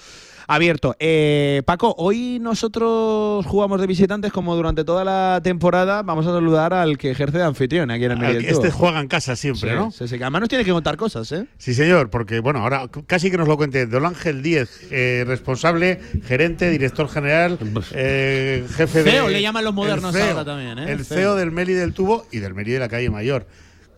[0.47, 0.97] abierto.
[0.99, 6.03] Eh, Paco, hoy nosotros jugamos de visitantes como durante toda la temporada.
[6.03, 8.41] Vamos a saludar al que ejerce de anfitrión aquí en el medio.
[8.41, 9.91] Este juega en casa siempre, Sí, ¿no?
[9.91, 11.47] sí, sí, además nos tiene que contar cosas, ¿eh?
[11.59, 16.01] Sí, señor, porque bueno, ahora casi que nos lo cuente Don Ángel Díez, eh, responsable,
[16.27, 17.59] gerente, director general,
[17.93, 19.11] eh, jefe de.
[19.11, 20.93] CEO le llaman los modernos CEO, ahora también, ¿eh?
[20.93, 21.19] El CEO.
[21.19, 23.47] CEO del Meli del Tubo y del Meli de la calle Mayor.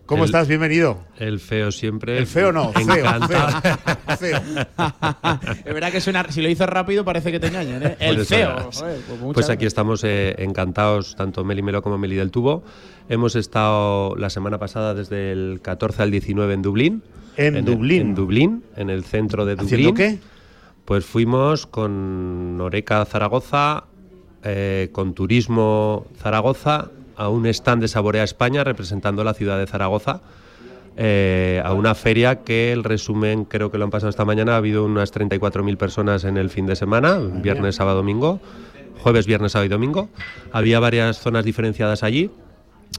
[0.07, 0.47] ¿Cómo El- estás?
[0.47, 1.01] Bienvenido.
[1.19, 2.16] El feo siempre.
[2.16, 3.05] El feo no, feo,
[5.65, 7.97] Es verdad que suena, si lo dices rápido parece que te engañan, ¿eh?
[7.99, 8.70] El Pues feo.
[8.73, 12.62] joder, pues Pues aquí estamos eh, encantados, tanto Meli Melo como Meli del Tubo.
[13.09, 17.03] Hemos estado la semana pasada desde el 14 al 19 en Dublín.
[17.37, 18.01] ¿En Dublín?
[18.03, 19.74] en Dublín, en el centro de Dublín.
[19.74, 20.19] ¿Haciendo qué?
[20.85, 23.85] Pues fuimos con Oreca Zaragoza,
[24.45, 30.20] eh, con Turismo Zaragoza, a un stand de Saborea España representando la ciudad de Zaragoza.
[30.98, 34.56] eh, a una feria que el resumen creo que lo han pasado esta mañana, ha
[34.56, 38.40] habido unas 34.000 personas en el fin de semana, viernes, sábado, domingo,
[39.02, 40.09] jueves, viernes, sábado y domingo.
[40.52, 42.30] Había varias zonas diferenciadas allí.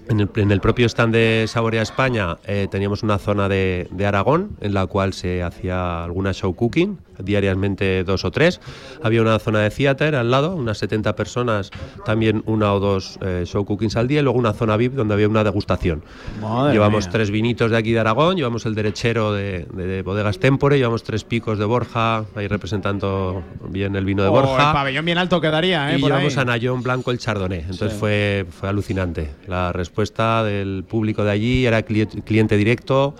[0.10, 4.06] En el, en el propio stand de Saborea España eh, teníamos una zona de, de
[4.06, 8.60] Aragón en la cual se hacía alguna show cooking, diariamente dos o tres.
[9.04, 11.72] Había una zona de theater al lado, unas 70 personas,
[12.06, 15.14] también una o dos eh, show cookings al día y luego una zona VIP donde
[15.14, 16.04] había una degustación.
[16.42, 17.12] Madre llevamos mía.
[17.12, 21.04] tres vinitos de aquí de Aragón, llevamos el derechero de, de- de Bodegas Tempore, llevamos
[21.04, 24.68] tres picos de Borja, ahí representando bien el vino de Oh, Borja.
[24.70, 25.98] el pabellón bien alto quedaría, ¿eh?
[25.98, 26.18] Y por ahí.
[26.20, 27.60] llevamos a Nayón Blanco el Chardonnay.
[27.62, 28.00] Entonces Sí.
[28.00, 29.30] fue, fue alucinante.
[29.48, 33.16] La respuesta del público de allí era cli- cliente directo.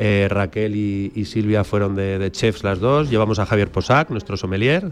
[0.00, 3.10] Eh, Raquel y, y Silvia fueron de, de chefs las dos.
[3.10, 4.90] Llevamos a Javier Posac, nuestro sommelier.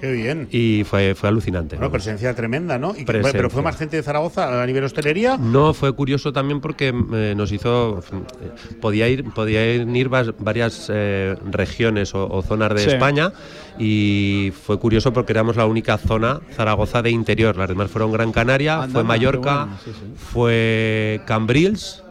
[0.00, 0.48] Qué bien.
[0.50, 1.76] Y fue, fue alucinante.
[1.76, 2.92] Bueno, presencia tremenda, ¿no?
[2.96, 5.36] Y que- pero fue más gente de Zaragoza a nivel hostelería.
[5.38, 8.00] No, fue curioso también porque eh, nos hizo.
[8.00, 12.88] eh, Podía ir, podía ir vas- varias eh, regiones o, o zonas de Sí.
[12.90, 13.32] España
[13.78, 17.56] y fue curioso porque éramos la única zona Zaragoza de interior.
[17.56, 20.12] Las demás fueron Gran Canaria, fue Mallorca, qué bueno, sí, sí.
[20.32, 22.02] fue Cambrils.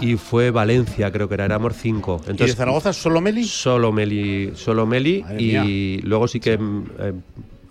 [0.00, 2.20] Y fue Valencia, creo que era, éramos cinco.
[2.28, 3.44] ¿Y de Zaragoza solo Meli?
[3.44, 7.12] Solo Meli, solo Meli Madre y luego sí que eh,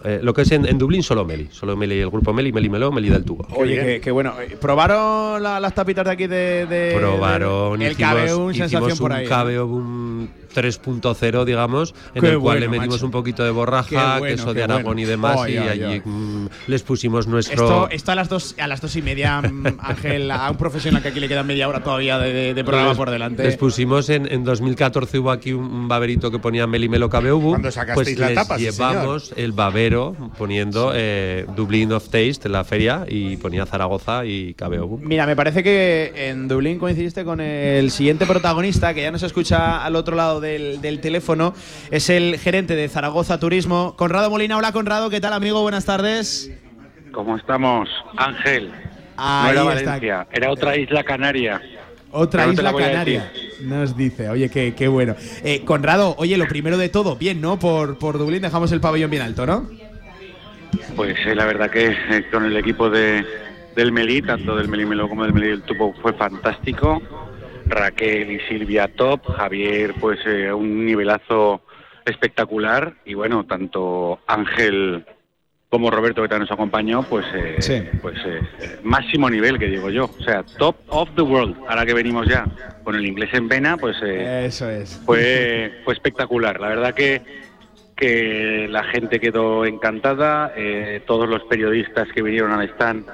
[0.04, 2.70] eh, lo que es en, en Dublín solo Meli, solo Meli el grupo Meli, Meli
[2.70, 3.46] Meló, Meli del Tubo.
[3.56, 4.34] Oye, qué, qué bueno.
[4.42, 6.66] Eh, ¿Probaron la- las tapitas de aquí de.
[6.66, 9.26] de- probaron, de- el hicimos, KBU, sensación hicimos por un ahí.
[9.28, 13.06] KBO Boom 3.0, digamos, en Qué el cual le bueno, metimos macho.
[13.06, 15.02] un poquito de borraja, bueno, queso de Aragón bueno.
[15.02, 17.64] y demás, y allí mm, les pusimos nuestro...
[17.64, 21.02] Esto, esto a las dos a las dos y media, mm, Ángel, a un profesional
[21.02, 23.44] que aquí le queda media hora todavía de, de- de programa les- por delante.
[23.44, 27.38] Les pusimos en, en 2014 hubo aquí un, un baberito que ponía Meli Melo KBO
[27.40, 32.06] Boom, Cuando sacasteis pues la les tapa, sí, llevamos el babero poniendo eh, Dublin of
[32.06, 35.02] Taste en la feria y ponía Zaragoza y KBO Boom.
[35.04, 39.84] Mira, me parece que en Dublín coincidiste con el siguiente protagonista, que ya nos escucha
[39.84, 41.54] al otro lado del, del teléfono.
[41.92, 44.58] Es el gerente de Zaragoza Turismo, Conrado Molina.
[44.58, 45.10] Hola, Conrado.
[45.10, 45.62] ¿Qué tal, amigo?
[45.62, 46.52] Buenas tardes.
[47.14, 47.88] ¿Cómo estamos?
[48.18, 48.72] Ángel.
[49.16, 49.92] Ahí no era está.
[49.92, 51.62] Valencia, era otra isla canaria.
[52.12, 53.32] Otra No isla canaria.
[53.62, 55.16] Nos dice, oye, qué, qué bueno.
[55.44, 57.60] Eh, Conrado, oye, lo primero de todo, bien, ¿no?
[57.60, 59.70] Por, por Dublín dejamos el pabellón bien alto, ¿no?
[60.96, 63.26] Pues eh, la verdad que eh, con el equipo de,
[63.76, 67.02] del Melí, tanto del Melí Melo como del Melí del Tubo, fue fantástico.
[67.72, 71.62] Raquel y Silvia top, Javier pues eh, un nivelazo
[72.06, 75.06] espectacular y bueno, tanto Ángel
[75.72, 78.42] como Roberto que también nos acompañó, pues eh, pues eh,
[78.84, 81.56] máximo nivel que digo yo, o sea, top of the world.
[81.66, 82.46] Ahora que venimos ya
[82.84, 85.02] con el inglés en vena, pues eh, Eso es.
[85.06, 86.60] fue fue espectacular.
[86.60, 87.22] La verdad que
[87.96, 90.52] que la gente quedó encantada,
[91.06, 93.06] todos los periodistas que vinieron al stand,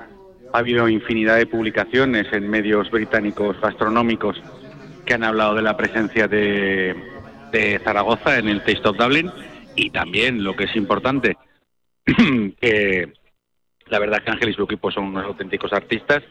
[0.57, 4.41] ha habido infinidad de publicaciones en medios británicos gastronómicos
[5.05, 6.95] que han hablado de la presencia de,
[7.83, 9.29] Zaragoza en el Taste of Dublin
[9.75, 11.37] y también, lo que es importante,
[12.59, 13.13] que
[13.85, 16.23] la verdad que Ángel y su equipo son unos auténticos artistas,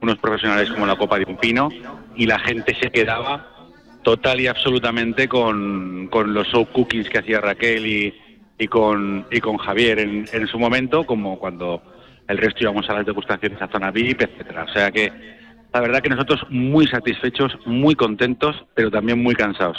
[0.00, 1.68] unos profesionales como la Copa de un Pino,
[2.14, 3.66] y la gente se quedaba
[4.04, 8.14] total y absolutamente con, con los show cookies que hacía Raquel y,
[8.58, 11.82] y con, y con Javier en, en su momento, como cuando
[12.28, 14.64] el resto íbamos a las degustaciones a zona VIP, etcétera.
[14.64, 15.12] O sea que
[15.72, 19.78] la verdad que nosotros muy satisfechos, muy contentos, pero también muy cansados.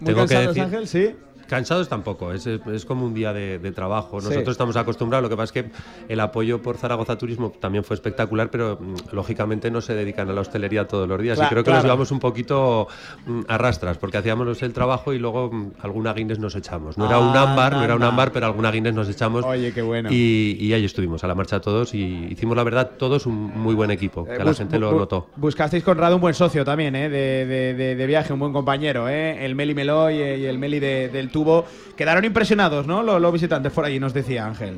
[0.00, 1.16] Muy Tengo que cansados, decir- Ángel, sí.
[1.48, 4.20] Cansados tampoco, es, es como un día de, de trabajo.
[4.20, 4.28] Sí.
[4.28, 5.70] Nosotros estamos acostumbrados, lo que pasa es que
[6.12, 10.32] el apoyo por Zaragoza Turismo también fue espectacular, pero mm, lógicamente no se dedican a
[10.32, 11.38] la hostelería todos los días.
[11.38, 11.78] Y creo que claro.
[11.78, 12.86] nos llevamos un poquito
[13.26, 16.98] mm, a rastras, porque hacíamos el trabajo y luego mm, alguna Guinness nos echamos.
[16.98, 19.44] No era un Ah, ámbar, no era un ámbar, pero alguna Guinness nos echamos.
[19.44, 20.08] Oye, qué bueno.
[20.12, 23.74] Y, y ahí estuvimos, a la marcha todos, y hicimos la verdad todos un muy
[23.74, 25.28] buen equipo, que Eh, la gente lo notó.
[25.36, 27.08] Buscasteis Conrado un buen socio también, ¿eh?
[27.08, 29.44] De, de- de- de viaje, un buen compañero, ¿eh?
[29.44, 31.66] El Meli Meloy y el Meli de- del Tubo.
[31.96, 33.02] Quedaron impresionados, ¿no?
[33.02, 34.76] Los, los visitantes por allí, nos decía Ángel.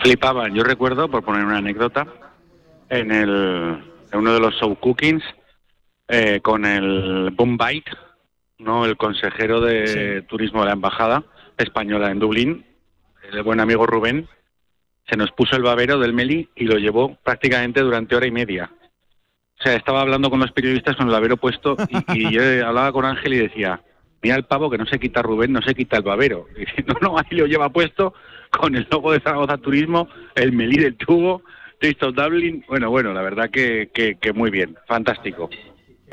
[0.00, 2.06] Flipaban, yo recuerdo, por poner una anécdota,
[2.90, 3.82] en, el,
[4.12, 5.24] en uno de los show cookings,
[6.08, 7.90] eh, con el Bombite,
[8.58, 8.84] ¿no?
[8.84, 11.24] el consejero de turismo de la embajada
[11.56, 12.66] española en Dublín,
[13.32, 14.28] el buen amigo Rubén,
[15.08, 18.70] se nos puso el babero del Meli y lo llevó prácticamente durante hora y media.
[19.58, 22.92] O sea, estaba hablando con los periodistas con el babero puesto y, y yo hablaba
[22.92, 23.80] con Ángel y decía,
[24.22, 26.46] mira el pavo que no se quita Rubén, no se quita el babero.
[26.56, 28.14] Y dice, no, ahí lo lleva puesto
[28.50, 31.34] con el logo de Zaragoza Turismo, el Melí del Tubo,
[32.00, 32.64] of Dublin.
[32.68, 35.48] Bueno, bueno, la verdad que, que, que muy bien, fantástico.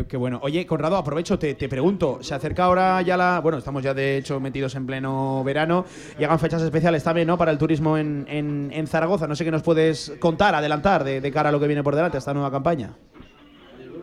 [0.09, 0.41] Qué, bueno.
[0.43, 2.17] Oye, Conrado, aprovecho, te, te pregunto.
[2.21, 3.39] Se acerca ahora ya la.
[3.39, 5.85] Bueno, estamos ya de hecho metidos en pleno verano.
[6.19, 7.37] Llegan fechas especiales también, ¿no?
[7.37, 9.25] Para el turismo en, en- en Zaragoza.
[9.25, 11.95] No sé qué nos puedes contar, adelantar de, de cara a lo que viene por
[11.95, 12.89] delante, esta nueva campaña.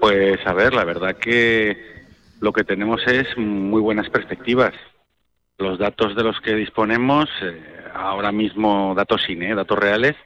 [0.01, 1.77] Pues a ver, la verdad que
[2.43, 4.75] lo que tenemos es muy buenas perspectivas.
[5.59, 7.63] Los datos de los que disponemos, eh,
[7.95, 9.55] ahora mismo datos sin, ¿eh?
[9.55, 10.17] datos reales,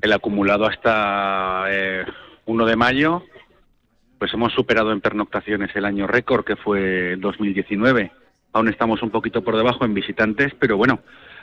[0.00, 2.06] el acumulado hasta eh,
[2.46, 3.22] 1 de mayo,
[4.18, 8.10] pues hemos superado en pernoctaciones el año récord que fue el 2019.
[8.54, 11.00] Aún estamos un poquito por debajo en visitantes, pero bueno,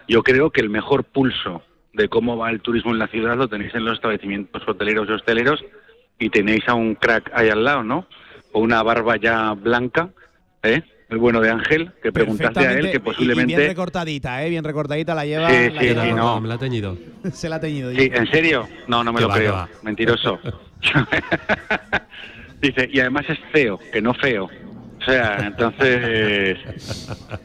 [0.08, 1.62] yo creo que el mejor pulso
[1.94, 5.12] de cómo va el turismo en la ciudad lo tenéis en los establecimientos hoteleros y
[5.12, 5.64] hosteleros
[6.18, 8.08] y tenéis a un crack ahí al lado, ¿no?
[8.52, 10.10] O una barba ya blanca,
[10.64, 10.82] ¿eh?
[11.10, 13.68] El bueno de Ángel, que preguntaste a él que y bien posiblemente...
[13.68, 14.50] recortadita, ¿eh?
[14.50, 15.50] Bien recortadita la lleva.
[15.50, 16.40] Sí, la sí, lleva- sí, no.
[16.42, 16.98] Me la ha teñido.
[17.34, 17.92] Se la ha teñido.
[17.92, 18.68] Sí, ¿en serio?
[18.88, 19.68] No, no me Que lo va, creo.
[19.82, 20.40] Mentiroso.
[22.62, 24.46] Dice, y además es feo, que no feo.
[24.46, 26.58] O sea, entonces...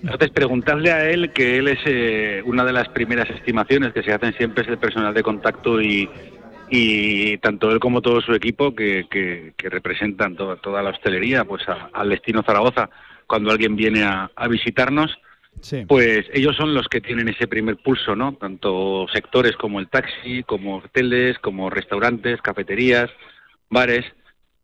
[0.03, 4.13] Entonces, preguntarle a él, que él es eh, una de las primeras estimaciones que se
[4.13, 6.11] hacen siempre es el personal de contacto y,
[6.69, 11.45] y tanto él como todo su equipo que, que- que representan toda, toda la hostelería
[11.45, 12.89] pues a- al destino Zaragoza
[13.27, 15.17] cuando alguien viene a, a visitarnos
[15.87, 18.35] pues ellos son los que tienen ese primer pulso, ¿no?
[18.35, 23.09] Tanto sectores como el taxi, como hoteles, como restaurantes, cafeterías,
[23.71, 24.05] bares.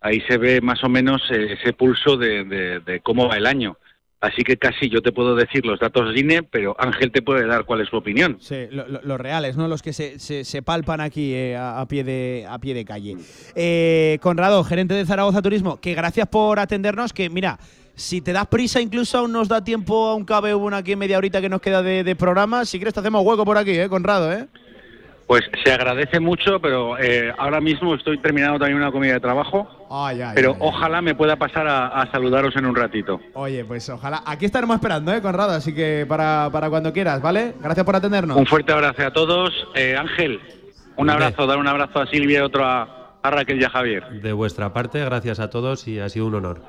[0.00, 3.46] Ahí se ve más o menos eh, ese pulso de, de- de cómo va el
[3.46, 3.76] año.
[4.20, 7.64] Así que casi yo te puedo decir los datos INE, pero Ángel te puede dar
[7.64, 8.36] cuál es su opinión.
[8.40, 9.66] Sí, lo- lo- los reales, ¿no?
[9.66, 13.16] Los que se, se- se palpan aquí eh, a, pie de, a pie de calle.
[13.54, 17.58] Eh, Conrado, gerente de Zaragoza Turismo, que gracias por atendernos, que mira,
[17.94, 21.16] si te das prisa incluso aún nos da tiempo a un cabe una aquí media
[21.18, 23.88] horita que nos queda de, de programa, si quieres te hacemos hueco por aquí, ¿eh,
[23.88, 24.46] Conrado, eh?
[25.30, 29.68] Pues se agradece mucho, pero eh, ahora mismo estoy terminando también una comida de trabajo,
[29.88, 30.58] Ay, ay, pero ay.
[30.58, 33.20] ojalá me pueda pasar a, a saludaros en un ratito.
[33.34, 34.24] Oye, pues ojalá.
[34.26, 35.52] Aquí estaremos esperando, ¿eh, Conrado?
[35.52, 37.54] Así que para, para cuando quieras, ¿vale?
[37.62, 38.36] Gracias por atendernos.
[38.36, 39.52] Un fuerte abrazo a todos.
[39.76, 40.40] Eh, Ángel,
[40.96, 44.08] un abrazo, dar un abrazo a Silvia y otro a, a Raquel y a Javier.
[44.22, 46.60] De vuestra parte, gracias a todos y ha sido un honor.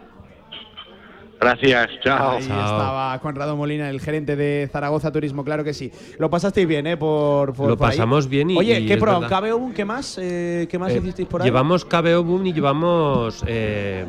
[1.41, 2.33] Gracias, chao.
[2.33, 5.91] Ahí estaba Conrado Molina, el gerente de Zaragoza Turismo, claro que sí.
[6.19, 6.97] Lo pasasteis bien, ¿eh?
[6.97, 7.97] Por, por- Lo por ahí.
[7.97, 9.13] pasamos bien y- Oye, y ¿qué es pro?
[9.13, 9.27] verdad.
[9.29, 10.19] ¿Cabe un qué más?
[10.21, 11.47] Eh, ¿Qué más Eh, hicisteis por ahí?
[11.47, 14.05] Llevamos KBO Boom y llevamos eh,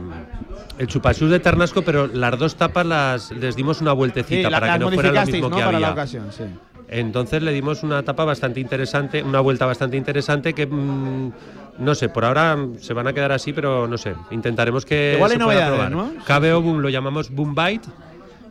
[0.77, 4.61] el chupasús de Ternasco, pero las dos tapas las les dimos una Sí, vueltecita la-
[4.61, 5.57] para que no fuera lo mismo ¿no?
[5.57, 5.87] que Para había.
[5.87, 6.45] la ocasión, sí.
[6.89, 11.33] Entonces le dimos una tapa bastante interesante, una vuelta bastante interesante que mm,
[11.79, 14.15] No sé, por ahora se van a quedar así, pero no sé.
[14.31, 15.91] Intentaremos que Igual hay se pueda probar.
[15.91, 16.13] ¿no?
[16.27, 17.89] KBO Boom lo llamamos Boom Bite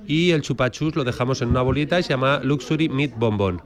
[0.07, 3.61] y el chupachus lo dejamos en una bolita y se llama Luxury Meat Bonbon.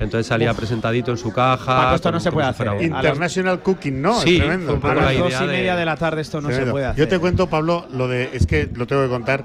[0.00, 1.76] Entonces salía presentadito en su caja.
[1.76, 2.66] Paco, esto no se puede hacer.
[2.68, 4.18] las- International Cooking, ¿no?
[4.20, 4.66] Sí, es tremendo.
[4.66, 6.64] fue un poco A la las dos y media de la tarde esto no se
[6.66, 6.98] puede hacer.
[7.04, 8.30] Yo te cuento, Pablo, lo de.
[8.32, 9.44] Es que lo tengo que contar.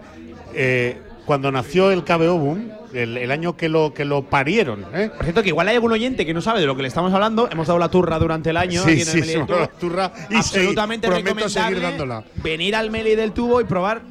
[0.53, 2.69] eh, cuando nació el KBO Boom,
[3.03, 5.09] el, el año que lo, que lo parieron, ¿eh?
[5.15, 7.13] Por cierto, que igual hay algún oyente que no sabe de lo que le estamos
[7.13, 7.49] hablando.
[7.51, 8.83] Hemos dado la turra durante el año.
[8.83, 9.59] Sí, aquí en el sí, Meli sí, del Tubo.
[9.59, 12.23] la turra y Absolutamente seguir- prometo recomendable seguir dándola.
[12.43, 14.01] venir al Meli del Tubo y probar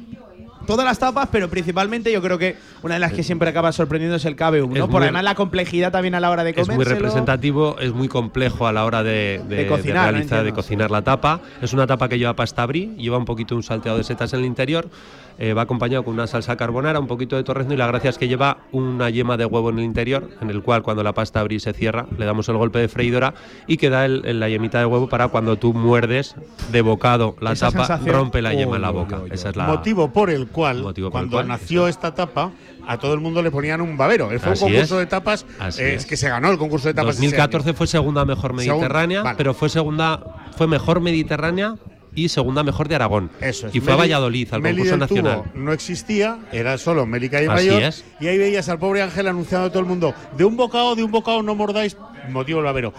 [0.65, 4.15] todas las tapas, pero principalmente yo creo que una de las que siempre acaba sorprendiendo
[4.17, 4.85] es el KBU, ¿no?
[4.85, 6.75] Es Por además la complejidad también a la hora de Es comer.
[6.75, 10.11] muy representativo, es muy complejo a la hora de, de- De de cocinar, ¿no?
[10.13, 10.55] realizar, de Entiendo.
[10.55, 11.39] cocinar la tapa.
[11.61, 14.39] Es una tapa que lleva pasta brie, lleva un poquito un salteado de setas en
[14.39, 14.89] el interior,
[15.37, 18.17] eh, va acompañado con una salsa carbonara, un poquito de torrezno y la gracia es
[18.17, 21.43] que lleva una yema de huevo en el interior, en el cual cuando la pasta
[21.43, 23.33] brie se cierra, le damos el golpe de freidora
[23.67, 26.35] y queda el- el- la yemita de huevo para cuando tú muerdes
[26.71, 29.19] de bocado la Esa tapa, sensación- rompe la yema en la boca.
[29.23, 32.13] uy, Esa es la Motivo por el cual, motivo por el cuando cual, nació esta
[32.15, 32.51] tapa,
[32.87, 34.27] a todo el mundo le ponían un babero.
[34.27, 34.99] Fue Así un concurso es.
[34.99, 36.05] de tapas Así eh, es.
[36.05, 37.15] que se ganó el concurso de tapas.
[37.15, 37.77] ese 2014 año.
[37.77, 39.35] fue segunda mejor mediterránea, vale.
[39.37, 40.21] pero fue segunda,
[40.55, 41.75] fue mejor mediterránea
[42.15, 43.29] y segunda mejor de Aragón.
[43.41, 43.75] Eso es.
[43.75, 45.51] Y fue a Valladolid, al Meli concurso del Tubo nacional.
[45.53, 47.83] no existía, era solo Meli Calle Así Mayor.
[47.83, 48.05] es.
[48.19, 51.03] Y ahí veías al pobre Ángel anunciando a todo el mundo: de un bocado, de
[51.03, 51.97] un bocado, no mordáis.
[52.29, 52.93] Motivo el babero.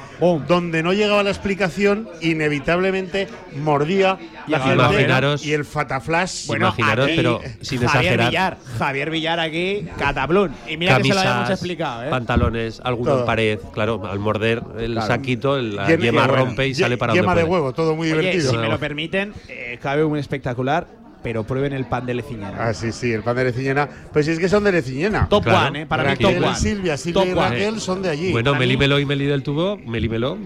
[0.49, 6.49] Donde no llegaba la explicación, inevitablemente mordía la Imaginaros- y el fataflash.
[6.51, 8.29] Imaginaros, aquí, pero sin Javier exagerar.
[8.31, 10.55] Villar, Javier Villar aquí, catablón.
[10.69, 12.11] Y mira que se lo habíamos Camisas, explicado, ¿eh?
[12.11, 13.59] pantalones, alguno en pared.
[13.73, 15.07] Claro, al morder el Claro.
[15.09, 17.61] saquito, la Yema- yema bueno, rompe y ye- sale para yema donde de puede.
[17.63, 18.51] huevo, todo muy Oye, divertido.
[18.53, 20.87] si me lo permiten, eh, cabe un espectacular,
[21.27, 22.69] pero prueben el pan de leciñera.
[22.69, 23.89] Ah, sí, sí, el pan de Leciñena.
[24.13, 25.29] Pues si es que son de Leciñena.
[25.29, 25.87] Top one, ¿eh?
[25.87, 26.55] Para mí Raquel top one.
[26.57, 27.49] Silvia, Silvia Top y one.
[27.49, 28.31] Raquel son de allí.
[28.31, 30.39] Bueno, mí- Melimelo y Meli del Tubo, Melimelo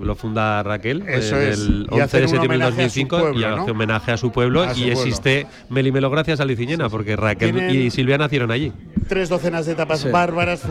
[0.00, 1.58] lo funda Raquel Eso eh, es.
[1.58, 3.62] el Y 11 hacen de un septiembre del homenaje a su 2005 pueblo, y ¿no?
[3.62, 5.00] hace homenaje a su pueblo A su y pueblo.
[5.00, 8.72] existe Melimelo gracias a Liciñena porque Raquel y Silvia nacieron allí.
[9.08, 10.10] Tres docenas de tapas Sí.
[10.10, 10.62] bárbaras,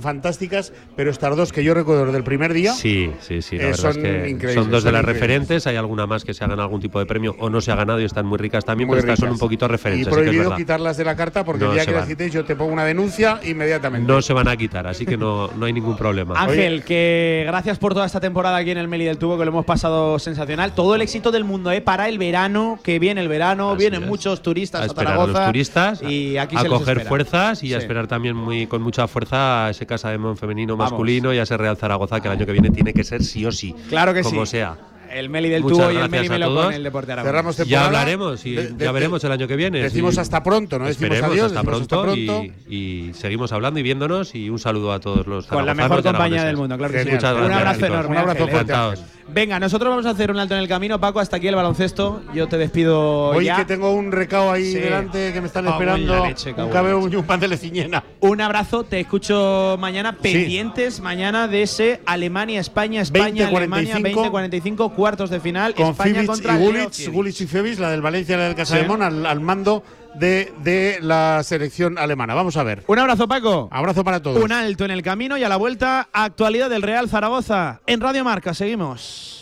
[0.00, 2.72] fantásticas, pero estas dos que yo recuerdo del primer día.
[2.72, 5.20] Sí, sí, sí, la Eh, verdad son es que increíbles, son dos de las increíbles.
[5.22, 7.76] referentes, hay alguna más que se hagan algún tipo de premio o no se ha
[7.76, 10.14] ganado y están muy ricas también, Muy pero estas son un poquito Y referentes, así
[10.16, 12.44] que es prohibido quitarlas de la carta porque No el día que las quitéis yo
[12.44, 14.10] te pongo una denuncia inmediatamente.
[14.10, 16.34] No se van a quitar, así que no, no hay ningún problema.
[16.40, 19.50] Ángel, que gracias por toda esta temporada aquí en el Meli del Tubo, que lo
[19.50, 20.72] hemos pasado sensacional.
[20.72, 21.80] Todo el éxito del mundo, ¿eh?
[21.82, 25.38] Para el verano, que viene el verano, vienen muchos turistas a a, esperar a Zaragoza.
[25.40, 27.81] los turistas, y aquí a se coger fuerzas y a.
[27.82, 30.92] esperar también muy con mucha fuerza a ese Casa de Mon femenino Vamos.
[30.92, 33.44] masculino y a ese Real Zaragoza que el año que viene tiene que ser sí
[33.44, 33.74] o sí.
[33.88, 34.52] Claro que como sí.
[34.52, 34.76] sea.
[35.12, 36.64] El Meli del Muchas Tubo y el gracias Meli a Melo todos.
[36.66, 37.28] con el Deporte Aragón.
[37.30, 37.86] Cerramos Ya temporada.
[37.86, 39.80] hablaremos y De- de- ya veremos el año que viene.
[39.82, 40.20] Decimos Sí.
[40.20, 40.86] hasta pronto, ¿no?
[40.86, 42.44] Decimos adiós, hasta decimos hasta pronto.
[42.68, 46.02] Y, y seguimos hablando y viéndonos y un saludo a todos los Con la mejor
[46.02, 47.10] compañía del mundo, claro que sí.
[47.10, 48.10] Muchas Un abrazo enorme.
[48.10, 48.72] Un abrazo Ángel, fuerte.
[48.72, 48.98] Ángel.
[49.34, 51.00] Venga, nosotros vamos a hacer un alto en el camino.
[51.00, 52.22] Paco, hasta aquí el baloncesto.
[52.34, 53.56] Yo te despido Oye, ya.
[53.56, 54.78] que tengo un recao ahí Sí.
[54.78, 56.26] delante que me están esperando.
[56.26, 58.04] leche, un y un pan de leciñena.
[58.20, 63.48] Un abrazo, te escucho mañana, pendientes mañana de ese Alemania-España, 20-45.
[63.48, 66.74] España-Alemania, 20-45, cuartos de final, Con España Fibic contra y Fiebig.
[67.12, 67.46] Gulich y
[67.80, 68.82] la del Valencia y la del Casa Sí.
[69.02, 69.82] al, al mando
[70.14, 72.34] de, de la selección alemana.
[72.34, 72.84] Vamos a ver.
[72.86, 73.68] Un abrazo, Paco.
[73.72, 74.40] Abrazo para todos.
[74.40, 77.80] Un alto en el camino y a la vuelta, actualidad del Real Zaragoza.
[77.88, 79.41] En Radio Marca, seguimos.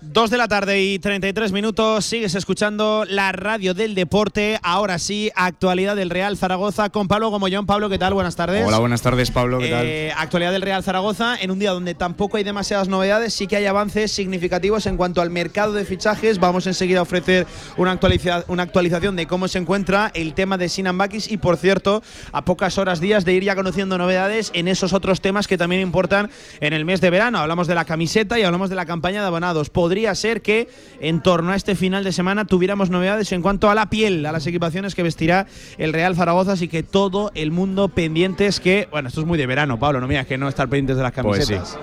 [0.00, 4.60] Dos de la tarde y 33 minutos, sigues escuchando la radio del deporte.
[4.62, 7.66] Ahora sí, actualidad del Real Zaragoza con Pablo Gomollón.
[7.66, 8.14] Pablo, ¿qué tal?
[8.14, 8.64] Buenas tardes.
[8.64, 12.36] Hola, buenas tardes, Pablo, ¿qué Eh, actualidad del Real Zaragoza en un día donde tampoco
[12.36, 16.38] hay demasiadas novedades, sí que hay avances significativos en cuanto al mercado de fichajes.
[16.38, 20.68] Vamos enseguida a ofrecer una, actualiza- una actualización de cómo se encuentra el tema de
[20.68, 24.68] Sinan Bakis y, por cierto, a pocas horas días de ir ya conociendo novedades en
[24.68, 26.30] esos otros temas que también importan
[26.60, 27.38] en el mes de verano.
[27.38, 29.70] Hablamos de la camiseta y hablamos de la campaña de abonados.
[29.88, 30.68] Podría ser que
[31.00, 34.32] en torno a este final de semana tuviéramos novedades en cuanto a la piel, a
[34.32, 35.46] las equipaciones que vestirá
[35.78, 39.46] el Real Zaragoza, así que todo el mundo pendientes que, bueno, esto es muy de
[39.46, 41.54] verano, Pablo, no me digas que no estar pendientes de las Pues sí.
[41.54, 41.78] camisetas.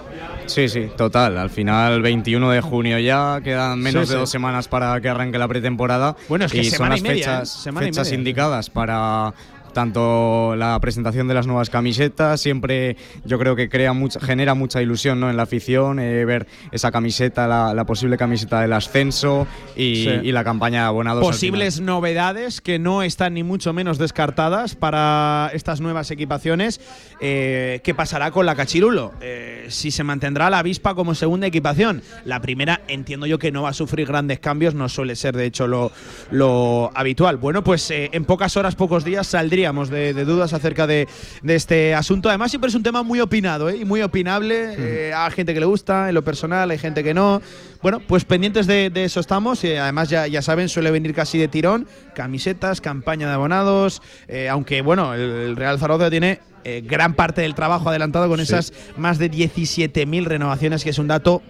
[0.46, 1.36] Sí, sí, total.
[1.40, 4.20] Al final, 21 de junio ya, quedan menos Sí, de sí.
[4.20, 6.16] dos semanas para que arranque la pretemporada.
[6.30, 7.62] Bueno, es que y son semana las y media, fechas, ¿eh?
[7.64, 8.20] Semana y fechas media.
[8.20, 9.34] indicadas para
[9.76, 12.96] tanto la presentación de las nuevas camisetas, siempre
[13.26, 15.30] yo creo que crea mucha, genera mucha ilusión ¿no?
[15.30, 19.46] en la afición, eh, ver esa camiseta, la, la posible camiseta del ascenso
[19.76, 20.10] y, Sí.
[20.24, 21.22] y la campaña de abonados.
[21.22, 26.80] Posibles novedades que no están ni mucho menos descartadas para estas nuevas equipaciones.
[27.20, 29.12] Eh, ¿Qué pasará con la Cachirulo?
[29.20, 32.02] Eh, si se mantendrá la avispa como segunda equipación.
[32.24, 35.46] La primera entiendo yo que no va a sufrir grandes cambios, no suele ser de
[35.46, 35.92] hecho lo,
[36.32, 37.36] lo habitual.
[37.36, 39.36] Bueno, pues en pocas horas, pocos días
[39.74, 41.08] de, de dudas acerca de,
[41.42, 42.30] de este asunto.
[42.30, 43.78] Además siempre es un tema muy opinado ¿eh?
[43.82, 44.76] y muy opinable.
[44.78, 47.42] Eh, hay gente que le gusta, en lo personal, hay gente que no.
[47.82, 49.64] Bueno, pues pendientes de, de eso estamos.
[49.64, 51.88] y además, ya, ya saben, suele venir casi de tirón.
[52.14, 54.02] Camisetas, campaña de abonados.
[54.28, 58.38] eh, aunque, bueno, el, el Real Zaragoza tiene eh, gran parte del trabajo adelantado con
[58.38, 58.44] Sí.
[58.44, 61.42] esas más de 17.000 renovaciones, que es un dato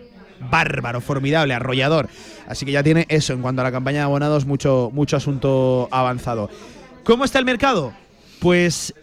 [0.52, 2.10] bárbaro, formidable, arrollador.
[2.48, 5.88] Así que ya tiene eso en cuanto a la campaña de abonados, mucho, mucho asunto
[5.92, 6.50] avanzado.
[7.06, 7.94] ¿Cómo está el mercado?
[8.40, 8.94] Pues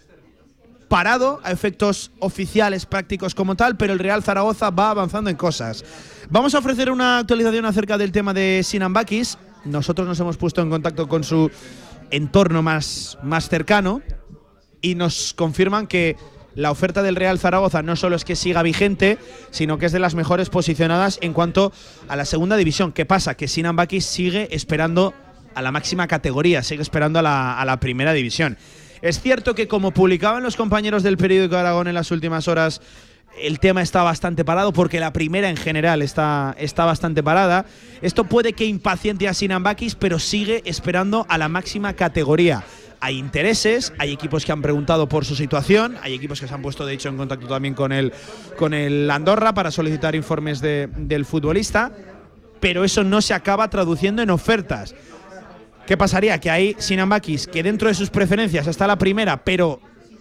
[0.93, 5.87] parado a efectos oficiales, prácticos como tal, pero el Real Zaragoza va avanzando en cosas.
[6.29, 9.39] Vamos a ofrecer una actualización acerca del tema de Sinan Bakis.
[9.65, 11.51] Nosotros nos hemos puesto en contacto con su
[12.11, 14.03] entorno más, más cercano
[14.83, 16.17] y nos confirman que
[16.55, 19.17] la oferta del Real Zaragoza no solo es que siga vigente,
[19.51, 21.73] sino que es de las mejores posicionadas en cuanto
[22.07, 22.93] a la segunda división.
[22.93, 23.35] ¿Qué pasa?
[23.35, 25.15] Que Sinan Bakis sigue esperando
[25.55, 28.59] a la máxima categoría, sigue esperando a la primera división.
[29.03, 32.81] Es cierto que como publicaban los compañeros del periódico Aragón en las últimas horas,
[33.41, 37.65] el tema está bastante parado porque la primera en general está, está bastante parada.
[38.01, 42.63] Esto puede que impaciente a Sinan Bakis, pero sigue esperando a la máxima categoría.
[43.01, 46.63] Hay intereses, hay equipos que han preguntado por su situación, hay equipos que se han
[46.63, 48.13] puesto de hecho en contacto también con el,
[48.57, 51.91] con el Andorra para solicitar informes de- del futbolista,
[52.61, 54.95] pero eso no se acaba traduciendo en ofertas.
[55.87, 56.39] ¿Qué pasaría?
[56.39, 59.81] Que hay Sinambakis, que dentro de sus preferencias está la primera, pero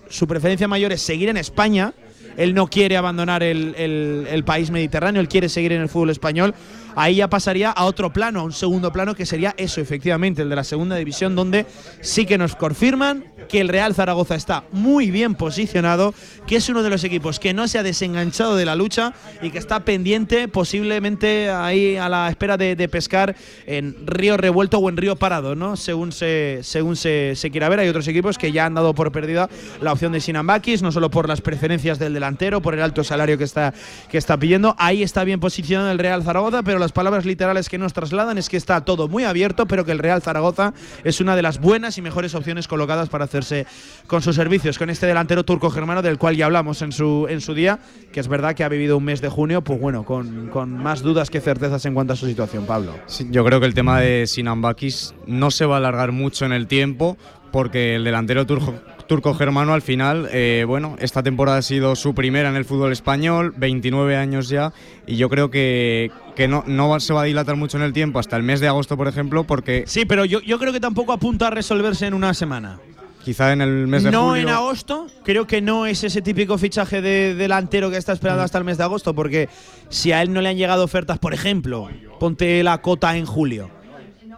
[0.09, 1.93] su preferencia mayor es seguir en España.
[2.37, 6.55] Él no quiere abandonar el- el país mediterráneo, él quiere seguir en el fútbol español.
[6.95, 10.49] Ahí ya pasaría a otro plano, a un segundo plano, que sería eso, efectivamente, el
[10.49, 11.65] de la segunda división, donde
[12.01, 16.13] sí que nos confirman que el Real Zaragoza está muy bien posicionado,
[16.47, 19.49] que es uno de los equipos que no se ha desenganchado de la lucha y
[19.49, 23.35] que está pendiente, posiblemente ahí a la espera de, de pescar
[23.67, 25.75] en río revuelto o en río parado, ¿no?
[25.75, 27.79] Según se, según se, se quiera ver.
[27.79, 29.49] Hay otros equipos que ya han dado por perdida
[29.81, 33.37] la opción de Sinambakis, no solo por las preferencias del delantero, por el alto salario
[33.37, 33.73] que está,
[34.09, 34.75] que está pidiendo.
[34.77, 38.47] Ahí está bien posicionado el Real Zaragoza, pero las palabras literales que nos trasladan es
[38.47, 40.73] que está todo muy abierto, pero que el Real Zaragoza
[41.03, 43.65] es una de las buenas y mejores opciones colocadas para hacerse
[44.07, 47.53] con sus servicios, con este delantero turco-germano del cual ya hablamos en su, en su
[47.53, 47.79] día,
[48.11, 51.01] que es verdad que ha vivido un mes de junio, pues bueno, con, con más
[51.01, 52.93] dudas que certezas en cuanto a su situación, Pablo.
[53.05, 56.51] Sí, yo creo que el tema de Sinambakis no se va a alargar mucho en
[56.51, 57.17] el tiempo
[57.51, 58.73] porque el delantero turco,
[59.07, 63.53] turco-germano al final, eh, bueno, esta temporada ha sido su primera en el fútbol español,
[63.57, 64.73] 29 años ya,
[65.05, 68.19] y yo creo que, que no, no se va a dilatar mucho en el tiempo,
[68.19, 71.11] hasta el mes de agosto, por ejemplo, porque Sí, pero yo, yo creo que tampoco
[71.11, 72.79] apunta a resolverse en una semana.
[73.23, 74.43] Quizá en el mes de no julio…
[74.43, 78.15] en agosto, creo que no es ese típico fichaje de delantero que está Mm.
[78.15, 79.49] esperando hasta el mes de agosto, porque
[79.89, 81.89] si a él no le han llegado ofertas, por ejemplo,
[82.19, 83.69] ponte la cota en julio.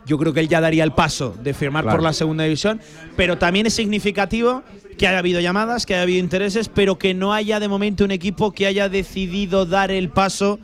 [0.05, 1.97] Yo creo que él ya daría el paso de firmar Claro.
[1.97, 2.81] por la segunda división,
[3.15, 4.61] pero también es significativo
[4.97, 8.11] que haya habido llamadas, que haya habido intereses, pero que no haya de momento un
[8.11, 10.59] equipo que haya decidido dar el paso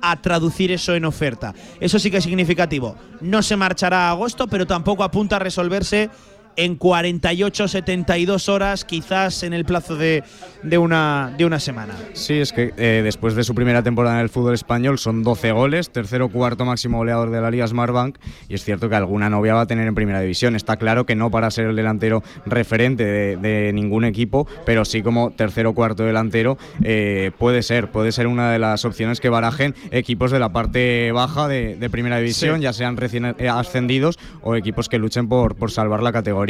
[0.00, 1.54] a traducir eso en oferta.
[1.80, 2.96] Eso sí que es significativo.
[3.20, 6.08] No se marchará a agosto, pero tampoco apunta a resolverse
[6.56, 10.22] en 48, 72 horas, quizás en el plazo de,
[10.62, 11.94] de una, de una semana.
[12.12, 15.52] Sí, es que eh, después de su primera temporada en el fútbol español son 12
[15.52, 18.18] goles, tercero cuarto máximo goleador de la Liga Smartbank
[18.48, 20.56] y es cierto que alguna novia va a tener en primera división.
[20.56, 25.02] Está claro que no para ser el delantero referente de, de ningún equipo, pero sí
[25.02, 29.74] como tercero cuarto delantero eh, puede ser, puede ser una de las opciones que barajen
[29.90, 32.62] equipos de la parte baja de, de primera división, Sí.
[32.62, 36.41] ya sean recién eh, ascendidos o equipos que luchen por, por salvar la categoría.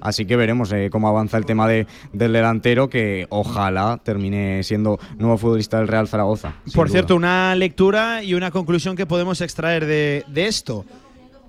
[0.00, 4.98] Así que veremos eh, cómo avanza el tema de, del delantero, que ojalá termine siendo
[5.18, 6.54] nuevo futbolista del Real Zaragoza.
[6.74, 6.92] Por duda.
[6.92, 10.84] cierto, una lectura y una conclusión que podemos extraer de, de esto.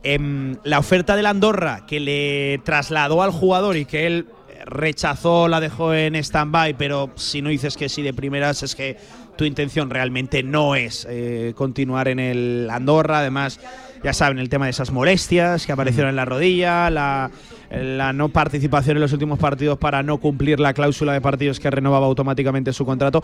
[0.03, 4.27] Em, la oferta del Andorra que le trasladó al jugador y que él
[4.65, 8.97] rechazó, la dejó en stand-by, pero si no dices que sí de primeras es que
[9.35, 13.19] tu intención realmente no es eh, continuar en el Andorra.
[13.19, 13.59] Además,
[14.03, 17.31] ya saben, el tema de esas molestias que aparecieron en la rodilla, la,
[17.72, 21.70] la no participación en los últimos partidos para no cumplir la cláusula de partidos que
[21.70, 23.24] renovaba automáticamente su contrato.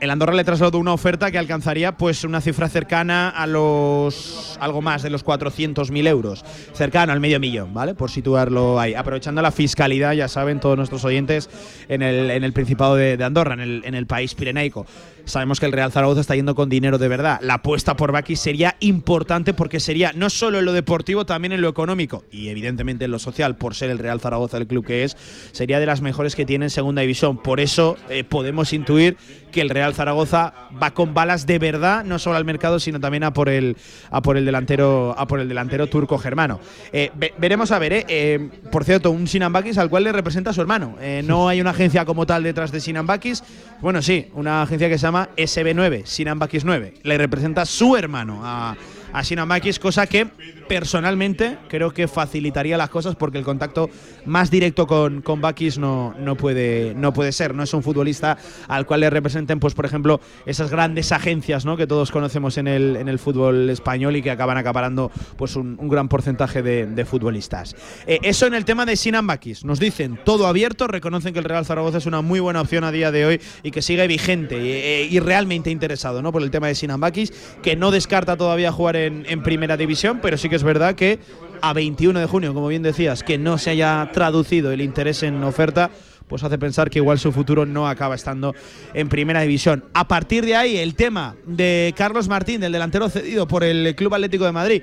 [0.00, 4.82] El Andorra le trasladó una oferta que alcanzaría pues una cifra cercana a los algo
[4.82, 7.94] más de los 400.000 euros, cercano al medio millón, ¿vale?
[7.94, 11.50] Por situarlo ahí, aprovechando la fiscalidad, ya saben todos nuestros oyentes
[11.88, 14.86] en el, en el Principado de, de Andorra, en el, en el país pirenaico.
[15.26, 17.38] Sabemos que el Real Zaragoza está yendo con dinero de verdad.
[17.42, 21.60] La apuesta por Bakis sería importante porque sería no solo en lo deportivo, también en
[21.60, 25.02] lo económico y evidentemente en lo social, por ser el Real Zaragoza el club que
[25.02, 25.16] es,
[25.50, 27.38] sería de las mejores que tiene en segunda división.
[27.38, 29.16] Por eso eh, podemos intuir
[29.50, 33.24] que el Real Zaragoza va con balas de verdad, no solo al mercado, sino también
[33.24, 33.76] a por el,
[34.10, 36.60] a por el delantero, a por el delantero turco germano.
[36.92, 40.12] Eh, ve- veremos a ver, eh, eh, por cierto, un Sinan Bakis al cual le
[40.12, 40.96] representa a su hermano.
[41.24, 43.42] No hay una agencia como tal detrás de Sinan Bakis.
[43.80, 46.94] Bueno, sí, una agencia que se llama SB9, Sinan Bakis 9.
[47.02, 48.76] Le representa su hermano a,
[49.12, 50.26] a Sinan Bakis, cosa que
[50.68, 53.90] personalmente creo que facilitaría las cosas porque el contacto
[54.24, 57.54] más directo con, con Bakis no, no, puede, no puede ser.
[57.54, 58.36] No es un futbolista
[58.68, 61.76] al cual le representen, pues, por ejemplo, esas grandes agencias ¿no?
[61.76, 65.76] que todos conocemos en el, en el fútbol español y que acaban acaparando pues, un,
[65.88, 67.76] gran porcentaje de, futbolistas.
[68.06, 69.64] Eh, eso en el tema de Sinan Bakis.
[69.64, 72.90] Nos dicen todo abierto, reconocen que el Real Zaragoza es una muy buena opción a
[72.90, 76.32] día de hoy y que sigue vigente eh, y realmente interesado ¿no?
[76.32, 77.32] por el tema de Sinan Bakis,
[77.62, 81.18] que no descarta todavía jugar en, en primera división, pero sí que es verdad que
[81.62, 85.42] a 21 de junio, como bien decías, que no se haya traducido el interés en
[85.44, 85.90] oferta,
[86.28, 88.54] pues hace pensar que igual su futuro no acaba estando
[88.94, 89.84] en primera división.
[89.94, 94.12] A partir de ahí, el tema de Carlos Martín, del delantero cedido por el Club
[94.14, 94.82] Atlético de Madrid.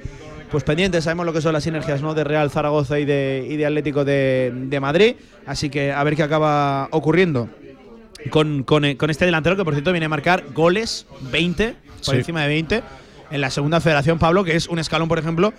[0.50, 2.14] Pues pendientes, sabemos lo que son las sinergias ¿no?
[2.14, 5.16] de Real Zaragoza y de, y de Atlético de, de Madrid.
[5.46, 7.50] Así que a ver qué acaba ocurriendo
[8.30, 11.76] con, con, eh, con este delantero que por cierto viene a marcar goles 20,
[12.06, 12.20] por Sí.
[12.20, 12.84] encima de 20,
[13.34, 15.54] en la segunda federación, Pablo, que es un escalón, por ejemplo,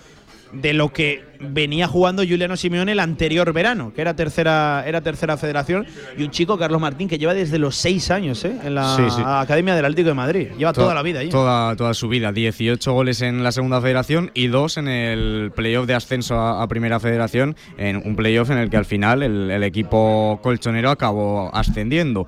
[0.61, 5.35] de lo que venía jugando Juliano Simeone el anterior verano, que era tercera, era tercera
[5.35, 5.85] federación,
[6.17, 8.55] y un chico, Carlos Martín, que lleva desde los seis años ¿eh?
[8.63, 9.21] en la Sí, sí.
[9.23, 10.47] Academia del Atlético de Madrid.
[10.57, 11.29] Lleva toda, Toda- la vida allí.
[11.29, 12.31] Toda, toda su vida.
[12.31, 16.67] 18 goles en la segunda federación y dos en el playoff de ascenso a, a
[16.69, 21.53] primera federación, en un playoff en el que al final el, el equipo colchonero acabó
[21.53, 22.27] ascendiendo.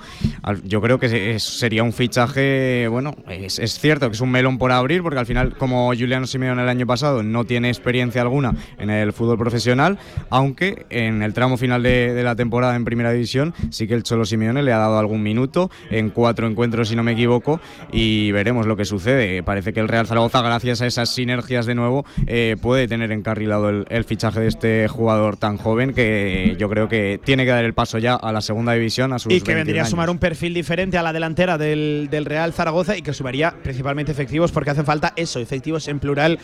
[0.65, 4.57] Yo creo que es- sería un fichaje, bueno, es, es cierto que es un melón
[4.57, 8.55] por abrir, porque al final, como Juliano Simeone el año pasado no tiene experiencia alguna
[8.77, 9.97] en el fútbol profesional,
[10.29, 14.03] aunque en el tramo final de, de la temporada en primera división sí que el
[14.03, 17.59] Cholo Simeone le ha dado algún minuto en cuatro encuentros, si no me equivoco,
[17.91, 19.43] y veremos lo que sucede.
[19.43, 23.69] Parece que el Real Zaragoza, gracias a esas sinergias de nuevo, eh, puede tener encarrilado
[23.69, 27.65] el, el fichaje de este jugador tan joven que yo creo que tiene que dar
[27.65, 30.09] el paso ya a la segunda división, a sus y que 21 vendría a sumar
[30.09, 34.51] un perfil diferente a la delantera del, del Real Zaragoza y que sumaría principalmente efectivos
[34.51, 36.39] porque hacen falta eso, efectivos en plural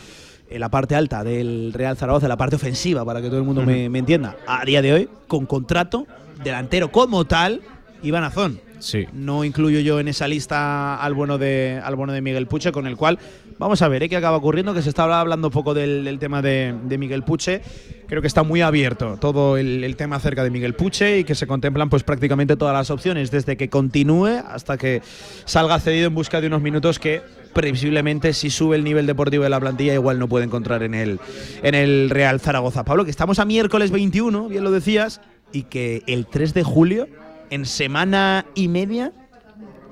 [0.54, 3.62] en la parte alta del Real Zaragoza, la parte ofensiva, para que todo el mundo
[3.62, 4.36] me, me entienda.
[4.46, 6.06] A día de hoy, con contrato,
[6.44, 7.60] delantero como tal,
[8.04, 8.60] Iván Azón.
[8.78, 9.06] Sí.
[9.12, 12.86] No incluyo yo en esa lista al bueno de, al bueno de Miguel Puche, con
[12.86, 13.18] el cual
[13.58, 14.08] vamos a ver ¿eh?
[14.08, 17.24] qué acaba ocurriendo, que se está hablando un poco del, del tema de, de Miguel
[17.24, 17.62] Puche.
[18.06, 21.34] Creo que está muy abierto todo el, el tema acerca de Miguel Puche y que
[21.34, 25.02] se contemplan pues prácticamente todas las opciones, desde que continúe hasta que
[25.46, 27.22] salga cedido en busca de unos minutos que
[27.54, 31.18] previsiblemente si sube el nivel deportivo de la plantilla igual no puede encontrar en el,
[31.62, 32.84] en el Real Zaragoza.
[32.84, 35.20] Pablo, que estamos a miércoles 21, bien lo decías,
[35.52, 37.08] y que el 3 de julio,
[37.50, 39.12] en semana y media,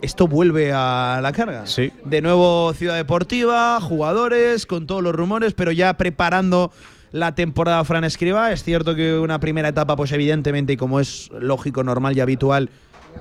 [0.03, 1.67] esto vuelve a la carga.
[1.67, 1.93] Sí.
[2.05, 6.73] De nuevo Ciudad Deportiva, jugadores, con todos los rumores, pero ya preparando
[7.13, 8.51] la temporada Fran Escriba.
[8.53, 12.71] Es cierto que una primera etapa, pues evidentemente, y como es lógico, normal y habitual,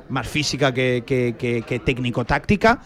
[0.10, 2.82] más física que, que- que- que técnico-táctica.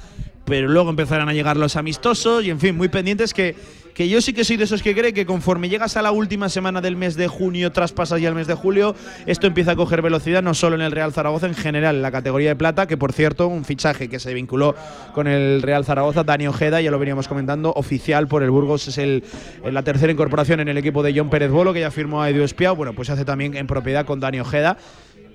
[0.46, 3.56] Pero luego empezarán a llegar los amistosos y, en fin, muy pendientes que,
[3.96, 6.50] que yo sí que soy de esos que cree que conforme llegas a la última
[6.50, 8.94] semana del mes de junio, traspasas ya el mes de julio,
[9.26, 12.12] esto empieza a coger velocidad no solo en el Real Zaragoza, en general en la
[12.12, 14.76] categoría de plata, que por cierto, un fichaje que se vinculó
[15.14, 18.98] con el Real Zaragoza, Dani Ojeda, ya lo veníamos comentando, oficial por el Burgos, es
[18.98, 19.24] el,
[19.64, 22.44] la tercera incorporación en el equipo de John Pérez Bolo, que ya firmó a Edu
[22.44, 24.78] Espiao, bueno, pues hace también en propiedad con Dani Ojeda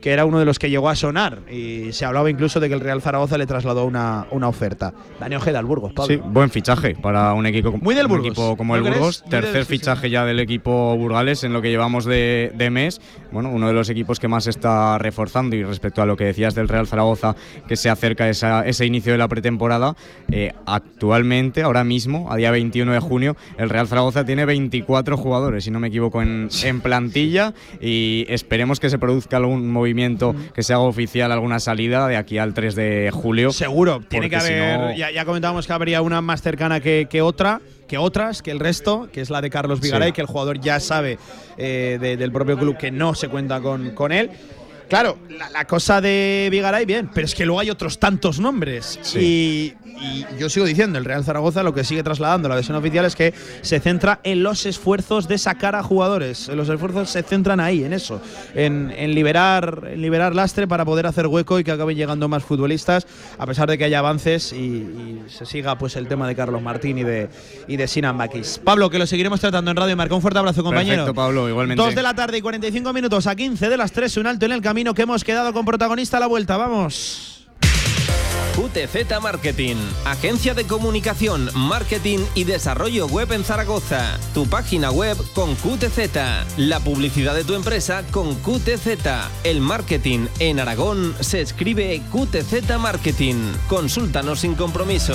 [0.01, 2.75] que era uno de los que llegó a sonar y se hablaba incluso de que
[2.75, 4.95] el Real Zaragoza le trasladó una, una oferta.
[5.19, 6.15] Dani Ojeda al Burgos, Pablo.
[6.15, 8.27] Sí, buen fichaje para un equipo, Muy del un Burgos.
[8.29, 8.93] equipo como ¿No el?
[8.93, 9.23] Burgos.
[9.23, 9.79] Del- Tercer sí, sí.
[9.79, 13.01] fichaje ya del equipo burgales en lo que llevamos de, de mes.
[13.33, 16.55] Bueno, uno de los equipos que más está reforzando y respecto a lo que decías
[16.55, 17.37] del Real Zaragoza,
[17.69, 19.97] que se acerca esa- ese inicio de la pretemporada,
[20.31, 25.65] eh, actualmente, ahora mismo, a día 21 de junio, el Real Zaragoza tiene 24 jugadores,
[25.65, 29.90] si no me equivoco, en, en plantilla y esperemos que se produzca algún movimiento,
[30.55, 33.53] que se haga oficial alguna salida de aquí al 3 de julio.
[33.53, 34.79] Seguro, tiene que porque si haber.
[34.81, 38.51] no- ya, ya comentábamos que habría una más cercana que, que otra, que otras, que
[38.51, 40.13] el resto, que es la de Carlos Vigaray, Sí.
[40.15, 41.19] que el jugador ya sabe
[41.59, 44.31] eh, de- del propio club que no se cuenta con, con él.
[44.91, 48.99] Claro, la, la cosa de Vigaray, bien, pero es que luego hay otros tantos nombres.
[49.17, 53.05] Y, y yo sigo diciendo, el Real Zaragoza lo que sigue trasladando la versión oficial
[53.05, 56.49] es que se centra en los esfuerzos de sacar a jugadores.
[56.49, 58.21] Los esfuerzos se centran ahí, en eso,
[58.55, 62.43] en, en liberar, en liberar lastre para poder hacer hueco y que acaben llegando más
[62.43, 63.07] futbolistas,
[63.39, 66.63] a pesar de que haya avances y, y se siga pues el tema de Carlos
[66.63, 67.29] Martín y de,
[67.69, 68.61] y de Sinan Bakis.
[68.65, 70.17] Pablo, que lo seguiremos tratando en Radio Marca.
[70.17, 71.05] Un fuerte abrazo, compañero.
[71.05, 71.81] Perfecto, Pablo, igualmente.
[71.81, 74.53] Dos de la tarde y 45 minutos a 15 de las 3, un alto en
[74.53, 76.57] el camino que hemos quedado con protagonista a la vuelta.
[76.57, 77.47] Vamos.
[78.57, 84.19] QTZ Marketing, agencia de comunicación, marketing y desarrollo web en Zaragoza.
[84.35, 88.89] Tu página web con QTZ, la publicidad de tu empresa con QTZ.
[89.45, 93.37] El marketing en Aragón se escribe QTZ Marketing.
[93.69, 95.15] Consúltanos sin compromiso.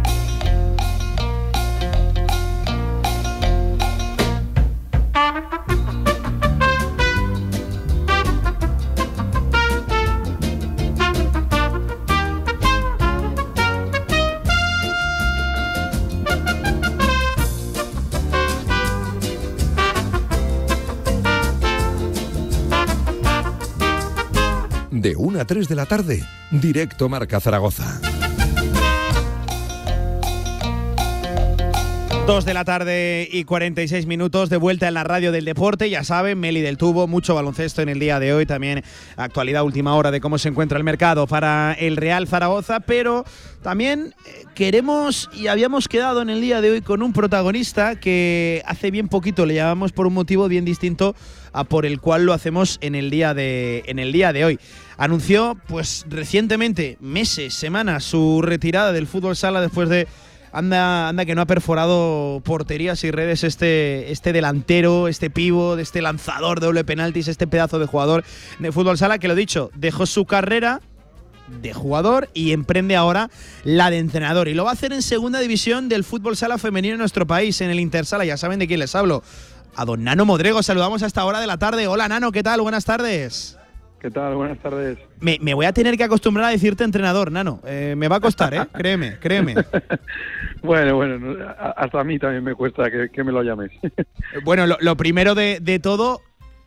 [25.41, 28.10] 1 a 3 de la tarde, directo Marca Zaragoza.
[32.27, 35.89] Dos de la tarde y 46 minutos de vuelta en la radio del deporte.
[35.89, 38.45] Ya saben, Meli del Tubo, mucho baloncesto en el día de hoy.
[38.45, 38.83] También
[39.17, 42.79] actualidad última hora de cómo se encuentra el mercado para el Real Zaragoza.
[42.79, 43.25] Pero
[43.63, 48.61] también eh, queremos y habíamos quedado en el día de hoy con un protagonista que
[48.65, 51.15] hace bien poquito le llamamos por un motivo bien distinto
[51.53, 54.59] a por el cual lo hacemos en el día de, en el día de hoy.
[54.97, 60.07] Anunció, pues recientemente, meses, semanas, su retirada del fútbol sala después de
[60.53, 66.01] Anda, anda que no ha perforado porterías y redes este, este delantero, este pivo, este
[66.01, 68.25] lanzador de doble penaltis, este pedazo de jugador
[68.59, 70.81] de fútbol sala que lo dicho, dejó su carrera
[71.61, 73.29] de jugador y emprende ahora
[73.63, 74.47] la de entrenador.
[74.47, 77.61] Y lo va a hacer en segunda división del fútbol sala femenino en nuestro país,
[77.61, 78.25] en el Intersala.
[78.25, 79.23] Ya saben de quién les hablo.
[79.75, 81.87] A don Nano Modrego, saludamos a esta hora de la tarde.
[81.87, 82.61] Hola Nano, ¿qué tal?
[82.61, 83.57] Buenas tardes.
[84.01, 84.33] ¿Qué tal?
[84.33, 84.97] Buenas tardes.
[85.19, 87.61] Me, me voy a tener que acostumbrar a decirte entrenador, Nano.
[87.67, 88.61] Eh, me va a costar, ¿eh?
[88.73, 89.55] créeme, créeme.
[90.63, 91.37] Bueno, bueno,
[91.75, 93.71] hasta a mí también me cuesta que, que me lo llames.
[94.43, 96.21] Bueno, lo, lo primero de, de todo,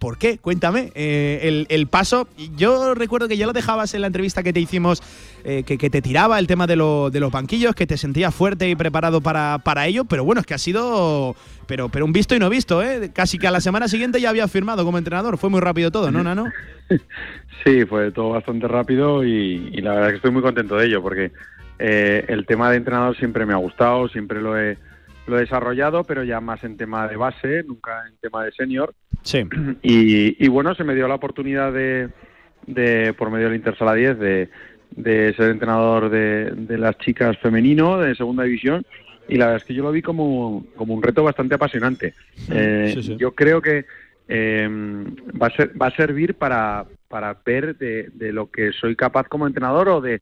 [0.04, 0.36] ¿por qué?
[0.36, 0.92] Cuéntame.
[0.94, 2.28] eh, el, el paso,
[2.58, 5.02] yo recuerdo que ya lo dejabas en la entrevista que te hicimos,
[5.44, 8.34] eh, que, que te tiraba el tema de, lo- de los banquillos, que te sentías
[8.34, 11.34] fuerte y preparado para, para ello, pero bueno, es que ha sido
[11.66, 13.12] pero, pero un visto y no visto, ¿eh?
[13.14, 15.38] Casi que a la semana siguiente ya había firmado como entrenador.
[15.38, 16.52] Fue muy rápido todo, ¿no, Nano?
[17.64, 20.84] Sí, fue todo bastante rápido y, y la verdad es que estoy muy contento de
[20.86, 21.32] ello porque
[21.78, 24.76] eh, el tema de entrenador siempre me ha gustado, siempre lo he,
[25.26, 28.94] lo he desarrollado, pero ya más en tema de base, nunca en tema de senior.
[29.22, 29.44] Sí.
[29.82, 32.08] Y, y bueno, se me dio la oportunidad de,
[32.66, 34.50] de por medio del Intersala 10, de,
[34.90, 38.84] de ser entrenador de, de las chicas femenino de segunda división
[39.28, 42.12] y la verdad es que yo lo vi como, como un reto bastante apasionante.
[42.50, 43.16] Eh, sí, sí.
[43.16, 43.86] Yo creo que,
[44.28, 44.68] eh,
[45.40, 49.26] va, a ser, va a servir para, para ver de, de lo que soy capaz
[49.28, 50.20] como entrenador o de,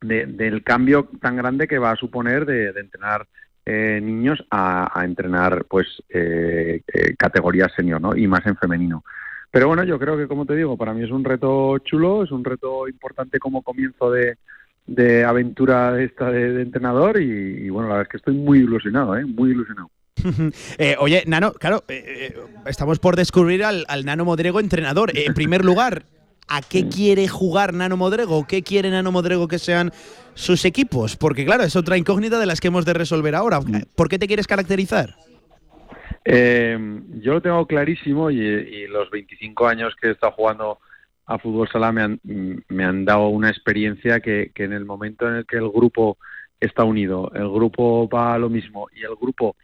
[0.00, 3.26] de- del cambio tan grande que va a suponer de, de entrenar
[3.70, 8.16] eh, niños a, entrenar pues eh, eh, categorías senior ¿no?
[8.16, 9.04] y más en femenino.
[9.50, 12.30] Pero bueno, yo creo que como te digo, para mí es un reto chulo, es
[12.30, 14.38] un reto importante como comienzo de,
[14.86, 19.16] de aventura esta de, entrenador y, y, bueno, la verdad es que estoy muy ilusionado,
[19.18, 19.26] ¿eh?
[19.26, 19.90] muy ilusionado.
[20.78, 25.16] Eh, oye, Nano, claro, eh, eh, estamos por descubrir al, al Nano Modrego entrenador.
[25.16, 26.04] Eh, en primer lugar,
[26.48, 28.46] ¿a qué quiere jugar Nano Modrego?
[28.46, 29.92] ¿Qué quiere Nano Modrego que sean
[30.34, 31.16] sus equipos?
[31.16, 33.60] Porque claro, es otra incógnita de las que hemos de resolver ahora.
[33.96, 35.14] ¿Por qué te quieres caracterizar?
[36.24, 36.78] Eh,
[37.20, 40.78] yo lo tengo clarísimo y, y los 25 años que he estado jugando
[41.28, 45.28] a fútbol sala me han, me han dado una experiencia que, que en el momento
[45.28, 46.16] en el que el grupo
[46.58, 49.54] está unido, el grupo va a lo mismo y el grupo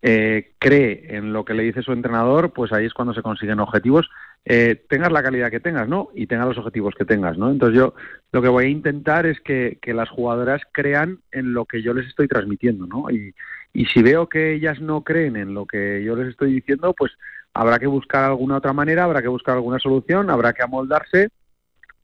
[0.00, 3.60] eh, cree en lo que le dice su entrenador, pues ahí es cuando se consiguen
[3.60, 4.08] objetivos,
[4.44, 6.08] eh, tengas la calidad que tengas, ¿no?
[6.14, 7.50] Y tengas los objetivos que tengas, ¿no?
[7.50, 7.94] Entonces yo
[8.32, 11.94] lo que voy a intentar es que, que las jugadoras crean en lo que yo
[11.94, 13.10] les estoy transmitiendo, ¿no?
[13.10, 13.34] Y,
[13.72, 17.12] y si veo que ellas no creen en lo que yo les estoy diciendo, pues
[17.54, 21.28] habrá que buscar alguna otra manera, habrá que buscar alguna solución, habrá que amoldarse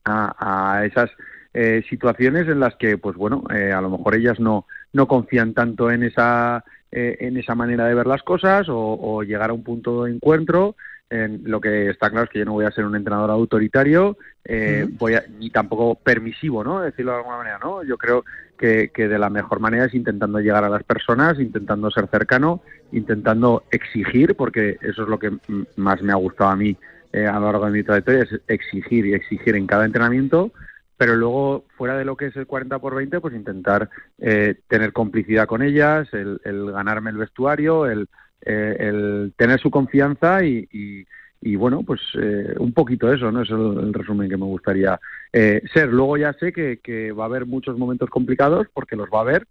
[0.05, 1.11] a, a esas
[1.55, 5.55] eh, situaciones en las que, pues bueno, eh, a lo mejor ellas no, no confían
[5.55, 9.55] tanto en esa, eh, en esa manera de ver las cosas o, o llegar a
[9.55, 10.77] un punto de encuentro.
[11.11, 14.19] En lo que está claro es que yo no voy a ser un entrenador autoritario,
[14.45, 16.81] eh, voy a- ni tampoco permisivo, ¿no?
[16.83, 17.83] Decirlo de alguna manera, ¿no?
[17.83, 18.25] Yo creo
[18.59, 22.61] que, que de la mejor manera es intentando llegar a las personas, intentando ser cercano,
[22.93, 25.33] intentando exigir, porque eso es lo que
[25.77, 26.77] más me ha gustado a mí
[27.13, 30.53] eh, a lo largo de mi trayectoria, es exigir y exigir en cada entrenamiento,
[30.99, 34.93] pero luego fuera de lo que es el 40 por 20, pues intentar eh, tener
[34.93, 38.09] complicidad con ellas, el, el ganarme el vestuario, el,
[38.45, 41.05] eh, el tener su confianza y, y-
[41.41, 43.43] y, bueno, pues eh, un poquito eso, ¿no?
[43.43, 43.57] Es el,
[43.87, 44.99] el resumen que me gustaría
[45.33, 45.87] eh, ser.
[45.89, 49.23] Luego ya sé que, que va a haber muchos momentos complicados, porque los va a
[49.23, 49.47] haber,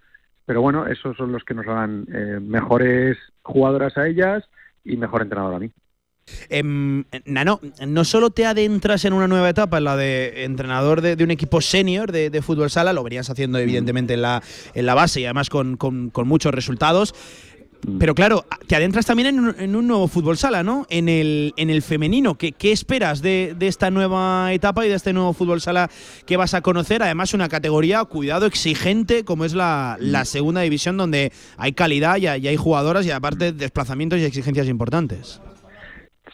[0.46, 4.44] pero bueno, esos son los que nos harán eh, mejores jugadoras a ellas
[4.84, 5.72] y mejor entrenador a mí.
[6.50, 11.16] Em, Nano, no solo te adentras en una nueva etapa, en la de entrenador de,
[11.16, 14.44] de un equipo senior de, de fútbol sala, lo venías haciendo evidentemente en la,
[14.74, 17.16] en la base y además con, con- con muchos resultados.
[18.00, 20.86] Pero claro, te adentras también en un, en un nuevo fútbol sala, ¿no?
[20.90, 22.36] En el, en el femenino.
[22.36, 25.90] ¿Qué, qué esperas de, de esta nueva etapa y de este nuevo fútbol sala
[26.26, 27.02] que vas a conocer?
[27.04, 32.28] Además, una categoría, cuidado, exigente, como es la, la segunda división, donde hay calidad y
[32.28, 35.42] hay, jugadoras y aparte desplazamientos y exigencias importantes.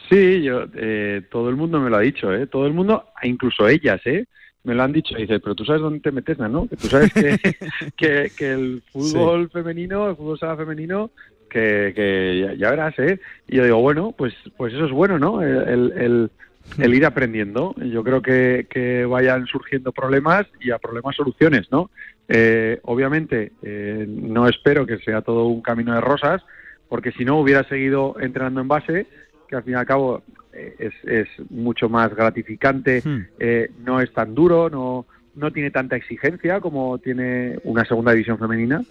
[0.08, 2.46] Sí, yo, eh, todo el mundo me lo ha dicho, ¿eh?
[2.46, 4.26] Todo el mundo, incluso ellas, ¿eh?
[4.64, 5.14] Me lo han dicho.
[5.14, 6.66] Dice, pero tú sabes dónde te metes, ¿no?
[6.66, 7.38] Que tú sabes que,
[7.96, 11.10] que, que el fútbol femenino, el fútbol sala femenino,
[11.54, 13.18] que, que ya, ya verás, ¿eh?
[13.48, 15.40] Y yo digo, bueno, pues, pues eso es bueno, ¿no?
[15.40, 16.30] El, el, el-
[16.78, 17.74] el ir aprendiendo.
[17.76, 21.90] Yo creo que, que vayan surgiendo problemas y a problemas soluciones, ¿no?
[22.26, 26.42] Eh, obviamente, eh, no espero que sea todo un camino de rosas,
[26.88, 29.06] porque si no hubiera seguido entrenando en base,
[29.46, 30.22] que al fin y al cabo
[30.54, 33.02] eh, es, es mucho más gratificante,
[33.38, 35.04] eh, no es tan duro, no,
[35.34, 38.82] no tiene tanta exigencia como tiene una segunda división femenina,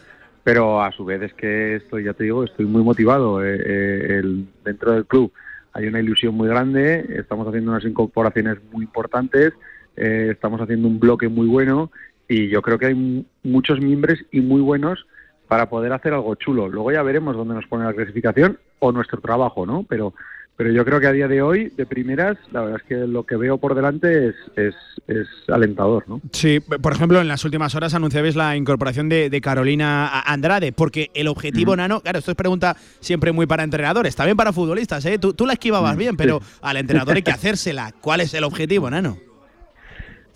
[0.44, 4.20] pero a su vez es que estoy, ya te digo, estoy muy motivado eh, eh,
[4.20, 5.32] el- dentro del club.
[5.74, 9.53] Hay una ilusión muy grande, estamos haciendo unas incorporaciones muy importantes,
[9.95, 11.91] eh, estamos haciendo un bloque muy bueno
[12.28, 15.06] y yo creo que hay muchos miembros y muy buenos
[15.48, 16.68] para poder hacer algo chulo.
[16.68, 19.86] Luego ya veremos dónde nos pone la clasificación o nuestro trabajo, ¿no?
[19.88, 20.14] Pero
[20.55, 23.25] pero yo creo que a día de hoy, de primeras, la verdad es que lo
[23.25, 24.75] que veo por delante es, es,
[25.07, 26.21] es alentador, ¿no?
[26.31, 31.09] Sí, por ejemplo, en las últimas horas anunciabais la incorporación de, de Carolina Andrade, porque
[31.15, 35.17] el objetivo, Nano, claro, esto es pregunta siempre muy para entrenadores, también para futbolistas, ¿eh?
[35.17, 37.91] Tú, tú la esquivabas bien, pero al entrenador hay que hacérsela.
[37.99, 39.17] ¿Cuál es el objetivo, Nano?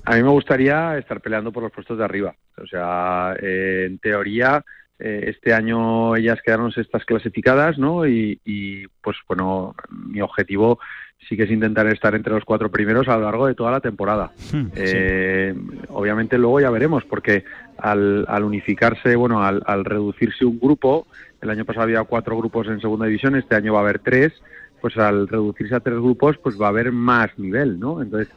[0.03, 2.33] A mí me gustaría estar peleando por los puestos de arriba.
[2.57, 4.63] O sea, eh, en teoría,
[4.99, 8.07] eh, este año ellas quedaron estas clasificadas, ¿no?
[8.07, 10.79] Y, y, pues bueno, mi objetivo
[11.27, 13.79] sí que es intentar estar entre los cuatro primeros a lo largo de toda la
[13.79, 14.31] temporada.
[14.75, 15.55] Eh,
[15.89, 17.43] Obviamente luego ya veremos, porque
[17.77, 21.07] al, al unificarse, bueno, al, al reducirse un grupo,
[21.41, 24.33] el año pasado había cuatro grupos en segunda división, este año va a haber tres,
[24.81, 28.01] pues al reducirse a tres grupos, pues va a haber más nivel, ¿no?
[28.01, 28.33] Entonces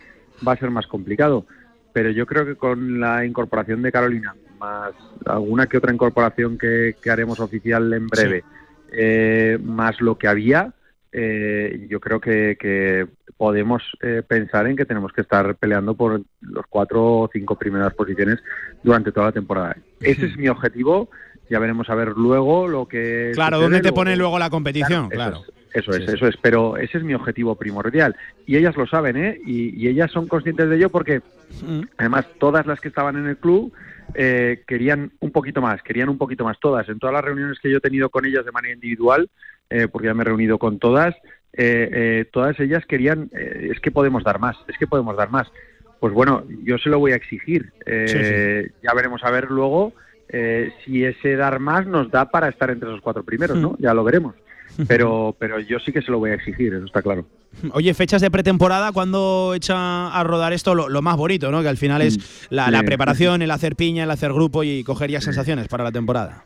[0.47, 1.47] va a ser más complicado.
[1.93, 4.93] Pero yo creo que con la incorporación de Carolina, más
[5.27, 8.45] alguna que otra incorporación que, que haremos oficial en breve,
[8.93, 10.73] eh, más lo que había,
[11.13, 13.07] eh, yo creo que, que
[13.37, 17.93] podemos eh, pensar en que tenemos que estar peleando por los cuatro o cinco primeras
[17.95, 18.39] posiciones
[18.83, 19.77] durante toda la temporada.
[20.01, 21.11] Ese es mi objetivo.
[21.49, 23.33] Ya veremos a ver luego lo que.
[23.35, 25.09] Claro, sucede, ¿dónde te luego- pone luego la competición?
[25.09, 25.60] Claro, Claro.
[25.73, 25.99] Eso es.
[25.99, 28.17] Eso es, eso es, pero ese es mi objetivo primordial.
[28.47, 29.41] Y ellas lo saben, ¿eh?
[29.45, 31.21] Y, ellas son conscientes de ello porque,
[31.63, 31.83] mm.
[31.97, 33.73] además, todas las que estaban en el club
[34.15, 36.89] eh, querían un poquito más, querían un poquito más todas.
[36.89, 39.29] En todas las reuniones que yo he tenido con ellas de manera individual,
[39.69, 41.15] eh, porque ya me he reunido con todas,
[41.53, 45.49] eh, todas ellas querían, es que podemos dar más, es que podemos dar más.
[46.01, 47.73] Pues bueno, yo se lo voy a exigir.
[47.87, 49.93] Ya veremos a ver luego
[50.85, 53.77] si ese dar más nos da para estar entre esos cuatro primeros, ¿no?
[53.79, 54.35] Ya lo veremos
[54.89, 57.27] pero, pero yo sí que se lo voy a exigir, eso está claro.
[57.73, 61.63] Oye, fechas de pretemporada, ¿cuándo echa a rodar esto lo, más bonito, ¿no?
[61.63, 65.11] que al final es mm, la, preparación, el hacer piña, el hacer grupo y coger
[65.11, 66.45] ya sensaciones para la temporada?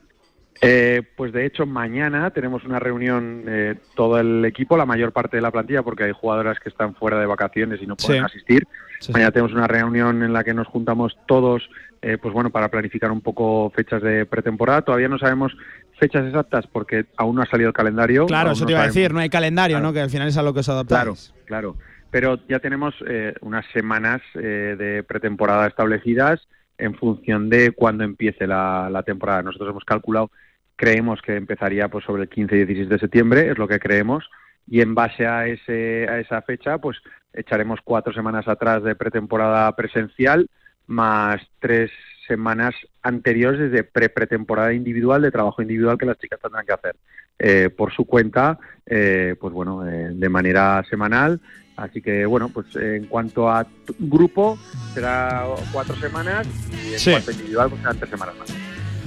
[0.60, 5.36] Eh, pues de hecho mañana tenemos una reunión eh, todo el equipo, la mayor parte
[5.36, 8.66] de la plantilla, porque hay jugadoras que están fuera de vacaciones y no pueden asistir.
[9.12, 11.68] Mañana tenemos una reunión en la que nos juntamos todos,
[12.00, 14.82] eh, pues bueno, para planificar un poco fechas de pretemporada.
[14.82, 15.52] Todavía no sabemos
[15.98, 18.26] fechas exactas porque aún no ha salido el calendario.
[18.26, 19.92] Claro, eso te iba a decir, no hay calendario, ¿no?
[19.92, 21.32] Que al final es a lo que os adaptáis.
[21.46, 21.76] Claro, claro.
[22.10, 26.46] Pero ya tenemos eh, unas semanas eh, de pretemporada establecidas
[26.78, 29.42] en función de cuándo empiece la, temporada.
[29.42, 30.30] Nosotros hemos calculado,
[30.76, 34.28] creemos que empezaría pues sobre el 15 y 16 de septiembre, es lo que creemos,
[34.68, 36.98] y en base a, ese, a esa fecha, pues
[37.32, 40.48] echaremos cuatro semanas atrás de pretemporada presencial,
[40.86, 41.90] más tres
[42.26, 46.96] semanas anteriores desde pre-pretemporada individual, de trabajo individual que las chicas tendrán que hacer
[47.38, 51.40] eh, por su cuenta, eh, pues bueno, eh, de manera semanal.
[51.76, 53.66] Así que bueno, pues en cuanto a
[53.98, 54.56] grupo
[54.94, 58.63] será cuatro semanas y en cuanto a individual pues serán tres semanas más.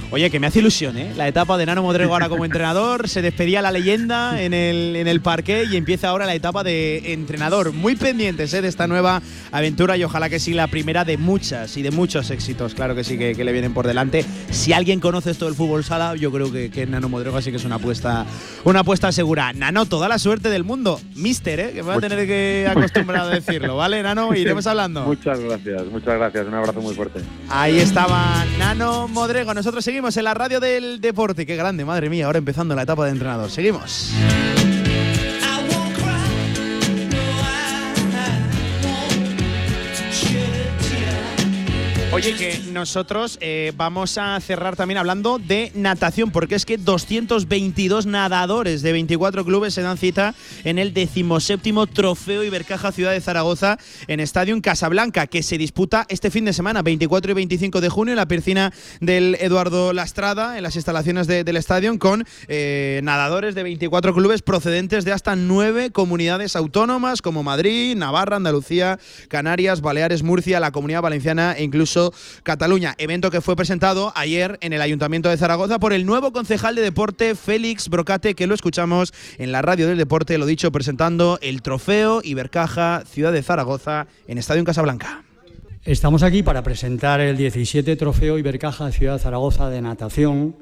[0.09, 1.11] Oye, que me hace ilusión, ¿eh?
[1.17, 5.05] La etapa de Nano Modrego ahora como entrenador, se despedía la leyenda en el, en
[5.05, 7.73] el parque y empieza ahora la etapa de entrenador.
[7.73, 8.61] Muy pendientes ¿eh?
[8.61, 9.21] de esta nueva
[9.51, 13.03] aventura y ojalá que sí la primera de muchas y de muchos éxitos, claro que
[13.03, 14.23] sí, que, le vienen por delante.
[14.49, 17.57] Si alguien conoce esto del fútbol sala, yo creo que, que Nano Modrego así que
[17.57, 18.25] es una apuesta,
[18.63, 19.51] una apuesta segura.
[19.51, 21.01] Nano, toda la suerte del mundo.
[21.15, 21.71] Mister, ¿eh?
[21.73, 24.34] Que me voy a tener que acostumbrar a decirlo, ¿vale, Nano?
[24.34, 25.01] Iremos hablando.
[25.01, 26.47] Muchas gracias, muchas gracias.
[26.47, 27.19] Un abrazo muy fuerte.
[27.49, 29.53] Ahí estaba Nano Modrego.
[29.53, 31.44] Nosotros seguimos Seguimos en la radio del deporte.
[31.48, 32.28] Qué grande, madre mía.
[32.28, 33.49] Ahora empezando la etapa de entrenador.
[33.49, 34.14] Seguimos.
[42.18, 48.07] Oye, que nosotros eh, vamos a cerrar también hablando de natación, porque es que 222
[48.07, 50.34] nadadores de 24 clubes se dan cita
[50.64, 53.77] en el decimoséptimo Trofeo Ibercaja Ciudad de Zaragoza
[54.07, 58.14] en Estadio Casablanca, que se disputa este fin de semana, 24 y 25 de junio,
[58.14, 63.61] en la piscina del Eduardo Lastrada, en las instalaciones del estadio, con eh, nadadores de
[63.61, 70.60] 24 clubes procedentes de hasta nueve comunidades autónomas, como Madrid, Navarra, Andalucía, Canarias, Baleares, Murcia,
[70.60, 72.06] la Comunidad Valenciana e incluso
[72.43, 72.95] Cataluña.
[72.97, 76.81] Evento que fue presentado ayer en el Ayuntamiento de Zaragoza por el nuevo concejal de
[76.81, 81.61] deporte Félix Brocate, que lo escuchamos en la radio del deporte, lo dicho, presentando el
[81.61, 85.23] trofeo Ibercaja Ciudad de Zaragoza en Estadio Casablanca.
[85.84, 90.57] Estamos aquí para presentar el 17 Trofeo Ibercaja Ciudad de Zaragoza de natación,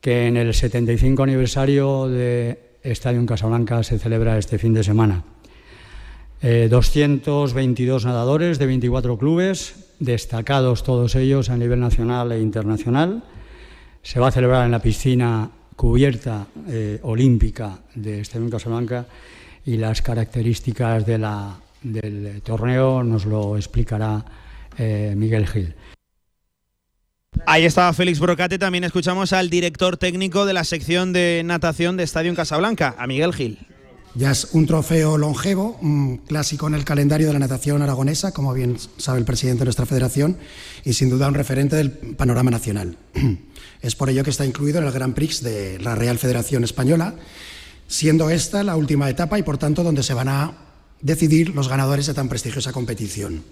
[0.00, 5.24] que en el 75 aniversario de Estadio en Casablanca se celebra este fin de semana.
[6.42, 13.22] 222 eh, nadadores de 24 clubes, destacados todos ellos a nivel nacional e internacional.
[14.02, 19.06] Se va a celebrar en la piscina cubierta eh, olímpica de Estadio Casablanca
[19.66, 24.24] y las características del torneo nos lo explicará
[24.78, 25.74] eh, Miguel Gil.
[27.46, 32.04] Ahí estaba Félix Brocate, también escuchamos al director técnico de la sección de natación de
[32.04, 33.58] Estadio Casablanca, a Miguel Gil.
[34.14, 38.52] Ya es un trofeo longevo, un clásico en el calendario de la natación aragonesa, como
[38.52, 40.36] bien sabe el presidente de nuestra federación,
[40.84, 42.96] y sin duda un referente del panorama nacional.
[43.82, 47.14] Es por ello que está incluido en el Grand Prix de la Real Federación Española,
[47.88, 50.52] siendo esta la última etapa y por tanto donde se van a
[51.00, 53.42] decidir los ganadores de tan prestigiosa competición.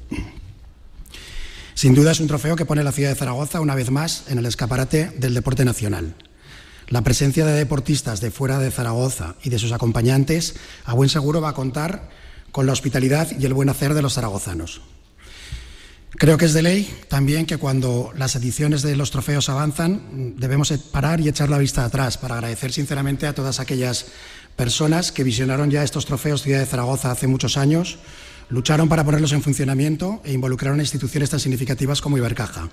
[1.72, 4.36] Sin duda es un trofeo que pone la ciudad de Zaragoza una vez más en
[4.36, 6.14] el escaparate del deporte nacional.
[6.88, 10.54] La presencia de deportistas de fuera de Zaragoza y de sus acompañantes
[10.86, 12.08] a buen seguro va a contar
[12.50, 14.80] con la hospitalidad y el buen hacer de los zaragozanos.
[16.12, 20.72] Creo que es de ley también que cuando las ediciones de los trofeos avanzan debemos
[20.90, 24.06] parar y echar la vista atrás para agradecer sinceramente a todas aquellas
[24.56, 27.98] personas que visionaron ya estos trofeos Ciudad de Zaragoza hace muchos años,
[28.48, 32.70] lucharon para ponerlos en funcionamiento e involucraron a instituciones tan significativas como Ibercaja.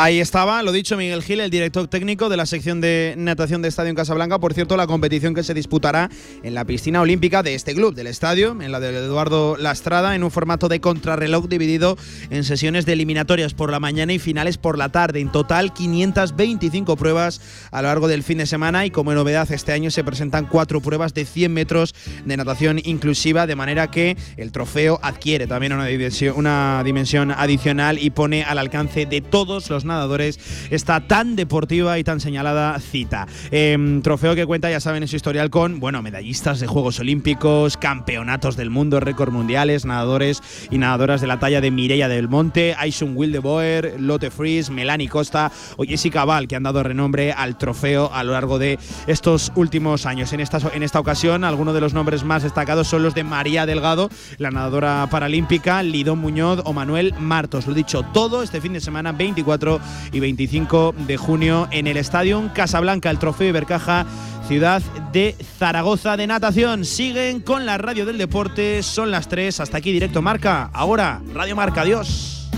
[0.00, 3.68] Ahí estaba, lo dicho, Miguel Gil, el director técnico de la sección de natación de
[3.68, 4.38] Estadio en Casablanca.
[4.38, 6.08] Por cierto, la competición que se disputará
[6.44, 10.22] en la piscina olímpica de este club, del estadio, en la de Eduardo Lastrada, en
[10.22, 11.98] un formato de contrarreloj dividido
[12.30, 15.18] en sesiones de eliminatorias por la mañana y finales por la tarde.
[15.18, 17.40] En total, 525 pruebas
[17.72, 20.80] a lo largo del fin de semana y como novedad este año se presentan cuatro
[20.80, 25.86] pruebas de 100 metros de natación inclusiva, de manera que el trofeo adquiere también una
[25.86, 30.38] dimensión, una dimensión adicional y pone al alcance de todos los nadadores
[30.70, 33.26] esta tan deportiva y tan señalada cita.
[33.50, 37.76] Em, trofeo que cuenta, ya saben, en su historial con, bueno, medallistas de Juegos Olímpicos,
[37.76, 42.74] campeonatos del mundo, récord mundiales, nadadores y nadadoras de la talla de Mireia del Monte,
[42.78, 48.10] Aishun Wildeboer, Lotte Fries, Melanie Costa o Jessica Val, que han dado renombre al trofeo
[48.12, 50.32] a lo largo de estos últimos años.
[50.32, 53.66] En esta, en esta ocasión, algunos de los nombres más destacados son los de María
[53.66, 57.66] Delgado, la nadadora paralímpica, Lidón Muñoz o Manuel Martos.
[57.66, 59.12] Lo dicho todo este fin de semana,
[59.58, 59.80] 24
[60.12, 64.06] y 25 de junio en el Estadio Casablanca, el Trofeo Ibercaja
[64.46, 64.80] ciudad
[65.12, 66.86] de Zaragoza de natación.
[66.86, 70.70] Siguen con la radio del deporte, son las 3, hasta aquí directo Marca.
[70.72, 72.48] Ahora, Radio Marca, adiós.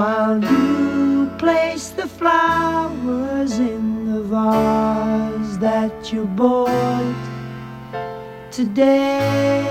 [0.00, 7.24] While you place the flowers in the vase that you bought
[8.50, 9.70] today.